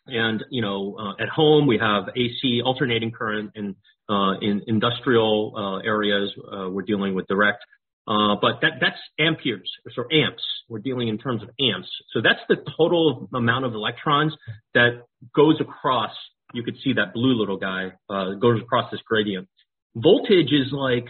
and 0.07 0.45
you 0.51 0.63
know, 0.63 0.97
uh, 0.99 1.23
at 1.23 1.29
home 1.29 1.67
we 1.67 1.79
have 1.79 2.05
AC 2.17 2.63
alternating 2.65 3.11
current, 3.11 3.51
and 3.55 3.75
uh, 4.09 4.39
in 4.41 4.63
industrial 4.67 5.53
uh, 5.57 5.87
areas 5.87 6.33
uh, 6.53 6.69
we're 6.71 6.83
dealing 6.83 7.15
with 7.15 7.27
direct. 7.27 7.65
Uh, 8.11 8.35
but 8.43 8.61
that 8.61 8.73
that's 8.81 8.99
amperes 9.21 9.71
or 9.97 10.13
amps. 10.13 10.43
We're 10.69 10.81
dealing 10.81 11.07
in 11.07 11.17
terms 11.17 11.45
of 11.45 11.51
amps. 11.61 11.89
So 12.13 12.21
that's 12.21 12.41
the 12.49 12.57
total 12.77 13.29
amount 13.33 13.67
of 13.67 13.75
electrons 13.75 14.35
that 14.75 15.03
goes 15.35 15.61
across. 15.61 16.11
You 16.53 16.65
could 16.65 16.75
see 16.83 16.95
that 16.95 17.15
blue 17.15 17.39
little 17.39 17.57
guy 17.57 17.93
uh, 18.09 18.33
goes 18.35 18.61
across 18.61 18.91
this 18.91 19.01
gradient. 19.07 19.47
Voltage 19.95 20.51
is 20.51 20.73
like 20.73 21.07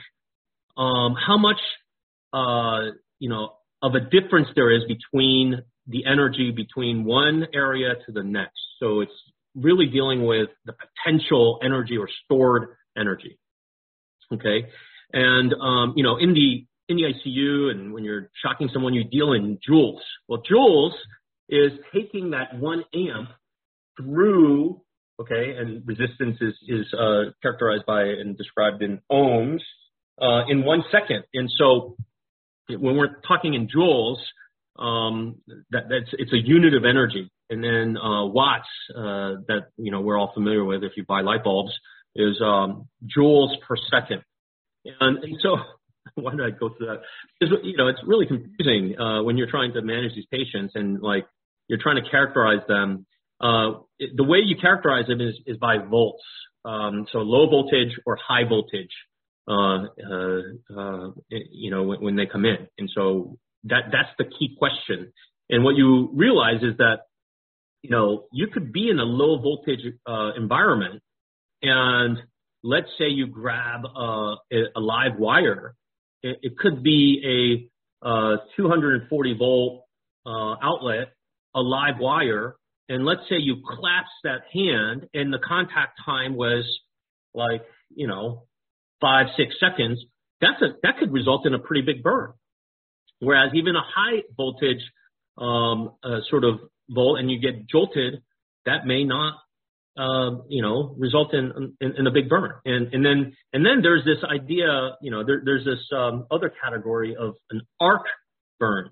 um, 0.77 1.15
how 1.15 1.39
much 1.39 1.57
uh, 2.35 2.93
you 3.19 3.31
know 3.31 3.55
of 3.81 3.95
a 3.95 4.01
difference 4.01 4.49
there 4.55 4.71
is 4.71 4.83
between 4.87 5.63
the 5.87 6.05
energy 6.05 6.51
between 6.55 7.05
one 7.05 7.47
area 7.55 7.95
to 8.05 8.13
the 8.13 8.23
next. 8.23 8.61
So 8.79 9.01
it's 9.01 9.13
really 9.55 9.87
dealing 9.87 10.27
with 10.27 10.51
the 10.67 10.75
potential 10.75 11.61
energy 11.65 11.97
or 11.97 12.11
stored 12.25 12.77
energy. 12.95 13.39
Okay, 14.35 14.67
and 15.15 15.55
um, 15.55 15.95
you 15.97 16.03
know 16.03 16.19
in 16.19 16.35
the 16.35 16.67
in 16.91 16.97
the 16.97 17.05
ICU 17.05 17.71
and 17.71 17.95
when 17.95 18.05
you're 18.05 18.31
shocking 18.43 18.69
someone, 18.73 18.95
you 18.95 19.05
deal 19.05 19.33
in 19.33 19.59
joules. 19.69 20.01
Well, 20.29 20.43
joules 20.43 20.93
is 21.49 21.73
taking 21.95 22.31
that 22.31 22.59
one 22.59 22.85
amp 22.95 23.31
through, 23.97 24.83
okay, 25.21 25.55
and 25.57 25.87
resistance 25.87 26.39
is, 26.41 26.55
is 26.67 26.93
uh, 26.93 27.31
characterized 27.43 27.87
by 27.87 28.03
and 28.03 28.37
described 28.37 28.83
in 28.83 29.01
ohms 29.11 29.61
uh, 30.21 30.43
in 30.49 30.65
one 30.65 30.83
second. 30.91 31.25
And 31.33 31.49
so 31.57 31.97
when 32.69 32.97
we're 32.97 33.21
talking 33.27 33.55
in 33.55 33.69
joules, 33.69 34.19
um, 34.79 35.37
that, 35.71 35.85
that's 35.89 36.13
it's 36.13 36.33
a 36.33 36.39
unit 36.39 36.75
of 36.75 36.85
energy. 36.85 37.31
And 37.51 37.63
then 37.63 37.97
uh, 37.97 38.27
watts 38.27 38.69
uh, 38.97 39.43
that 39.49 39.69
you 39.77 39.91
know 39.91 40.01
we're 40.01 40.19
all 40.19 40.33
familiar 40.33 40.65
with 40.65 40.85
if 40.85 40.93
you 40.97 41.05
buy 41.07 41.21
light 41.21 41.43
bulbs 41.43 41.73
is 42.15 42.41
um, 42.45 42.89
joules 43.05 43.61
per 43.67 43.77
second. 43.91 44.23
And, 44.85 45.23
and 45.23 45.37
so 45.43 45.57
why 46.15 46.33
did 46.33 46.41
I 46.41 46.51
go 46.51 46.71
through 46.71 46.87
that? 46.87 47.03
Because 47.39 47.57
you 47.63 47.77
know 47.77 47.89
it's 47.89 48.01
really 48.07 48.27
confusing 48.27 48.99
uh, 48.99 49.23
when 49.23 49.37
you're 49.37 49.51
trying 49.51 49.73
to 49.75 49.83
manage 49.83 50.15
these 50.15 50.27
patients 50.31 50.73
and 50.75 51.01
like 51.01 51.27
you're 51.69 51.81
trying 51.83 52.03
to 52.03 52.11
characterize 52.11 52.61
them. 52.69 53.07
Uh, 53.41 53.81
it, 53.99 54.11
the 54.17 54.25
way 54.25 54.39
you 54.45 54.57
characterize 54.61 55.07
them 55.07 55.21
is 55.21 55.35
is 55.47 55.57
by 55.57 55.79
volts. 55.79 56.23
Um, 56.65 57.07
so 57.11 57.19
low 57.19 57.49
voltage 57.49 57.99
or 58.07 58.17
high 58.17 58.45
voltage. 58.49 58.91
Uh, 59.49 59.87
uh, 60.09 60.41
uh, 60.77 61.11
you 61.31 61.71
know 61.71 61.85
when, 61.85 62.01
when 62.01 62.17
they 62.17 62.27
come 62.27 62.45
in, 62.45 62.69
and 62.79 62.91
so 62.95 63.39
that 63.65 63.85
that's 63.91 64.11
the 64.19 64.25
key 64.25 64.55
question. 64.59 65.13
And 65.49 65.65
what 65.65 65.75
you 65.75 66.11
realize 66.13 66.63
is 66.63 66.77
that 66.79 67.01
you 67.83 67.91
know 67.91 68.27
you 68.33 68.49
could 68.49 68.73
be 68.73 68.91
in 68.91 68.99
a 68.99 69.05
low 69.05 69.41
voltage 69.41 69.81
uh, 70.07 70.33
environment, 70.37 71.03
and 71.63 72.19
let's 72.63 72.89
say 72.99 73.09
you 73.09 73.27
grab 73.27 73.85
a, 73.85 74.35
a 74.77 74.81
live 74.81 75.19
wire 75.19 75.75
it, 76.23 76.39
it 76.43 76.59
could 76.59 76.83
be 76.83 77.71
a 78.03 78.07
uh, 78.07 78.37
240 78.57 79.35
volt 79.39 79.85
uh, 80.27 80.55
outlet, 80.63 81.13
a 81.55 81.61
live 81.61 81.99
wire, 81.99 82.57
and 82.89 83.05
let's 83.05 83.23
say 83.29 83.37
you 83.39 83.57
collapse 83.57 84.11
that 84.25 84.41
hand 84.53 85.09
and 85.15 85.33
the 85.33 85.39
contact 85.39 86.01
time 86.05 86.35
was 86.35 86.65
like, 87.35 87.63
you 87.95 88.07
know, 88.07 88.45
five, 89.01 89.27
six 89.37 89.55
seconds, 89.61 90.03
that's 90.41 90.61
a, 90.63 90.69
that 90.83 90.99
could 90.99 91.13
result 91.13 91.47
in 91.47 91.55
a 91.55 91.59
pretty 91.59 91.83
big 91.83 92.03
burn. 92.03 92.33
Whereas 93.21 93.53
even 93.55 93.77
a 93.77 93.83
high 93.83 94.23
voltage, 94.37 94.83
um, 95.39 95.93
uh, 96.03 96.21
sort 96.29 96.45
of 96.45 96.61
volt 96.89 97.19
and 97.19 97.31
you 97.31 97.39
get 97.39 97.69
jolted, 97.69 98.23
that 98.67 98.87
may 98.87 99.05
not, 99.05 99.35
uh, 100.01 100.31
you 100.49 100.63
know, 100.63 100.95
result 100.99 101.35
in, 101.35 101.75
in, 101.81 101.93
in 101.99 102.07
a 102.07 102.11
big 102.11 102.29
burn. 102.29 102.53
And 102.65 102.93
and 102.95 103.05
then 103.05 103.37
and 103.53 103.67
then 103.67 103.83
there's 103.83 104.05
this 104.05 104.25
idea, 104.25 104.97
you 105.03 105.11
know, 105.11 105.25
there, 105.25 105.43
there's 105.45 105.65
this 105.65 105.81
um, 105.95 106.27
other 106.31 106.51
category 106.63 107.15
of 107.17 107.35
an 107.51 107.61
arc 107.81 108.07
burn. 108.59 108.91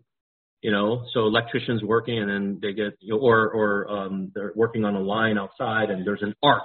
You 0.60 0.72
know, 0.72 1.04
so 1.14 1.20
electricians 1.20 1.84
working 1.84 2.18
and 2.18 2.28
then 2.28 2.58
they 2.60 2.72
get, 2.72 2.98
you 3.00 3.14
know, 3.14 3.20
or 3.20 3.48
or 3.48 3.90
um, 3.90 4.32
they're 4.34 4.52
working 4.56 4.84
on 4.84 4.96
a 4.96 5.00
line 5.00 5.38
outside 5.38 5.90
and 5.90 6.06
there's 6.06 6.22
an 6.22 6.34
arc. 6.42 6.64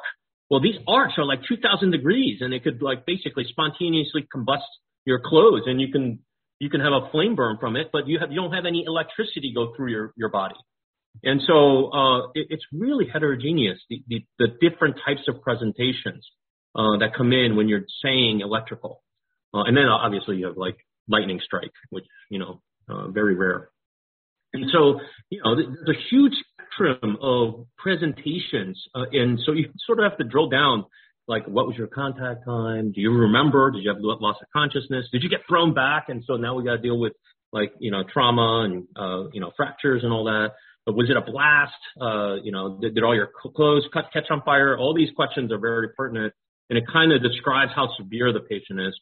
Well, 0.50 0.62
these 0.62 0.78
arcs 0.88 1.14
are 1.18 1.26
like 1.26 1.40
2,000 1.48 1.92
degrees 1.92 2.40
and 2.42 2.54
it 2.54 2.64
could 2.64 2.82
like 2.82 3.06
basically 3.06 3.46
spontaneously 3.48 4.28
combust 4.36 4.68
your 5.06 5.20
clothes 5.24 5.64
and 5.68 5.80
you 5.80 5.92
can 5.92 6.20
you 6.60 6.70
can 6.70 6.82
have 6.82 6.92
a 6.92 7.10
flame 7.12 7.36
burn 7.36 7.58
from 7.60 7.76
it, 7.76 7.90
but 7.94 8.08
you 8.08 8.20
have 8.20 8.32
you 8.32 8.42
don't 8.42 8.54
have 8.54 8.66
any 8.66 8.84
electricity 8.86 9.54
go 9.56 9.74
through 9.76 9.92
your 9.92 10.14
your 10.18 10.30
body. 10.30 10.56
And 11.22 11.42
so 11.46 11.92
uh, 11.92 12.20
it, 12.34 12.48
it's 12.50 12.64
really 12.72 13.06
heterogeneous, 13.12 13.80
the, 13.90 14.04
the, 14.08 14.26
the, 14.40 14.48
different 14.62 14.96
types 15.06 15.22
of 15.28 15.42
presentations 15.42 16.26
uh, 16.76 16.98
that 17.00 17.12
come 17.16 17.32
in 17.32 17.56
when 17.56 17.68
you're 17.68 17.86
saying 18.04 18.42
electrical. 18.42 19.02
Uh, 19.54 19.64
and 19.64 19.78
then 19.78 19.86
obviously 19.86 20.38
you 20.38 20.48
have 20.48 20.58
like 20.58 20.78
lightning 21.08 21.40
strike, 21.44 21.72
which, 21.92 22.06
you 22.30 22.40
know, 22.40 22.62
uh, 22.90 23.08
very 23.10 23.36
rare. 23.36 23.70
And 24.54 24.66
so, 24.72 25.00
you 25.30 25.42
know, 25.44 25.56
there's 25.56 25.98
a 25.98 26.00
huge 26.10 26.34
spectrum 26.54 27.18
of 27.22 27.66
presentations. 27.78 28.82
Uh, 28.94 29.06
and 29.12 29.40
so 29.46 29.52
you 29.52 29.70
sort 29.86 30.00
of 30.00 30.10
have 30.10 30.18
to 30.18 30.24
drill 30.24 30.50
down, 30.50 30.86
like, 31.28 31.46
what 31.48 31.68
was 31.68 31.76
your 31.78 31.88
contact 31.88 32.46
time? 32.46 32.92
Do 32.92 33.02
you 33.02 33.12
remember? 33.12 33.72
Did 33.72 33.84
you 33.84 33.90
have 33.90 33.98
loss 34.02 34.36
of 34.42 34.48
consciousness? 34.52 35.06
Did 35.12 35.24
you 35.24 35.30
get 35.30 35.40
thrown 35.48 35.74
back? 35.74 36.10
And 36.10 36.24
so 36.28 36.36
now 36.36 36.56
we 36.56 36.64
got 36.64 36.76
to 36.76 36.82
deal 36.82 37.00
with, 37.00 37.14
like, 37.52 37.74
you 37.80 37.92
know, 37.92 38.04
trauma 38.12 38.66
and, 38.66 38.88
uh, 38.96 39.30
you 39.32 39.40
know, 39.40 39.52
fractures 39.56 40.04
and 40.04 40.12
all 40.12 40.26
that. 40.26 40.52
Was 40.86 41.10
it 41.10 41.16
a 41.16 41.22
blast? 41.22 41.74
Uh, 42.00 42.36
you 42.44 42.52
know, 42.52 42.78
did, 42.82 42.96
did 42.96 43.04
all 43.04 43.16
your 43.16 43.30
clothes 43.56 43.88
catch 43.94 44.26
on 44.30 44.42
fire? 44.44 44.78
All 44.78 44.94
these 44.94 45.12
questions 45.16 45.52
are 45.52 45.58
very 45.58 45.90
pertinent, 45.90 46.34
and 46.70 46.78
it 46.78 46.86
kind 46.92 47.14
of 47.14 47.22
describes 47.24 47.72
how 47.76 47.90
severe 47.98 48.34
the 48.34 48.42
patient 48.42 48.80
is. 48.82 49.00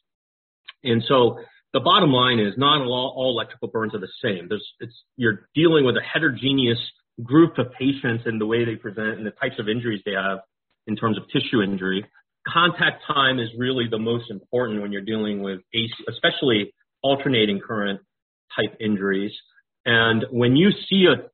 And 0.84 1.02
so 1.08 1.38
the 1.72 1.80
bottom 1.80 2.12
line 2.12 2.38
is 2.38 2.54
not 2.56 2.82
all, 2.82 3.14
all 3.16 3.30
electrical 3.32 3.68
burns 3.68 3.94
are 3.94 4.00
the 4.00 4.08
same. 4.22 4.48
There's, 4.48 4.66
it's, 4.80 4.94
you're 5.16 5.48
dealing 5.54 5.84
with 5.84 5.96
a 5.96 6.02
heterogeneous 6.02 6.78
group 7.22 7.58
of 7.58 7.72
patients 7.78 8.24
and 8.26 8.40
the 8.40 8.46
way 8.46 8.64
they 8.64 8.76
present 8.76 9.18
and 9.18 9.26
the 9.26 9.30
types 9.32 9.56
of 9.58 9.68
injuries 9.68 10.02
they 10.04 10.12
have 10.12 10.38
in 10.86 10.96
terms 10.96 11.16
of 11.16 11.24
tissue 11.28 11.62
injury. 11.62 12.04
Contact 12.46 13.02
time 13.06 13.38
is 13.38 13.48
really 13.56 13.86
the 13.90 13.98
most 13.98 14.30
important 14.30 14.82
when 14.82 14.92
you're 14.92 15.02
dealing 15.02 15.42
with 15.42 15.60
AC, 15.74 15.92
especially 16.08 16.74
alternating 17.02 17.60
current 17.60 18.00
type 18.56 18.76
injuries. 18.80 19.32
And 19.84 20.24
when 20.30 20.56
you 20.56 20.70
see 20.88 21.06
a 21.06 21.30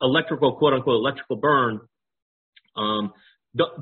electrical, 0.00 0.56
quote 0.56 0.74
unquote, 0.74 0.96
electrical 0.96 1.36
burn, 1.36 1.80
um, 2.76 3.12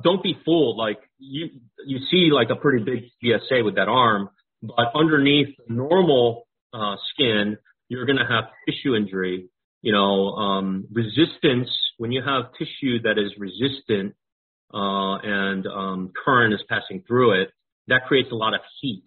don't 0.02 0.22
be 0.22 0.36
fooled. 0.44 0.76
Like 0.76 0.98
you, 1.18 1.48
you 1.86 1.98
see 2.10 2.30
like 2.32 2.48
a 2.50 2.56
pretty 2.56 2.84
big 2.84 3.04
GSA 3.22 3.64
with 3.64 3.76
that 3.76 3.88
arm, 3.88 4.28
but 4.62 4.92
underneath 4.94 5.54
normal 5.68 6.46
uh, 6.72 6.96
skin, 7.12 7.56
you're 7.88 8.06
going 8.06 8.18
to 8.18 8.26
have 8.26 8.44
tissue 8.66 8.94
injury. 8.94 9.48
You 9.82 9.92
know, 9.92 10.30
um, 10.34 10.86
resistance 10.92 11.68
when 11.98 12.10
you 12.10 12.22
have 12.22 12.52
tissue 12.58 13.02
that 13.02 13.18
is 13.18 13.32
resistant 13.38 14.14
uh, 14.72 15.16
and 15.22 15.66
um, 15.66 16.12
current 16.24 16.54
is 16.54 16.60
passing 16.68 17.02
through 17.06 17.42
it, 17.42 17.50
that 17.88 18.06
creates 18.06 18.30
a 18.32 18.34
lot 18.34 18.54
of 18.54 18.60
heat. 18.80 19.04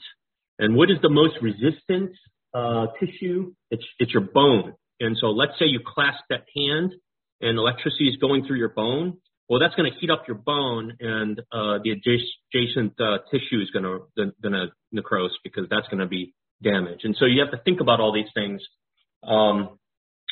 And 0.60 0.76
what 0.76 0.89
is 0.89 0.97
the 1.01 1.10
most 1.10 1.36
resistant 1.41 2.12
uh, 2.53 2.88
tissue? 2.99 3.53
It's 3.72 3.84
it's 3.99 4.14
your 4.14 4.24
bone. 4.24 4.74
And 5.00 5.18
so 5.20 5.28
let's 5.28 5.54
say 5.60 5.66
you 5.66 5.80
clasp 5.86 6.24
that 6.30 6.45
hand 6.56 6.93
and 7.41 7.58
electricity 7.58 8.08
is 8.10 8.18
going 8.18 8.45
through 8.45 8.58
your 8.58 8.70
bone. 8.70 9.18
Well, 9.50 9.60
that's 9.60 9.76
going 9.76 9.89
to 9.91 9.98
heat 10.00 10.10
up 10.10 10.28
your 10.28 10.38
bone 10.38 10.98
and 11.00 11.39
uh, 11.52 11.80
the 11.84 11.91
adjacent 11.91 13.00
uh, 13.00 13.20
tissue 13.32 13.62
is 13.62 13.70
going 13.72 13.84
to 13.84 14.08
going 14.18 14.34
to 14.41 14.68
necrose 14.93 15.30
because 15.43 15.66
that's 15.70 15.88
going 15.88 16.00
to 16.00 16.08
be 16.08 16.34
damaged. 16.62 17.06
And 17.06 17.16
so 17.18 17.26
you 17.26 17.41
have 17.41 17.52
to 17.52 17.62
think 17.64 17.80
about 17.80 18.00
all 18.00 18.12
these 18.12 18.30
things 18.34 18.62
um, 19.24 19.78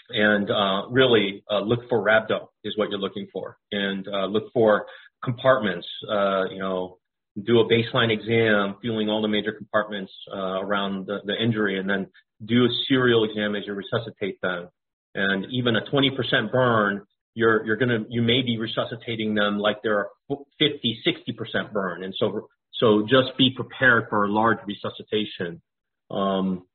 and 0.10 0.50
uh, 0.52 0.88
really 0.90 1.44
uh, 1.50 1.60
look 1.60 1.88
for 1.90 2.04
rhabdo 2.04 2.48
is 2.64 2.78
what 2.78 2.90
you're 2.90 3.00
looking 3.00 3.28
for, 3.32 3.58
and 3.72 4.08
uh, 4.08 4.26
look 4.26 4.52
for 4.54 4.86
compartments. 5.24 5.88
Uh, 6.10 6.46
you 6.52 6.60
know, 6.60 6.98
do 7.44 7.60
a 7.60 7.66
baseline 7.68 8.12
exam, 8.12 8.76
feeling 8.82 9.10
all 9.10 9.22
the 9.22 9.28
major 9.28 9.52
compartments 9.52 10.12
uh, 10.34 10.62
around 10.62 11.08
the, 11.08 11.20
the 11.26 11.36
injury, 11.42 11.80
and 11.80 11.90
then 11.90 12.08
do 12.46 12.66
a 12.66 12.70
serial 12.88 13.24
exam 13.24 13.56
as 13.56 13.64
you 13.66 13.74
resuscitate 13.74 14.40
them. 14.42 14.70
And 15.14 15.46
even 15.52 15.76
a 15.76 15.82
20% 15.82 16.52
burn, 16.52 17.02
you're 17.34 17.66
you're 17.66 17.76
gonna 17.76 18.06
you 18.10 18.22
may 18.22 18.42
be 18.42 18.58
resuscitating 18.58 19.36
them 19.36 19.60
like 19.60 19.78
they're 19.84 20.08
50, 20.30 21.02
60% 21.06 21.74
burn. 21.74 22.04
And 22.04 22.14
so 22.18 22.48
so 22.74 23.06
just 23.10 23.38
be 23.38 23.52
prepared 23.56 24.06
for 24.10 24.26
a 24.26 24.32
large 24.32 24.60
resuscitation. 24.66 25.62
Um, 26.10 26.66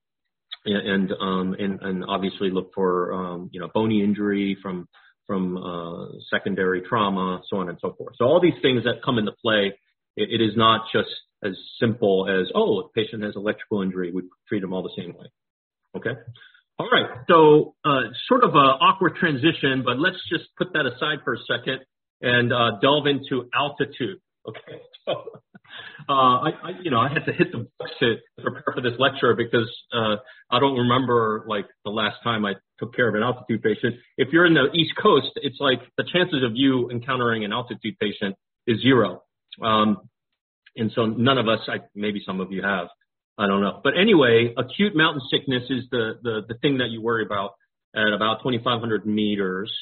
and 0.64 1.12
um, 1.20 1.56
and 1.58 1.80
and 1.80 2.04
obviously 2.06 2.50
look 2.50 2.72
for 2.74 3.12
um, 3.14 3.50
you 3.52 3.60
know 3.60 3.68
bony 3.72 4.02
injury 4.02 4.56
from 4.62 4.88
from 5.26 5.56
uh, 5.56 6.18
secondary 6.30 6.82
trauma, 6.82 7.40
so 7.48 7.58
on 7.58 7.68
and 7.68 7.78
so 7.80 7.94
forth. 7.96 8.14
So 8.16 8.24
all 8.24 8.40
these 8.40 8.60
things 8.62 8.84
that 8.84 9.02
come 9.04 9.16
into 9.16 9.32
play, 9.40 9.72
it, 10.16 10.40
it 10.40 10.44
is 10.44 10.56
not 10.56 10.86
just 10.92 11.10
as 11.42 11.56
simple 11.78 12.28
as 12.28 12.50
oh, 12.54 12.80
a 12.80 12.88
patient 12.90 13.22
has 13.22 13.34
electrical 13.36 13.82
injury, 13.82 14.12
we 14.12 14.22
treat 14.48 14.60
them 14.60 14.72
all 14.72 14.82
the 14.82 14.92
same 14.96 15.14
way. 15.14 15.26
Okay. 15.96 16.18
All 16.78 16.88
right. 16.90 17.06
So 17.28 17.74
uh, 17.84 18.08
sort 18.28 18.44
of 18.44 18.50
an 18.50 18.56
awkward 18.56 19.16
transition, 19.16 19.82
but 19.84 19.98
let's 19.98 20.16
just 20.30 20.44
put 20.56 20.72
that 20.72 20.86
aside 20.86 21.18
for 21.24 21.34
a 21.34 21.38
second 21.46 21.80
and 22.22 22.52
uh, 22.52 22.78
delve 22.80 23.06
into 23.06 23.48
altitude. 23.54 24.18
Okay. 24.48 24.80
So, 25.06 25.14
uh, 26.08 26.12
I, 26.12 26.50
I, 26.62 26.70
you 26.82 26.90
know, 26.90 27.00
I 27.00 27.08
had 27.08 27.24
to 27.24 27.32
hit 27.32 27.52
the 27.52 27.66
books 27.78 27.90
to 28.00 28.16
prepare 28.42 28.74
for 28.74 28.82
this 28.82 28.98
lecture 28.98 29.34
because 29.34 29.70
uh, 29.94 30.16
I 30.50 30.60
don't 30.60 30.76
remember 30.76 31.44
like 31.48 31.66
the 31.84 31.90
last 31.90 32.16
time 32.22 32.44
I 32.44 32.54
took 32.78 32.94
care 32.94 33.08
of 33.08 33.14
an 33.14 33.22
altitude 33.22 33.62
patient. 33.62 33.94
If 34.18 34.28
you're 34.30 34.44
in 34.44 34.54
the 34.54 34.68
East 34.74 34.92
Coast, 35.02 35.30
it's 35.36 35.56
like 35.58 35.80
the 35.96 36.04
chances 36.12 36.42
of 36.44 36.52
you 36.54 36.90
encountering 36.90 37.44
an 37.44 37.52
altitude 37.52 37.96
patient 37.98 38.36
is 38.66 38.80
zero. 38.82 39.22
Um, 39.62 40.08
and 40.76 40.90
so 40.94 41.06
none 41.06 41.38
of 41.38 41.48
us, 41.48 41.60
I, 41.68 41.78
maybe 41.94 42.22
some 42.24 42.40
of 42.40 42.52
you 42.52 42.62
have. 42.62 42.88
I 43.38 43.46
don't 43.46 43.62
know. 43.62 43.80
But 43.82 43.94
anyway, 43.98 44.52
acute 44.56 44.94
mountain 44.94 45.22
sickness 45.30 45.64
is 45.70 45.84
the, 45.90 46.12
the, 46.22 46.40
the 46.48 46.54
thing 46.60 46.78
that 46.78 46.90
you 46.90 47.00
worry 47.00 47.24
about 47.24 47.52
at 47.94 48.12
about 48.12 48.42
2,500 48.42 49.06
meters. 49.06 49.72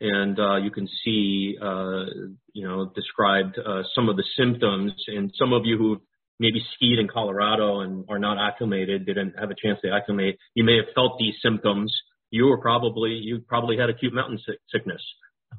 And 0.00 0.38
uh, 0.38 0.56
you 0.56 0.70
can 0.70 0.88
see, 1.04 1.56
uh, 1.60 2.04
you 2.52 2.66
know, 2.66 2.90
described 2.94 3.58
uh, 3.58 3.82
some 3.94 4.08
of 4.08 4.16
the 4.16 4.24
symptoms. 4.36 4.92
And 5.08 5.32
some 5.36 5.52
of 5.52 5.62
you 5.64 5.76
who 5.76 6.00
maybe 6.38 6.64
skied 6.74 7.00
in 7.00 7.08
Colorado 7.08 7.80
and 7.80 8.04
are 8.08 8.20
not 8.20 8.38
acclimated, 8.38 9.04
didn't 9.04 9.34
have 9.38 9.50
a 9.50 9.54
chance 9.60 9.80
to 9.82 9.90
acclimate, 9.90 10.38
you 10.54 10.62
may 10.62 10.76
have 10.76 10.94
felt 10.94 11.18
these 11.18 11.34
symptoms. 11.42 11.92
You 12.30 12.46
were 12.46 12.58
probably, 12.58 13.10
you 13.10 13.40
probably 13.40 13.76
had 13.76 13.90
acute 13.90 14.12
mountain 14.12 14.38
sickness. 14.72 15.02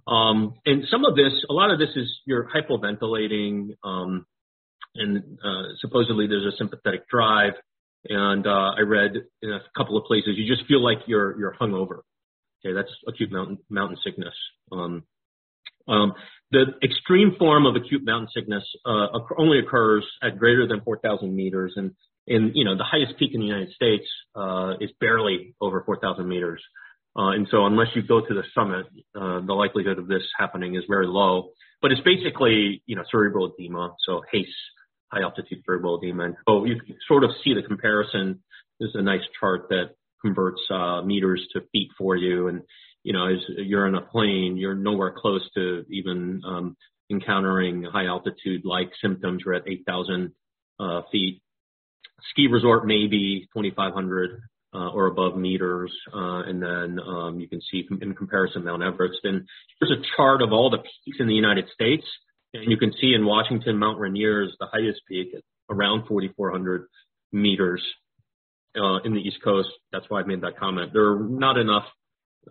Um, 0.08 0.56
and 0.66 0.84
some 0.90 1.06
of 1.06 1.16
this, 1.16 1.34
a 1.50 1.54
lot 1.54 1.72
of 1.72 1.80
this 1.80 1.90
is 1.96 2.08
you're 2.26 2.50
hypoventilating, 2.50 3.76
um, 3.84 4.26
and 4.96 5.38
uh, 5.44 5.64
supposedly 5.80 6.28
there's 6.28 6.52
a 6.52 6.58
sympathetic 6.58 7.08
drive. 7.08 7.54
And 8.08 8.48
uh, 8.48 8.72
I 8.78 8.82
read 8.82 9.12
in 9.42 9.52
a 9.52 9.60
couple 9.78 9.98
of 9.98 10.06
places 10.06 10.32
you 10.36 10.48
just 10.48 10.68
feel 10.68 10.84
like 10.84 11.00
you're 11.06 11.38
you're 11.40 11.56
hungover. 11.60 12.00
Okay, 12.66 12.74
that's 12.74 12.90
acute 13.08 13.32
mountain 13.32 13.60
mountain 13.70 13.98
sickness. 14.04 14.34
Um, 14.72 15.04
um, 15.88 16.14
the 16.52 16.66
extreme 16.84 17.36
form 17.38 17.66
of 17.66 17.76
acute 17.76 18.04
mountain 18.04 18.30
sickness 18.34 18.64
uh, 18.86 19.08
only 19.38 19.60
occurs 19.60 20.06
at 20.24 20.38
greater 20.38 20.68
than 20.68 20.82
4,000 20.82 21.36
meters, 21.36 21.74
and 21.76 21.92
and 22.28 22.52
you 22.56 22.64
know 22.64 22.78
the 22.78 22.84
highest 22.84 23.18
peak 23.18 23.32
in 23.34 23.42
the 23.42 23.48
United 23.48 23.74
States 23.74 24.06
uh, 24.36 24.74
is 24.80 24.92
barely 25.00 25.56
over 25.60 25.84
4,000 25.86 26.28
meters. 26.28 26.62
Uh, 27.20 27.32
and 27.32 27.48
so 27.52 27.66
unless 27.66 27.88
you 27.96 28.02
go 28.02 28.22
to 28.22 28.34
the 28.34 28.44
summit, 28.56 28.86
uh, 29.14 29.42
the 29.46 29.54
likelihood 29.54 30.00
of 30.00 30.08
this 30.08 30.24
happening 30.38 30.76
is 30.76 30.84
very 30.88 31.06
low. 31.06 31.50
But 31.82 31.92
it's 31.92 32.02
basically, 32.02 32.82
you 32.86 32.96
know, 32.96 33.04
cerebral 33.12 33.54
edema, 33.54 33.96
so 34.06 34.22
HACE, 34.32 34.48
high 35.12 35.22
altitude 35.22 35.62
cerebral 35.66 36.00
edema. 36.02 36.34
So 36.48 36.64
you 36.64 36.80
can 36.80 36.96
sort 37.08 37.26
of 37.26 37.32
see 37.44 37.54
the 37.54 37.62
comparison. 37.62 38.42
This 38.80 38.90
is 38.90 38.96
a 38.96 39.02
nice 39.02 39.24
chart 39.38 39.68
that 39.70 39.96
converts 40.22 40.62
uh, 40.70 41.02
meters 41.02 41.46
to 41.54 41.62
feet 41.74 41.90
for 41.98 42.16
you. 42.16 42.48
And, 42.48 42.62
you 43.04 43.12
know, 43.12 43.28
as 43.28 43.40
you're 43.50 43.88
in 43.88 43.96
a 43.96 44.02
plane, 44.02 44.56
you're 44.56 44.76
nowhere 44.76 45.14
close 45.18 45.42
to 45.56 45.84
even 45.90 46.42
um, 46.46 46.78
encountering 47.12 47.84
high 47.84 48.06
altitude 48.06 48.62
like 48.64 48.92
symptoms. 49.02 49.44
You're 49.46 49.56
at 49.56 49.68
8,000 49.68 50.32
uh, 50.80 51.02
feet. 51.12 51.42
Ski 52.32 52.48
resort 52.48 52.86
maybe 52.86 53.50
2,500 53.54 54.42
uh, 54.74 54.90
or 54.90 55.08
above 55.08 55.36
meters. 55.36 55.92
Uh, 56.14 56.44
and 56.44 56.62
then 56.62 57.00
um, 57.00 57.40
you 57.40 57.48
can 57.48 57.62
see 57.72 57.88
in 58.02 58.14
comparison 58.14 58.64
Mount 58.64 58.84
Everest. 58.84 59.20
And 59.24 59.48
here's 59.80 59.92
a 59.92 60.02
chart 60.16 60.42
of 60.42 60.52
all 60.52 60.70
the 60.70 60.78
peaks 60.78 61.18
in 61.20 61.28
the 61.28 61.34
United 61.34 61.66
States. 61.74 62.06
And 62.54 62.70
you 62.72 62.78
can 62.78 62.94
see 63.00 63.14
in 63.14 63.26
Washington, 63.26 63.78
Mount 63.78 64.00
Rainier 64.00 64.44
is 64.44 64.52
the 64.60 64.68
highest 64.72 65.02
peak 65.08 65.30
at 65.36 65.42
around 65.70 66.08
4,400 66.08 66.88
meters 67.32 67.82
uh, 68.76 68.98
in 69.04 69.14
the 69.14 69.22
East 69.22 69.38
Coast. 69.44 69.70
That's 69.92 70.06
why 70.10 70.22
I 70.22 70.24
made 70.24 70.42
that 70.42 70.58
comment. 70.58 70.92
There 70.94 71.14
are 71.14 71.20
not 71.20 71.58
enough 71.58 71.86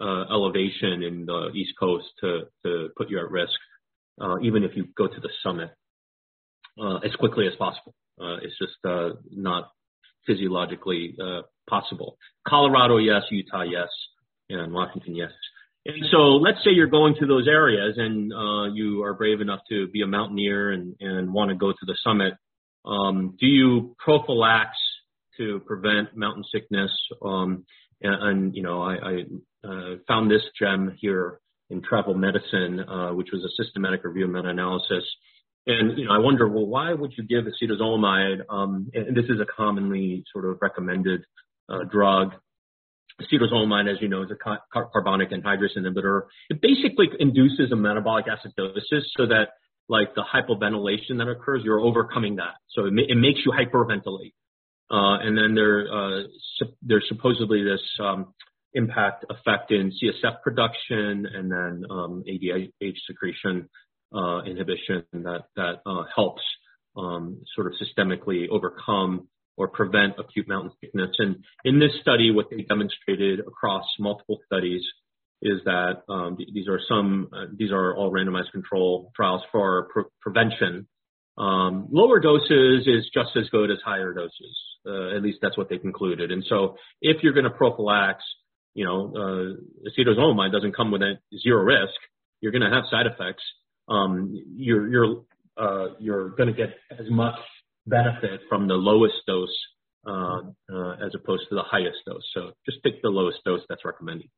uh, 0.00 0.24
elevation 0.30 1.02
in 1.02 1.26
the 1.26 1.50
East 1.54 1.72
Coast 1.78 2.06
to, 2.20 2.42
to 2.64 2.90
put 2.96 3.10
you 3.10 3.18
at 3.18 3.30
risk. 3.30 3.54
uh, 4.20 4.38
even 4.42 4.64
if 4.64 4.76
you 4.76 4.86
go 4.96 5.06
to 5.06 5.20
the 5.20 5.30
summit 5.42 5.70
uh, 6.80 6.96
as 6.98 7.14
quickly 7.16 7.46
as 7.46 7.54
possible. 7.56 7.94
It's 8.42 8.58
just 8.58 8.74
not 9.30 9.70
physiologically 10.26 11.16
possible. 11.68 12.16
Colorado, 12.46 12.96
yes. 12.96 13.22
Utah, 13.30 13.62
yes. 13.62 13.88
And 14.50 14.72
Washington, 14.72 15.14
yes. 15.14 15.30
And 15.86 16.04
so 16.10 16.18
let's 16.36 16.58
say 16.64 16.70
you're 16.70 16.86
going 16.86 17.14
to 17.20 17.26
those 17.26 17.48
areas 17.48 17.94
and 17.96 18.32
uh, 18.32 18.74
you 18.74 19.02
are 19.04 19.14
brave 19.14 19.40
enough 19.40 19.60
to 19.70 19.88
be 19.88 20.02
a 20.02 20.06
mountaineer 20.06 20.70
and, 20.70 20.94
and 21.00 21.32
want 21.32 21.50
to 21.50 21.56
go 21.56 21.72
to 21.72 21.86
the 21.86 21.96
summit. 22.04 22.34
Um, 22.84 23.36
do 23.40 23.46
you 23.46 23.96
prophylax 24.06 24.68
to 25.38 25.60
prevent 25.60 26.16
mountain 26.16 26.44
sickness? 26.52 26.90
Um, 27.24 27.64
and, 28.02 28.28
and, 28.28 28.56
you 28.56 28.62
know, 28.62 28.82
I, 28.82 28.94
I 28.94 29.68
uh, 29.68 29.96
found 30.06 30.30
this 30.30 30.42
gem 30.58 30.96
here 31.00 31.40
in 31.70 31.82
travel 31.82 32.14
medicine, 32.14 32.80
uh, 32.80 33.10
which 33.10 33.28
was 33.32 33.42
a 33.44 33.62
systematic 33.62 34.04
review 34.04 34.26
meta-analysis. 34.26 35.04
And, 35.66 35.98
you 35.98 36.06
know, 36.06 36.12
I 36.12 36.18
wonder, 36.18 36.48
well, 36.48 36.66
why 36.66 36.92
would 36.92 37.12
you 37.16 37.24
give 37.24 37.44
acetazolamide? 37.44 38.40
Um, 38.48 38.90
and 38.94 39.16
this 39.16 39.26
is 39.28 39.40
a 39.40 39.46
commonly 39.46 40.24
sort 40.32 40.46
of 40.46 40.58
recommended 40.62 41.22
uh, 41.68 41.84
drug. 41.84 42.34
Acetazolamide, 43.20 43.92
as 43.92 44.00
you 44.00 44.08
know, 44.08 44.22
is 44.22 44.30
a 44.30 44.36
car- 44.36 44.62
carbonic 44.92 45.30
anhydrase 45.30 45.76
inhibitor. 45.76 46.22
It 46.50 46.60
basically 46.60 47.08
induces 47.18 47.72
a 47.72 47.76
metabolic 47.76 48.26
acidosis 48.26 49.02
so 49.16 49.26
that 49.26 49.48
like 49.88 50.14
the 50.14 50.22
hypoventilation 50.22 51.18
that 51.18 51.28
occurs, 51.28 51.62
you're 51.64 51.80
overcoming 51.80 52.36
that. 52.36 52.54
So 52.70 52.84
it, 52.86 52.92
ma- 52.92 53.02
it 53.08 53.16
makes 53.16 53.40
you 53.44 53.52
hyperventilate. 53.52 54.34
Uh, 54.90 55.18
and 55.20 55.36
then 55.36 55.54
there, 55.54 55.86
uh, 55.92 56.22
su- 56.58 56.74
there's 56.82 57.04
supposedly 57.08 57.64
this 57.64 57.80
um, 58.00 58.34
impact 58.74 59.24
effect 59.30 59.70
in 59.70 59.90
CSF 59.90 60.42
production 60.42 61.26
and 61.26 61.50
then 61.50 61.84
um, 61.90 62.22
ADH 62.28 62.94
secretion 63.06 63.68
uh, 64.14 64.42
inhibition 64.42 65.04
that 65.12 65.44
that 65.56 65.82
uh, 65.84 66.04
helps 66.14 66.42
um, 66.96 67.42
sort 67.54 67.66
of 67.66 67.74
systemically 67.74 68.48
overcome 68.48 69.28
or 69.58 69.68
prevent 69.68 70.14
acute 70.18 70.48
mountain 70.48 70.72
sickness. 70.80 71.10
And 71.18 71.44
in 71.64 71.80
this 71.80 71.90
study, 72.00 72.30
what 72.30 72.46
they 72.50 72.62
demonstrated 72.62 73.40
across 73.40 73.84
multiple 73.98 74.38
studies 74.46 74.82
is 75.42 75.60
that 75.64 76.02
um, 76.08 76.36
these 76.52 76.68
are 76.68 76.80
some 76.88 77.28
uh, 77.32 77.46
these 77.56 77.70
are 77.70 77.94
all 77.94 78.10
randomized 78.10 78.50
control 78.52 79.12
trials 79.14 79.42
for 79.52 79.88
pre- 79.92 80.04
prevention. 80.20 80.86
Um, 81.36 81.88
lower 81.92 82.18
doses 82.18 82.86
is 82.86 83.08
just 83.14 83.36
as 83.36 83.48
good 83.50 83.70
as 83.70 83.78
higher 83.84 84.12
doses. 84.12 84.56
Uh, 84.86 85.14
at 85.14 85.22
least 85.22 85.38
that's 85.42 85.56
what 85.56 85.68
they 85.68 85.78
concluded. 85.78 86.32
And 86.32 86.44
so, 86.48 86.76
if 87.00 87.22
you're 87.22 87.32
going 87.32 87.44
to 87.44 87.50
prophylax, 87.50 88.16
you 88.74 88.84
know, 88.84 89.12
uh, 89.14 89.88
acetazolamide 89.88 90.52
doesn't 90.52 90.74
come 90.74 90.90
with 90.90 91.02
a 91.02 91.14
zero 91.42 91.62
risk. 91.62 91.94
You're 92.40 92.52
going 92.52 92.68
to 92.68 92.70
have 92.70 92.84
side 92.90 93.06
effects. 93.06 93.42
Um, 93.88 94.34
you're 94.56 94.88
you're 94.88 95.22
uh, 95.56 95.94
you're 96.00 96.30
going 96.30 96.48
to 96.48 96.54
get 96.54 96.70
as 96.98 97.06
much 97.10 97.36
benefit 97.88 98.40
from 98.48 98.68
the 98.68 98.74
lowest 98.74 99.16
dose 99.26 99.56
uh, 100.06 100.40
uh, 100.72 100.92
as 101.04 101.12
opposed 101.14 101.44
to 101.48 101.54
the 101.54 101.62
highest 101.62 101.98
dose. 102.06 102.22
So 102.32 102.52
just 102.64 102.82
pick 102.82 103.02
the 103.02 103.08
lowest 103.08 103.38
dose 103.44 103.60
that's 103.68 103.84
recommended. 103.84 104.28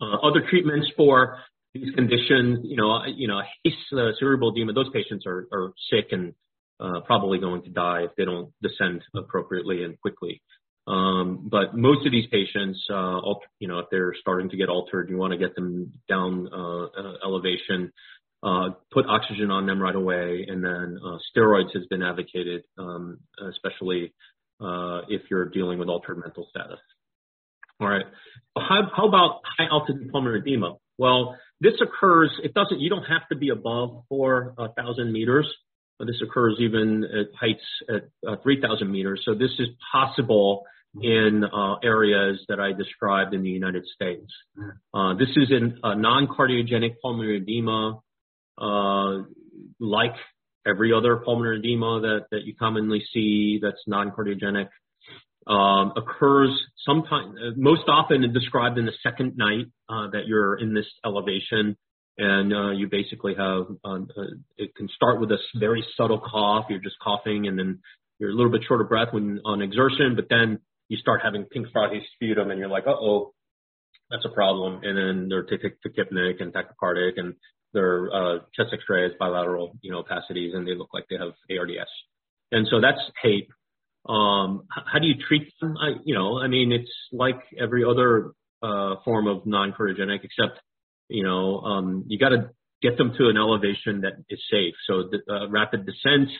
Uh, 0.00 0.16
other 0.16 0.42
treatments 0.50 0.88
for 0.96 1.38
these 1.72 1.94
conditions, 1.94 2.58
you 2.62 2.76
know, 2.76 3.00
you 3.06 3.28
know, 3.28 3.40
HACE, 3.64 3.74
uh, 3.92 4.10
cerebral 4.18 4.52
edema, 4.52 4.72
those 4.72 4.90
patients 4.92 5.24
are, 5.26 5.46
are 5.52 5.72
sick 5.90 6.08
and 6.12 6.34
uh, 6.80 7.00
probably 7.06 7.38
going 7.38 7.62
to 7.62 7.70
die 7.70 8.02
if 8.02 8.10
they 8.16 8.24
don't 8.24 8.52
descend 8.60 9.02
appropriately 9.14 9.82
and 9.82 9.98
quickly. 10.00 10.42
Um, 10.86 11.48
but 11.50 11.74
most 11.74 12.04
of 12.04 12.12
these 12.12 12.26
patients, 12.30 12.84
uh, 12.90 13.18
alter, 13.18 13.46
you 13.58 13.68
know, 13.68 13.78
if 13.78 13.86
they're 13.90 14.14
starting 14.20 14.50
to 14.50 14.56
get 14.56 14.68
altered, 14.68 15.08
you 15.08 15.16
want 15.16 15.32
to 15.32 15.38
get 15.38 15.54
them 15.54 15.92
down 16.08 16.48
elevation, 17.24 17.92
uh, 18.46 18.70
put 18.92 19.06
oxygen 19.06 19.50
on 19.50 19.66
them 19.66 19.80
right 19.80 19.94
away, 19.94 20.46
and 20.48 20.64
then 20.64 20.98
uh, 21.04 21.18
steroids 21.34 21.74
has 21.74 21.84
been 21.90 22.02
advocated, 22.02 22.62
um, 22.78 23.18
especially 23.50 24.14
uh, 24.60 25.00
if 25.08 25.22
you're 25.30 25.48
dealing 25.48 25.78
with 25.78 25.88
altered 25.88 26.18
mental 26.18 26.46
status. 26.50 26.78
All 27.80 27.88
right. 27.88 28.06
How, 28.56 28.82
how 28.96 29.08
about 29.08 29.40
high 29.58 29.66
altitude 29.70 30.10
pulmonary 30.12 30.40
edema? 30.40 30.76
Well, 30.96 31.36
this 31.60 31.74
occurs, 31.82 32.30
it 32.42 32.54
doesn't, 32.54 32.80
you 32.80 32.88
don't 32.88 33.04
have 33.04 33.28
to 33.30 33.36
be 33.36 33.50
above 33.50 34.04
4,000 34.08 35.12
meters. 35.12 35.52
But 35.98 36.06
this 36.06 36.20
occurs 36.22 36.56
even 36.60 37.04
at 37.04 37.34
heights 37.38 37.64
at 37.88 38.08
uh, 38.28 38.36
3,000 38.42 38.90
meters. 38.90 39.22
So 39.24 39.34
this 39.34 39.52
is 39.58 39.68
possible 39.92 40.64
in 41.00 41.44
uh, 41.44 41.76
areas 41.82 42.40
that 42.48 42.60
I 42.60 42.72
described 42.72 43.34
in 43.34 43.42
the 43.42 43.50
United 43.50 43.84
States. 43.94 44.30
Uh, 44.94 45.14
this 45.14 45.28
is 45.36 45.50
in 45.50 45.78
a 45.82 45.96
non-cardiogenic 45.96 46.96
pulmonary 47.02 47.38
edema, 47.38 48.00
uh, 48.58 49.22
like 49.80 50.14
every 50.66 50.92
other 50.92 51.16
pulmonary 51.16 51.58
edema 51.58 52.00
that, 52.00 52.26
that 52.30 52.44
you 52.44 52.54
commonly 52.56 53.04
see 53.12 53.60
that's 53.62 53.82
non-cardiogenic 53.86 54.68
um, 55.46 55.92
occurs 55.96 56.50
sometime, 56.84 57.34
uh, 57.36 57.50
most 57.56 57.88
often 57.88 58.32
described 58.32 58.78
in 58.78 58.84
the 58.84 58.92
second 59.02 59.36
night 59.36 59.66
uh, 59.88 60.10
that 60.10 60.26
you're 60.26 60.58
in 60.58 60.74
this 60.74 60.86
elevation. 61.04 61.76
And 62.18 62.52
uh, 62.52 62.70
you 62.70 62.88
basically 62.88 63.34
have, 63.34 63.66
uh, 63.84 63.98
uh, 63.98 64.22
it 64.56 64.74
can 64.74 64.88
start 64.88 65.20
with 65.20 65.30
a 65.30 65.38
very 65.54 65.84
subtle 65.96 66.18
cough. 66.18 66.64
You're 66.70 66.80
just 66.80 66.96
coughing 66.98 67.46
and 67.46 67.58
then 67.58 67.80
you're 68.18 68.30
a 68.30 68.34
little 68.34 68.50
bit 68.50 68.62
short 68.66 68.80
of 68.80 68.88
breath 68.88 69.08
when 69.12 69.40
on 69.44 69.60
exertion, 69.60 70.16
but 70.16 70.26
then 70.30 70.60
you 70.88 70.96
start 70.96 71.20
having 71.22 71.44
pink 71.44 71.66
frothy 71.72 72.02
sputum 72.14 72.50
and 72.50 72.58
you're 72.58 72.70
like, 72.70 72.86
uh-oh, 72.86 73.34
that's 74.10 74.24
a 74.24 74.34
problem. 74.34 74.80
And 74.82 74.96
then 74.96 75.28
they're 75.28 75.44
tachypneic 75.44 76.40
and 76.40 76.54
tachycardic 76.54 77.18
and 77.18 77.34
their 77.72 78.10
uh, 78.12 78.38
chest 78.54 78.70
x-ray 78.72 79.10
bilateral, 79.18 79.76
you 79.82 79.90
know, 79.90 80.02
opacities 80.02 80.54
and 80.54 80.66
they 80.66 80.74
look 80.74 80.88
like 80.94 81.04
they 81.10 81.16
have 81.16 81.32
ARDS. 81.50 81.90
And 82.52 82.66
so 82.70 82.80
that's 82.80 83.00
HAPE. 83.22 83.50
Um, 84.08 84.62
how 84.70 84.98
do 85.00 85.06
you 85.06 85.14
treat 85.28 85.52
them? 85.60 85.76
I, 85.76 85.94
you 86.04 86.14
know, 86.14 86.38
I 86.38 86.46
mean, 86.46 86.72
it's 86.72 86.92
like 87.12 87.40
every 87.58 87.84
other 87.84 88.32
uh, 88.62 88.96
form 89.04 89.26
of 89.26 89.46
non-cardiogenic, 89.46 90.20
except, 90.22 90.60
you 91.08 91.24
know, 91.24 91.60
um, 91.60 92.04
you 92.06 92.18
got 92.18 92.30
to 92.30 92.50
get 92.82 92.96
them 92.98 93.12
to 93.18 93.28
an 93.28 93.36
elevation 93.36 94.02
that 94.02 94.12
is 94.28 94.40
safe. 94.50 94.74
So 94.86 95.10
the, 95.10 95.18
uh, 95.32 95.48
rapid 95.48 95.86
descent, 95.86 96.30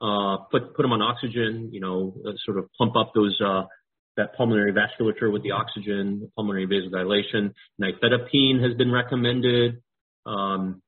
uh, 0.00 0.36
put 0.50 0.76
put 0.76 0.82
them 0.82 0.92
on 0.92 1.02
oxygen. 1.02 1.70
You 1.72 1.80
know, 1.80 2.14
uh, 2.26 2.32
sort 2.44 2.58
of 2.58 2.68
pump 2.78 2.94
up 2.96 3.12
those 3.14 3.36
uh, 3.44 3.62
that 4.16 4.36
pulmonary 4.36 4.72
vasculature 4.72 5.32
with 5.32 5.42
the 5.42 5.52
oxygen, 5.52 6.30
pulmonary 6.36 6.66
vasodilation. 6.66 7.52
Nifedipine 7.80 8.62
has 8.62 8.74
been 8.76 8.92
recommended. 8.92 9.82
Um, 10.28 10.82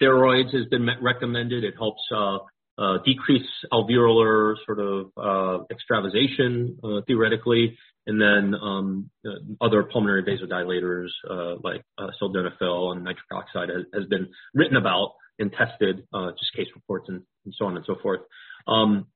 steroids 0.00 0.52
has 0.54 0.66
been 0.66 0.88
recommended. 1.00 1.64
It 1.64 1.74
helps 1.78 2.02
uh, 2.14 2.38
uh, 2.78 2.98
decrease 3.04 3.48
alveolar 3.72 4.54
sort 4.64 4.78
of 4.78 5.10
uh, 5.16 5.64
extravasation 5.70 6.78
uh, 6.82 7.00
theoretically, 7.06 7.76
and 8.06 8.20
then 8.20 8.54
um, 8.60 9.10
uh, 9.26 9.30
other 9.60 9.82
pulmonary 9.82 10.22
vasodilators 10.22 11.08
uh, 11.28 11.56
like 11.62 11.82
sildenafil 12.22 12.92
and 12.92 13.04
nitric 13.04 13.26
oxide 13.32 13.68
has, 13.68 13.84
has, 13.92 14.06
been 14.06 14.28
written 14.54 14.76
about 14.76 15.14
and 15.40 15.52
tested, 15.52 16.04
just 16.38 16.54
case 16.54 16.66
reports 16.74 17.06
and, 17.08 17.22
and, 17.44 17.54
so 17.56 17.66
on 17.66 17.76
and 17.76 17.84
so 17.86 17.96
forth. 18.02 18.20
Um, 18.66 19.06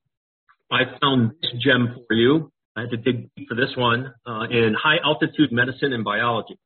I 0.70 0.82
found 1.00 1.32
this 1.40 1.52
gem 1.60 1.96
for 2.08 2.14
you. 2.14 2.52
I 2.76 2.82
had 2.82 2.90
to 2.90 2.96
dig 2.96 3.30
for 3.48 3.54
this 3.54 3.76
one 3.76 4.12
in 4.50 4.74
high 4.74 4.98
altitude 5.04 5.52
medicine 5.52 5.92
and 5.92 6.04
biology. 6.04 6.58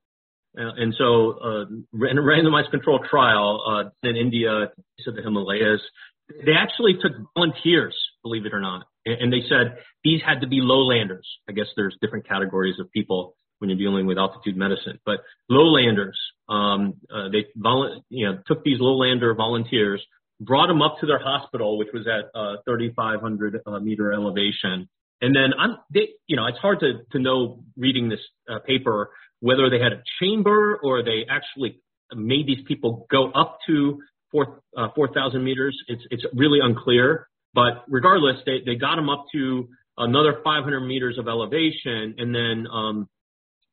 Uh, 0.59 0.73
and 0.77 0.95
so, 0.97 1.39
uh, 1.43 2.07
in 2.09 2.19
a 2.19 2.23
randomized 2.23 2.71
controlled 2.71 3.07
trial 3.11 3.63
uh, 3.69 4.09
in 4.09 4.17
India, 4.17 4.71
to 5.01 5.13
the 5.13 5.23
Himalayas, 5.23 5.81
they 6.29 6.53
actually 6.59 6.95
took 6.95 7.13
volunteers, 7.35 7.97
believe 8.23 8.47
it 8.47 8.55
or 8.55 8.61
not, 8.61 8.87
and 9.05 9.33
they 9.33 9.43
said 9.49 9.79
these 10.03 10.21
had 10.27 10.41
to 10.41 10.47
be 10.47 10.59
lowlanders. 10.61 11.27
I 11.49 11.53
guess 11.53 11.67
there's 11.77 11.97
different 12.01 12.27
categories 12.27 12.77
of 12.81 12.91
people 12.91 13.37
when 13.59 13.71
you're 13.71 13.79
dealing 13.79 14.07
with 14.07 14.19
altitude 14.19 14.57
medicine, 14.57 14.99
but 15.07 15.21
lowlanders, 15.49 16.19
um, 16.49 16.95
uh, 17.11 17.29
they 17.31 17.47
volu- 17.59 18.01
you 18.09 18.27
know 18.27 18.39
took 18.47 18.65
these 18.65 18.81
lowlander 18.81 19.37
volunteers, 19.37 20.03
brought 20.41 20.67
them 20.67 20.83
up 20.83 20.97
to 21.01 21.07
their 21.07 21.21
hospital, 21.21 21.79
which 21.79 21.89
was 21.93 22.07
at 22.07 22.31
uh, 22.39 22.57
3,500 22.67 23.61
uh, 23.65 23.79
meter 23.79 24.13
elevation, 24.13 24.89
and 25.21 25.35
then 25.35 25.53
I'm, 25.59 25.79
they, 25.93 26.09
you 26.27 26.37
know, 26.37 26.47
it's 26.47 26.59
hard 26.59 26.81
to 26.81 27.01
to 27.13 27.19
know 27.19 27.63
reading 27.77 28.09
this 28.09 28.21
uh, 28.51 28.59
paper 28.67 29.11
whether 29.41 29.71
they 29.71 29.79
had 29.79 29.93
a 29.93 30.03
chamber 30.21 30.79
or 30.83 31.03
they 31.03 31.25
actually 31.29 31.81
made 32.15 32.47
these 32.47 32.65
people 32.67 33.07
go 33.11 33.31
up 33.33 33.59
to 33.67 34.01
4, 34.33 34.63
uh, 34.77 34.89
4,000 34.95 35.43
meters. 35.43 35.77
It's, 35.89 36.03
it's 36.11 36.25
really 36.35 36.59
unclear. 36.63 37.29
But 37.55 37.85
regardless, 37.89 38.37
they, 38.45 38.59
they 38.65 38.75
got 38.75 38.97
them 38.97 39.09
up 39.09 39.27
to 39.33 39.69
another 39.97 40.41
500 40.45 40.81
meters 40.81 41.17
of 41.19 41.27
elevation, 41.27 42.15
and 42.19 42.35
then 42.35 42.67
um, 42.71 43.09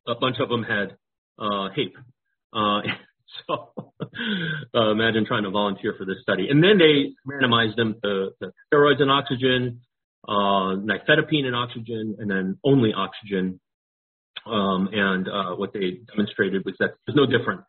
a 0.07 0.15
bunch 0.15 0.37
of 0.39 0.49
them 0.49 0.63
had 0.63 0.95
uh, 1.37 1.69
HAPE. 1.75 1.95
Uh, 2.53 2.81
so 3.47 3.73
uh, 4.75 4.91
imagine 4.91 5.25
trying 5.25 5.43
to 5.43 5.49
volunteer 5.49 5.95
for 5.97 6.05
this 6.05 6.17
study. 6.21 6.47
And 6.49 6.63
then 6.63 6.77
they 6.77 7.13
randomized 7.29 7.75
them 7.75 7.95
to, 8.03 8.29
to 8.41 8.51
steroids 8.71 9.01
and 9.01 9.11
oxygen, 9.11 9.81
uh, 10.27 10.79
nifedipine 10.79 11.45
and 11.45 11.55
oxygen, 11.55 12.15
and 12.19 12.29
then 12.29 12.57
only 12.63 12.93
oxygen. 12.95 13.59
Um, 14.45 14.89
and 14.91 15.27
uh, 15.27 15.55
what 15.55 15.73
they 15.73 15.99
demonstrated 16.11 16.65
was 16.65 16.75
that 16.79 16.91
there's 17.05 17.15
no 17.15 17.25
difference 17.25 17.65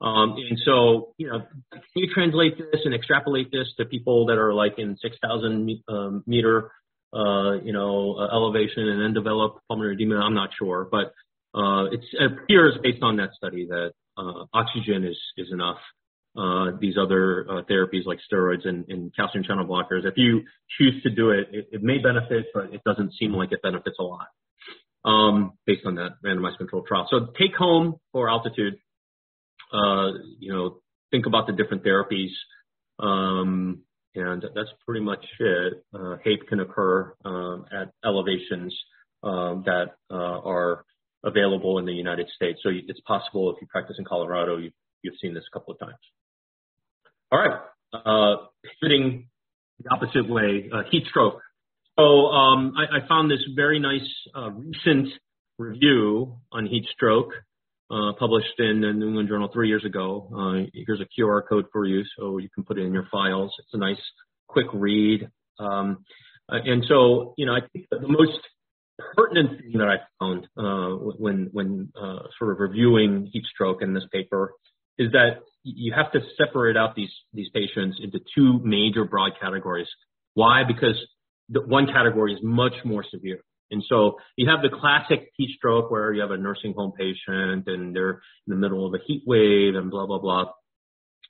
Um, 0.00 0.36
and 0.36 0.58
so, 0.64 1.14
you 1.16 1.28
know, 1.28 1.40
can 1.72 1.82
you 1.94 2.08
translate 2.12 2.58
this 2.58 2.82
and 2.84 2.94
extrapolate 2.94 3.50
this 3.50 3.68
to 3.78 3.86
people 3.86 4.26
that 4.26 4.36
are 4.36 4.52
like 4.52 4.78
in 4.78 4.96
6,000 5.00 5.82
um, 5.88 6.24
meter, 6.26 6.72
uh, 7.14 7.52
you 7.62 7.72
know, 7.72 8.16
uh, 8.18 8.26
elevation 8.26 8.88
and 8.88 9.00
then 9.00 9.14
develop 9.14 9.60
pulmonary 9.68 9.94
edema? 9.94 10.16
I'm 10.16 10.34
not 10.34 10.50
sure, 10.58 10.86
but 10.90 11.14
uh, 11.58 11.84
it 11.86 12.00
appears 12.20 12.74
based 12.82 13.02
on 13.02 13.16
that 13.16 13.30
study 13.34 13.66
that 13.66 13.92
uh, 14.18 14.44
oxygen 14.52 15.04
is 15.04 15.18
is 15.38 15.48
enough. 15.52 15.78
Uh, 16.36 16.72
these 16.80 16.96
other 17.00 17.46
therapies 17.70 18.04
like 18.04 18.18
steroids 18.28 18.66
and, 18.66 18.84
and, 18.88 19.14
calcium 19.14 19.44
channel 19.44 19.64
blockers, 19.64 20.04
if 20.04 20.14
you 20.16 20.42
choose 20.76 21.00
to 21.04 21.08
do 21.08 21.30
it, 21.30 21.46
it, 21.52 21.68
it, 21.70 21.82
may 21.84 21.98
benefit, 21.98 22.46
but 22.52 22.74
it 22.74 22.82
doesn't 22.84 23.12
seem 23.14 23.32
like 23.32 23.52
it 23.52 23.62
benefits 23.62 23.96
a 24.00 24.02
lot 24.02 24.26
um, 25.04 25.52
based 25.66 25.86
on 25.86 25.96
that 25.96 26.12
randomized 26.24 26.58
controlled 26.58 26.86
trial. 26.86 27.06
So 27.10 27.26
take 27.38 27.54
home 27.56 27.96
for 28.12 28.28
altitude 28.28 28.74
uh, 29.74 30.12
you 30.38 30.52
know, 30.52 30.78
think 31.10 31.26
about 31.26 31.46
the 31.46 31.52
different 31.52 31.84
therapies. 31.84 32.30
Um, 32.98 33.82
and 34.14 34.42
that's 34.54 34.70
pretty 34.86 35.04
much 35.04 35.24
it. 35.40 35.84
Uh, 35.92 36.16
HAPE 36.24 36.46
can 36.48 36.60
occur 36.60 37.12
um, 37.24 37.64
at 37.72 37.90
elevations 38.04 38.74
um, 39.24 39.64
that 39.66 39.96
uh, 40.10 40.14
are 40.14 40.84
available 41.24 41.78
in 41.78 41.86
the 41.86 41.92
United 41.92 42.28
States. 42.36 42.60
So 42.62 42.70
it's 42.70 43.00
possible 43.00 43.50
if 43.50 43.60
you 43.60 43.66
practice 43.66 43.96
in 43.98 44.04
Colorado, 44.04 44.58
you've, 44.58 44.72
you've 45.02 45.14
seen 45.20 45.34
this 45.34 45.42
a 45.52 45.58
couple 45.58 45.72
of 45.72 45.80
times. 45.80 45.98
All 47.32 47.38
right, 47.40 47.60
uh, 47.92 48.46
pivoting 48.80 49.26
the 49.82 49.90
opposite 49.90 50.28
way, 50.28 50.70
uh, 50.72 50.82
heat 50.90 51.04
stroke. 51.08 51.40
So 51.98 52.02
um, 52.02 52.74
I, 52.76 52.96
I, 52.96 53.08
found 53.08 53.30
this 53.30 53.38
very 53.54 53.78
nice 53.78 54.08
uh, 54.34 54.50
recent 54.50 55.08
review 55.58 56.38
on 56.50 56.66
heat 56.66 56.86
stroke 56.92 57.30
uh, 57.88 58.12
published 58.18 58.58
in 58.58 58.80
the 58.80 58.92
New 58.92 59.08
England 59.08 59.28
Journal 59.28 59.48
three 59.52 59.68
years 59.68 59.84
ago. 59.84 60.28
Uh, 60.34 60.66
here's 60.74 61.00
a 61.00 61.06
QR 61.20 61.42
code 61.48 61.66
for 61.72 61.84
you, 61.84 62.02
so 62.18 62.38
you 62.38 62.48
can 62.52 62.64
put 62.64 62.78
it 62.78 62.82
in 62.84 62.92
your 62.92 63.06
files. 63.12 63.54
It's 63.60 63.74
a 63.74 63.78
nice, 63.78 64.00
quick 64.48 64.66
read. 64.72 65.28
Um, 65.60 66.04
uh, 66.50 66.56
and 66.64 66.84
so, 66.88 67.34
you 67.38 67.46
know, 67.46 67.52
I 67.52 67.60
think 67.72 67.86
the 67.90 68.08
most 68.08 68.40
pertinent 69.16 69.60
thing 69.60 69.78
that 69.78 69.88
I 69.88 69.98
found 70.18 70.46
uh, 70.56 70.96
when 71.18 71.50
when 71.52 71.92
uh, 71.96 72.24
sort 72.38 72.52
of 72.52 72.58
reviewing 72.58 73.30
heat 73.32 73.44
stroke 73.52 73.82
in 73.82 73.94
this 73.94 74.04
paper 74.12 74.52
is 74.98 75.12
that 75.12 75.40
you 75.62 75.92
have 75.94 76.10
to 76.12 76.20
separate 76.36 76.76
out 76.76 76.96
these 76.96 77.12
these 77.32 77.48
patients 77.54 77.98
into 78.02 78.18
two 78.34 78.60
major 78.64 79.04
broad 79.04 79.32
categories. 79.40 79.88
Why? 80.34 80.62
Because 80.66 80.96
the 81.48 81.60
one 81.60 81.86
category 81.86 82.34
is 82.34 82.40
much 82.42 82.74
more 82.84 83.04
severe. 83.10 83.40
And 83.70 83.82
so 83.88 84.18
you 84.36 84.48
have 84.48 84.62
the 84.62 84.68
classic 84.68 85.30
heat 85.36 85.50
stroke 85.56 85.90
where 85.90 86.12
you 86.12 86.20
have 86.20 86.30
a 86.30 86.36
nursing 86.36 86.74
home 86.74 86.92
patient 86.92 87.66
and 87.66 87.94
they're 87.94 88.20
in 88.46 88.48
the 88.48 88.56
middle 88.56 88.86
of 88.86 88.94
a 88.94 88.98
heat 89.04 89.22
wave 89.26 89.74
and 89.74 89.90
blah, 89.90 90.06
blah, 90.06 90.18
blah. 90.18 90.44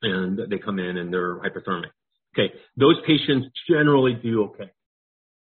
And 0.02 0.38
they 0.50 0.58
come 0.58 0.78
in 0.78 0.96
and 0.96 1.12
they're 1.12 1.36
hypothermic. 1.36 1.90
Okay. 2.36 2.52
Those 2.76 2.96
patients 3.06 3.48
generally 3.68 4.14
do 4.14 4.44
okay. 4.44 4.70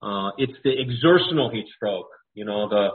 Uh, 0.02 0.30
it's 0.36 0.52
the 0.64 0.72
exertional 0.78 1.50
heat 1.50 1.66
stroke, 1.76 2.08
you 2.34 2.44
know, 2.44 2.68
the, 2.68 2.88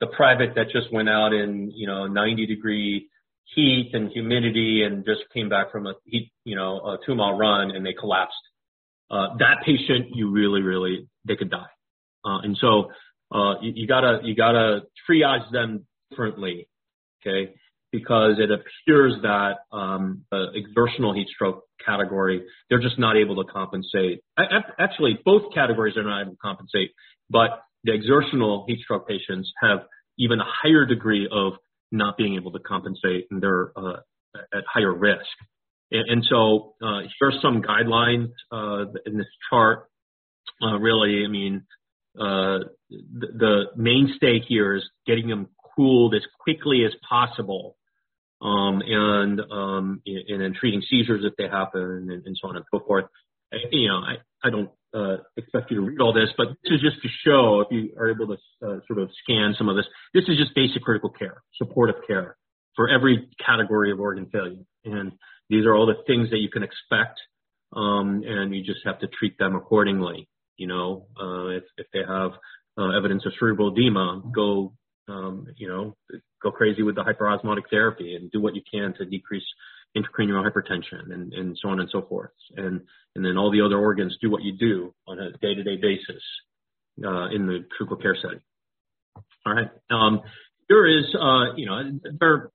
the 0.00 0.06
private 0.08 0.54
that 0.56 0.70
just 0.72 0.92
went 0.92 1.08
out 1.08 1.32
in, 1.32 1.70
you 1.74 1.86
know, 1.86 2.06
90 2.06 2.46
degree 2.46 3.08
heat 3.54 3.90
and 3.92 4.10
humidity 4.10 4.82
and 4.82 5.04
just 5.04 5.22
came 5.32 5.48
back 5.48 5.70
from 5.70 5.86
a 5.86 5.94
heat, 6.04 6.32
you 6.44 6.56
know, 6.56 6.78
a 6.78 6.98
two 7.04 7.14
mile 7.14 7.36
run 7.36 7.70
and 7.70 7.84
they 7.84 7.92
collapsed. 7.92 8.34
Uh, 9.10 9.36
that 9.38 9.58
patient, 9.64 10.08
you 10.14 10.30
really, 10.30 10.62
really, 10.62 11.08
they 11.26 11.36
could 11.36 11.50
die. 11.50 11.66
Uh, 12.24 12.38
and 12.42 12.56
so 12.60 12.90
uh, 13.32 13.60
you, 13.60 13.72
you 13.74 13.86
gotta 13.86 14.20
you 14.22 14.34
gotta 14.34 14.82
triage 15.08 15.50
them 15.52 15.86
differently, 16.10 16.68
okay? 17.20 17.52
Because 17.92 18.36
it 18.38 18.50
appears 18.50 19.14
that 19.22 19.58
um, 19.72 20.24
exertional 20.54 21.12
heat 21.14 21.28
stroke 21.32 21.64
category, 21.84 22.44
they're 22.68 22.80
just 22.80 22.98
not 22.98 23.16
able 23.16 23.36
to 23.44 23.52
compensate. 23.52 24.22
I, 24.36 24.44
actually, 24.78 25.18
both 25.24 25.54
categories 25.54 25.96
are 25.96 26.02
not 26.02 26.22
able 26.22 26.32
to 26.32 26.38
compensate, 26.38 26.90
but 27.30 27.62
the 27.84 27.92
exertional 27.92 28.64
heat 28.66 28.80
stroke 28.82 29.06
patients 29.06 29.52
have 29.62 29.80
even 30.18 30.40
a 30.40 30.44
higher 30.44 30.84
degree 30.86 31.28
of 31.30 31.52
not 31.92 32.16
being 32.16 32.34
able 32.34 32.50
to 32.52 32.58
compensate, 32.58 33.26
and 33.30 33.40
they're 33.40 33.72
uh, 33.76 33.98
at 34.52 34.64
higher 34.66 34.92
risk. 34.92 35.20
And, 35.94 36.10
and 36.10 36.24
so 36.28 36.74
uh, 36.82 37.02
here's 37.18 37.40
some 37.40 37.62
guidelines 37.62 38.32
uh, 38.52 38.86
in 39.06 39.16
this 39.16 39.28
chart. 39.48 39.86
Uh, 40.62 40.78
really, 40.78 41.24
I 41.24 41.28
mean, 41.28 41.64
uh, 42.18 42.58
the, 42.90 43.26
the 43.38 43.64
mainstay 43.76 44.40
here 44.40 44.74
is 44.74 44.82
getting 45.06 45.28
them 45.28 45.48
cooled 45.76 46.14
as 46.14 46.22
quickly 46.40 46.84
as 46.84 46.92
possible, 47.08 47.76
um, 48.42 48.82
and 48.84 49.40
um, 49.40 50.02
and 50.06 50.40
then 50.40 50.54
treating 50.58 50.82
seizures 50.88 51.24
if 51.24 51.34
they 51.36 51.48
happen, 51.48 52.08
and, 52.10 52.26
and 52.26 52.38
so 52.40 52.48
on 52.48 52.56
and 52.56 52.64
so 52.72 52.80
forth. 52.86 53.06
I, 53.52 53.56
you 53.70 53.88
know, 53.88 53.96
I, 53.96 54.46
I 54.46 54.50
don't 54.50 54.70
uh, 54.94 55.22
expect 55.36 55.70
you 55.70 55.78
to 55.78 55.82
read 55.82 56.00
all 56.00 56.12
this, 56.12 56.28
but 56.36 56.48
this 56.62 56.74
is 56.74 56.80
just 56.80 57.02
to 57.02 57.08
show 57.24 57.62
if 57.62 57.68
you 57.70 57.94
are 57.98 58.10
able 58.10 58.28
to 58.28 58.34
uh, 58.64 58.78
sort 58.86 59.00
of 59.00 59.10
scan 59.22 59.54
some 59.58 59.68
of 59.68 59.76
this. 59.76 59.86
This 60.12 60.24
is 60.28 60.36
just 60.38 60.54
basic 60.54 60.82
critical 60.82 61.10
care, 61.10 61.42
supportive 61.56 61.96
care 62.06 62.36
for 62.76 62.88
every 62.88 63.28
category 63.44 63.90
of 63.90 63.98
organ 63.98 64.26
failure, 64.26 64.64
and 64.84 65.12
these 65.48 65.66
are 65.66 65.74
all 65.74 65.86
the 65.86 66.02
things 66.06 66.30
that 66.30 66.38
you 66.38 66.50
can 66.50 66.62
expect, 66.62 67.20
um, 67.74 68.22
and 68.26 68.54
you 68.54 68.62
just 68.62 68.80
have 68.84 69.00
to 69.00 69.08
treat 69.08 69.38
them 69.38 69.54
accordingly. 69.54 70.28
You 70.56 70.68
know, 70.68 71.06
uh, 71.20 71.48
if, 71.48 71.64
if 71.76 71.86
they 71.92 72.00
have 72.06 72.32
uh, 72.78 72.96
evidence 72.96 73.26
of 73.26 73.32
cerebral 73.38 73.72
edema, 73.72 74.22
go, 74.32 74.72
um, 75.08 75.46
you 75.56 75.68
know, 75.68 75.96
go 76.42 76.50
crazy 76.50 76.82
with 76.82 76.94
the 76.94 77.02
hyperosmotic 77.02 77.64
therapy 77.70 78.14
and 78.14 78.30
do 78.30 78.40
what 78.40 78.54
you 78.54 78.62
can 78.72 78.94
to 78.98 79.04
decrease 79.04 79.44
intracranial 79.96 80.44
hypertension 80.44 81.12
and, 81.12 81.32
and 81.32 81.58
so 81.60 81.68
on 81.68 81.80
and 81.80 81.88
so 81.90 82.02
forth. 82.02 82.30
And, 82.56 82.80
and 83.14 83.24
then 83.24 83.36
all 83.36 83.50
the 83.50 83.60
other 83.60 83.78
organs 83.78 84.16
do 84.20 84.30
what 84.30 84.42
you 84.42 84.56
do 84.56 84.94
on 85.06 85.18
a 85.18 85.30
day-to-day 85.38 85.76
basis 85.76 86.22
uh, 87.04 87.28
in 87.28 87.46
the 87.46 87.64
critical 87.76 87.96
care 87.96 88.16
setting. 88.20 88.40
All 89.46 89.54
right. 89.54 89.70
Um, 89.90 90.22
there 90.68 90.86
is, 90.86 91.04
uh, 91.14 91.54
you 91.56 91.66
know, 91.66 91.98
there, 92.18 92.50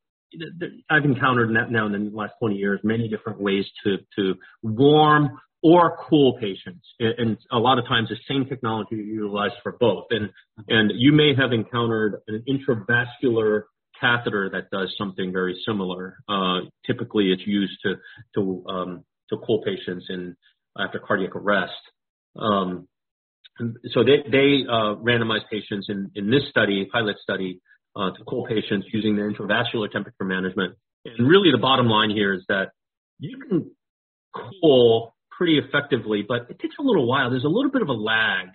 I've 0.89 1.05
encountered 1.05 1.49
now 1.71 1.85
in 1.85 1.91
the 1.91 2.11
last 2.15 2.33
20 2.39 2.55
years 2.55 2.79
many 2.83 3.07
different 3.07 3.41
ways 3.41 3.65
to, 3.83 3.97
to 4.17 4.35
warm 4.61 5.39
or 5.61 5.97
cool 6.09 6.37
patients. 6.39 6.85
And 6.99 7.37
a 7.51 7.57
lot 7.57 7.79
of 7.79 7.85
times 7.85 8.09
the 8.09 8.17
same 8.27 8.45
technology 8.45 8.95
is 8.95 9.05
utilized 9.05 9.55
for 9.61 9.73
both. 9.73 10.05
And, 10.11 10.29
and 10.67 10.91
you 10.95 11.11
may 11.11 11.35
have 11.35 11.51
encountered 11.51 12.21
an 12.27 12.43
intravascular 12.47 13.63
catheter 13.99 14.49
that 14.51 14.69
does 14.71 14.93
something 14.97 15.33
very 15.33 15.61
similar. 15.65 16.17
Uh, 16.29 16.59
typically 16.87 17.31
it's 17.31 17.45
used 17.45 17.77
to, 17.83 17.95
to, 18.35 18.63
um, 18.67 19.03
to 19.29 19.37
cool 19.45 19.61
patients 19.63 20.05
in 20.09 20.35
after 20.77 20.99
cardiac 20.99 21.35
arrest. 21.35 21.73
Um, 22.37 22.87
so 23.91 24.03
they, 24.03 24.23
they 24.31 24.63
uh, 24.69 24.95
randomized 24.95 25.49
patients 25.51 25.87
in, 25.89 26.11
in 26.15 26.29
this 26.29 26.43
study, 26.49 26.87
pilot 26.89 27.17
study, 27.21 27.59
uh, 27.95 28.11
to 28.11 28.23
cool 28.27 28.45
patients 28.45 28.87
using 28.91 29.15
the 29.15 29.21
intravascular 29.21 29.91
temperature 29.91 30.23
management. 30.23 30.75
And 31.05 31.27
really 31.27 31.51
the 31.51 31.57
bottom 31.57 31.87
line 31.87 32.09
here 32.09 32.33
is 32.33 32.43
that 32.49 32.71
you 33.19 33.37
can 33.37 33.71
cool 34.33 35.15
pretty 35.31 35.57
effectively, 35.57 36.23
but 36.27 36.49
it 36.49 36.59
takes 36.59 36.75
a 36.79 36.83
little 36.83 37.07
while. 37.07 37.29
There's 37.29 37.45
a 37.45 37.49
little 37.49 37.71
bit 37.71 37.81
of 37.81 37.89
a 37.89 37.93
lag, 37.93 38.47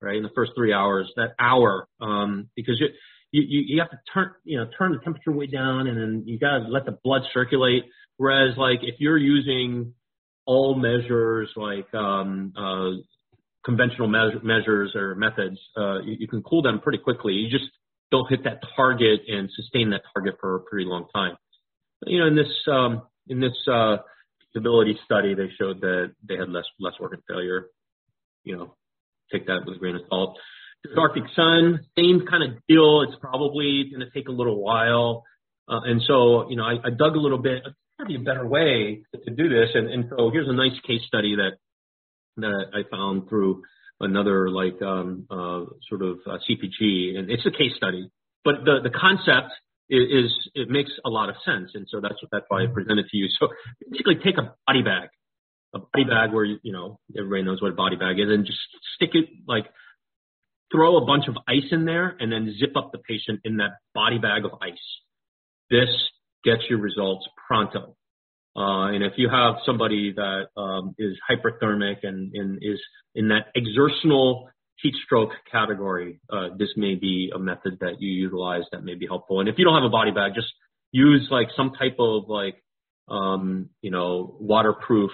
right, 0.00 0.16
in 0.16 0.22
the 0.22 0.30
first 0.34 0.52
three 0.56 0.72
hours, 0.72 1.10
that 1.16 1.34
hour, 1.38 1.88
um, 2.00 2.48
because 2.54 2.80
you, 2.80 2.88
you, 3.32 3.64
you 3.66 3.80
have 3.80 3.90
to 3.90 3.98
turn, 4.12 4.30
you 4.44 4.58
know, 4.58 4.66
turn 4.78 4.92
the 4.92 4.98
temperature 4.98 5.32
way 5.32 5.46
down 5.46 5.86
and 5.88 5.98
then 5.98 6.22
you 6.26 6.38
gotta 6.38 6.64
let 6.68 6.84
the 6.84 6.96
blood 7.02 7.22
circulate. 7.32 7.84
Whereas 8.16 8.56
like 8.56 8.80
if 8.82 8.96
you're 9.00 9.18
using 9.18 9.94
all 10.46 10.74
measures 10.76 11.50
like, 11.56 11.92
um, 11.94 12.52
uh, 12.56 13.02
conventional 13.64 14.08
me- 14.08 14.40
measures 14.42 14.94
or 14.94 15.14
methods, 15.14 15.58
uh, 15.76 16.00
you, 16.02 16.16
you 16.20 16.28
can 16.28 16.42
cool 16.42 16.62
them 16.62 16.80
pretty 16.80 16.98
quickly. 16.98 17.32
You 17.32 17.50
just 17.50 17.70
don't 18.10 18.28
hit 18.28 18.44
that 18.44 18.60
target 18.76 19.22
and 19.28 19.50
sustain 19.54 19.90
that 19.90 20.02
target 20.12 20.36
for 20.40 20.56
a 20.56 20.60
pretty 20.60 20.86
long 20.86 21.06
time. 21.14 21.36
You 22.06 22.20
know, 22.20 22.26
in 22.26 22.36
this, 22.36 22.52
um, 22.70 23.02
in 23.28 23.40
this, 23.40 23.56
uh, 23.70 23.98
stability 24.54 24.96
study, 25.04 25.34
they 25.34 25.50
showed 25.58 25.80
that 25.80 26.12
they 26.26 26.36
had 26.36 26.48
less 26.48 26.64
less 26.78 26.94
organ 27.00 27.20
failure. 27.28 27.66
You 28.44 28.56
know, 28.56 28.76
take 29.32 29.46
that 29.46 29.64
with 29.66 29.76
a 29.76 29.78
grain 29.78 29.96
of 29.96 30.02
salt. 30.08 30.38
The 30.84 31.00
Arctic 31.00 31.24
Sun, 31.34 31.80
same 31.98 32.26
kind 32.28 32.42
of 32.44 32.58
deal. 32.68 33.02
It's 33.02 33.18
probably 33.20 33.90
going 33.90 34.00
to 34.00 34.10
take 34.14 34.28
a 34.28 34.32
little 34.32 34.62
while, 34.62 35.24
uh, 35.68 35.80
and 35.84 36.02
so 36.06 36.48
you 36.50 36.56
know, 36.56 36.64
I, 36.64 36.74
I 36.84 36.90
dug 36.90 37.16
a 37.16 37.20
little 37.20 37.38
bit. 37.38 37.62
There's 37.98 38.08
be 38.08 38.16
a 38.16 38.18
better 38.18 38.46
way 38.46 39.04
to 39.12 39.30
do 39.30 39.48
this, 39.48 39.70
and, 39.74 39.88
and 39.88 40.04
so 40.10 40.30
here's 40.30 40.48
a 40.48 40.52
nice 40.52 40.78
case 40.86 41.00
study 41.06 41.36
that 41.36 41.52
that 42.36 42.66
I 42.74 42.82
found 42.90 43.28
through 43.28 43.62
another 44.00 44.50
like 44.50 44.80
um, 44.82 45.26
uh, 45.30 45.64
sort 45.88 46.02
of 46.02 46.18
uh, 46.26 46.38
CPG, 46.48 47.16
and 47.16 47.30
it's 47.30 47.46
a 47.46 47.50
case 47.50 47.72
study. 47.76 48.10
But 48.44 48.64
the 48.64 48.80
the 48.82 48.90
concept 48.90 49.52
is, 49.88 50.24
is, 50.26 50.50
it 50.54 50.68
makes 50.68 50.90
a 51.04 51.10
lot 51.10 51.28
of 51.28 51.36
sense, 51.44 51.70
and 51.74 51.86
so 51.90 52.00
that's 52.00 52.20
what 52.22 52.30
that's 52.32 52.46
why 52.48 52.62
I 52.62 52.66
presented 52.72 53.08
to 53.08 53.16
you. 53.16 53.28
So 53.38 53.48
basically, 53.90 54.16
take 54.24 54.38
a 54.38 54.54
body 54.66 54.82
bag, 54.82 55.08
a 55.74 55.78
body 55.78 56.04
bag 56.04 56.32
where 56.32 56.44
you 56.44 56.72
know 56.72 56.98
everybody 57.16 57.42
knows 57.42 57.62
what 57.62 57.72
a 57.72 57.74
body 57.74 57.96
bag 57.96 58.18
is, 58.18 58.26
and 58.28 58.44
just 58.44 58.58
stick 58.96 59.10
it 59.14 59.26
like 59.46 59.66
throw 60.72 60.96
a 60.96 61.06
bunch 61.06 61.28
of 61.28 61.36
ice 61.46 61.70
in 61.70 61.84
there, 61.84 62.16
and 62.18 62.32
then 62.32 62.54
zip 62.58 62.76
up 62.76 62.90
the 62.92 62.98
patient 62.98 63.40
in 63.44 63.58
that 63.58 63.72
body 63.94 64.18
bag 64.18 64.44
of 64.44 64.52
ice. 64.60 64.72
This 65.70 65.88
gets 66.44 66.62
your 66.68 66.78
results 66.78 67.26
pronto. 67.46 67.96
Uh, 68.56 68.94
and 68.94 69.02
if 69.02 69.14
you 69.16 69.28
have 69.28 69.56
somebody 69.66 70.12
that 70.14 70.46
um, 70.56 70.94
is 70.96 71.16
hyperthermic 71.28 71.98
and, 72.04 72.32
and, 72.34 72.58
is 72.62 72.78
in 73.14 73.28
that 73.28 73.46
exertional 73.56 74.48
heat 74.76 74.94
stroke 75.04 75.30
category, 75.50 76.20
uh, 76.32 76.48
this 76.56 76.68
may 76.76 76.94
be 76.94 77.32
a 77.34 77.38
method 77.38 77.78
that 77.80 78.00
you 78.00 78.10
utilize 78.10 78.62
that 78.70 78.84
may 78.84 78.94
be 78.94 79.06
helpful. 79.06 79.40
And 79.40 79.48
if 79.48 79.56
you 79.58 79.64
don't 79.64 79.74
have 79.74 79.84
a 79.84 79.90
body 79.90 80.12
bag, 80.12 80.32
just 80.36 80.52
use 80.92 81.26
like 81.30 81.48
some 81.56 81.72
type 81.72 81.96
of 81.98 82.28
like, 82.28 82.62
um, 83.08 83.70
you 83.82 83.90
know, 83.90 84.36
waterproof 84.38 85.10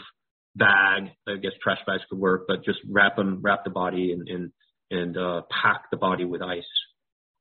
bag. 0.55 1.05
I 1.27 1.37
guess 1.37 1.53
trash 1.63 1.79
bags 1.87 2.03
could 2.11 2.19
work, 2.19 2.45
but 2.47 2.63
just 2.63 2.79
wrap 2.91 3.17
them, 3.17 3.41
wrap 3.43 3.65
the 3.65 3.71
body 3.71 4.13
and, 4.13 4.29
and, 4.29 4.53
and 4.91 5.17
uh, 5.17 5.43
pack 5.51 5.85
the 5.91 5.97
body 5.97 6.27
with 6.27 6.43
ice. 6.43 6.63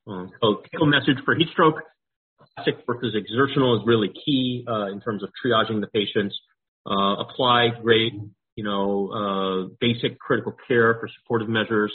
Um, 0.06 0.30
so, 0.40 0.62
take 0.62 0.80
message 0.80 1.22
for 1.26 1.34
heat 1.34 1.48
stroke 1.52 1.82
classic 2.54 2.76
versus 2.86 3.14
exertional 3.14 3.80
is 3.80 3.86
really 3.86 4.10
key 4.24 4.64
uh, 4.68 4.86
in 4.86 5.00
terms 5.00 5.22
of 5.22 5.30
triaging 5.44 5.80
the 5.80 5.86
patients. 5.88 6.38
Uh, 6.86 7.16
apply 7.16 7.68
great, 7.82 8.14
you 8.56 8.64
know, 8.64 9.10
uh, 9.10 9.74
basic 9.80 10.18
critical 10.18 10.54
care 10.66 10.94
for 10.94 11.08
supportive 11.20 11.48
measures, 11.48 11.92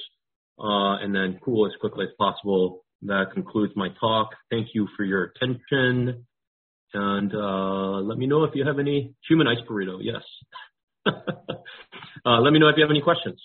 uh, 0.59 0.97
and 1.01 1.13
then 1.13 1.39
cool 1.43 1.65
as 1.65 1.73
quickly 1.79 2.05
as 2.05 2.11
possible. 2.17 2.85
That 3.01 3.31
concludes 3.33 3.73
my 3.75 3.89
talk. 3.99 4.29
Thank 4.49 4.69
you 4.73 4.87
for 4.95 5.03
your 5.03 5.23
attention. 5.23 6.25
And 6.93 7.33
uh, 7.33 7.99
let 8.01 8.17
me 8.17 8.25
know 8.25 8.43
if 8.43 8.55
you 8.55 8.65
have 8.65 8.79
any 8.79 9.13
human 9.27 9.47
ice 9.47 9.57
burrito. 9.69 9.99
Yes. 10.01 10.23
Uh, 12.25 12.39
let 12.41 12.51
me 12.51 12.57
know 12.57 12.67
if 12.67 12.75
you 12.75 12.81
have 12.81 12.89
any 12.89 13.01
questions. 13.01 13.39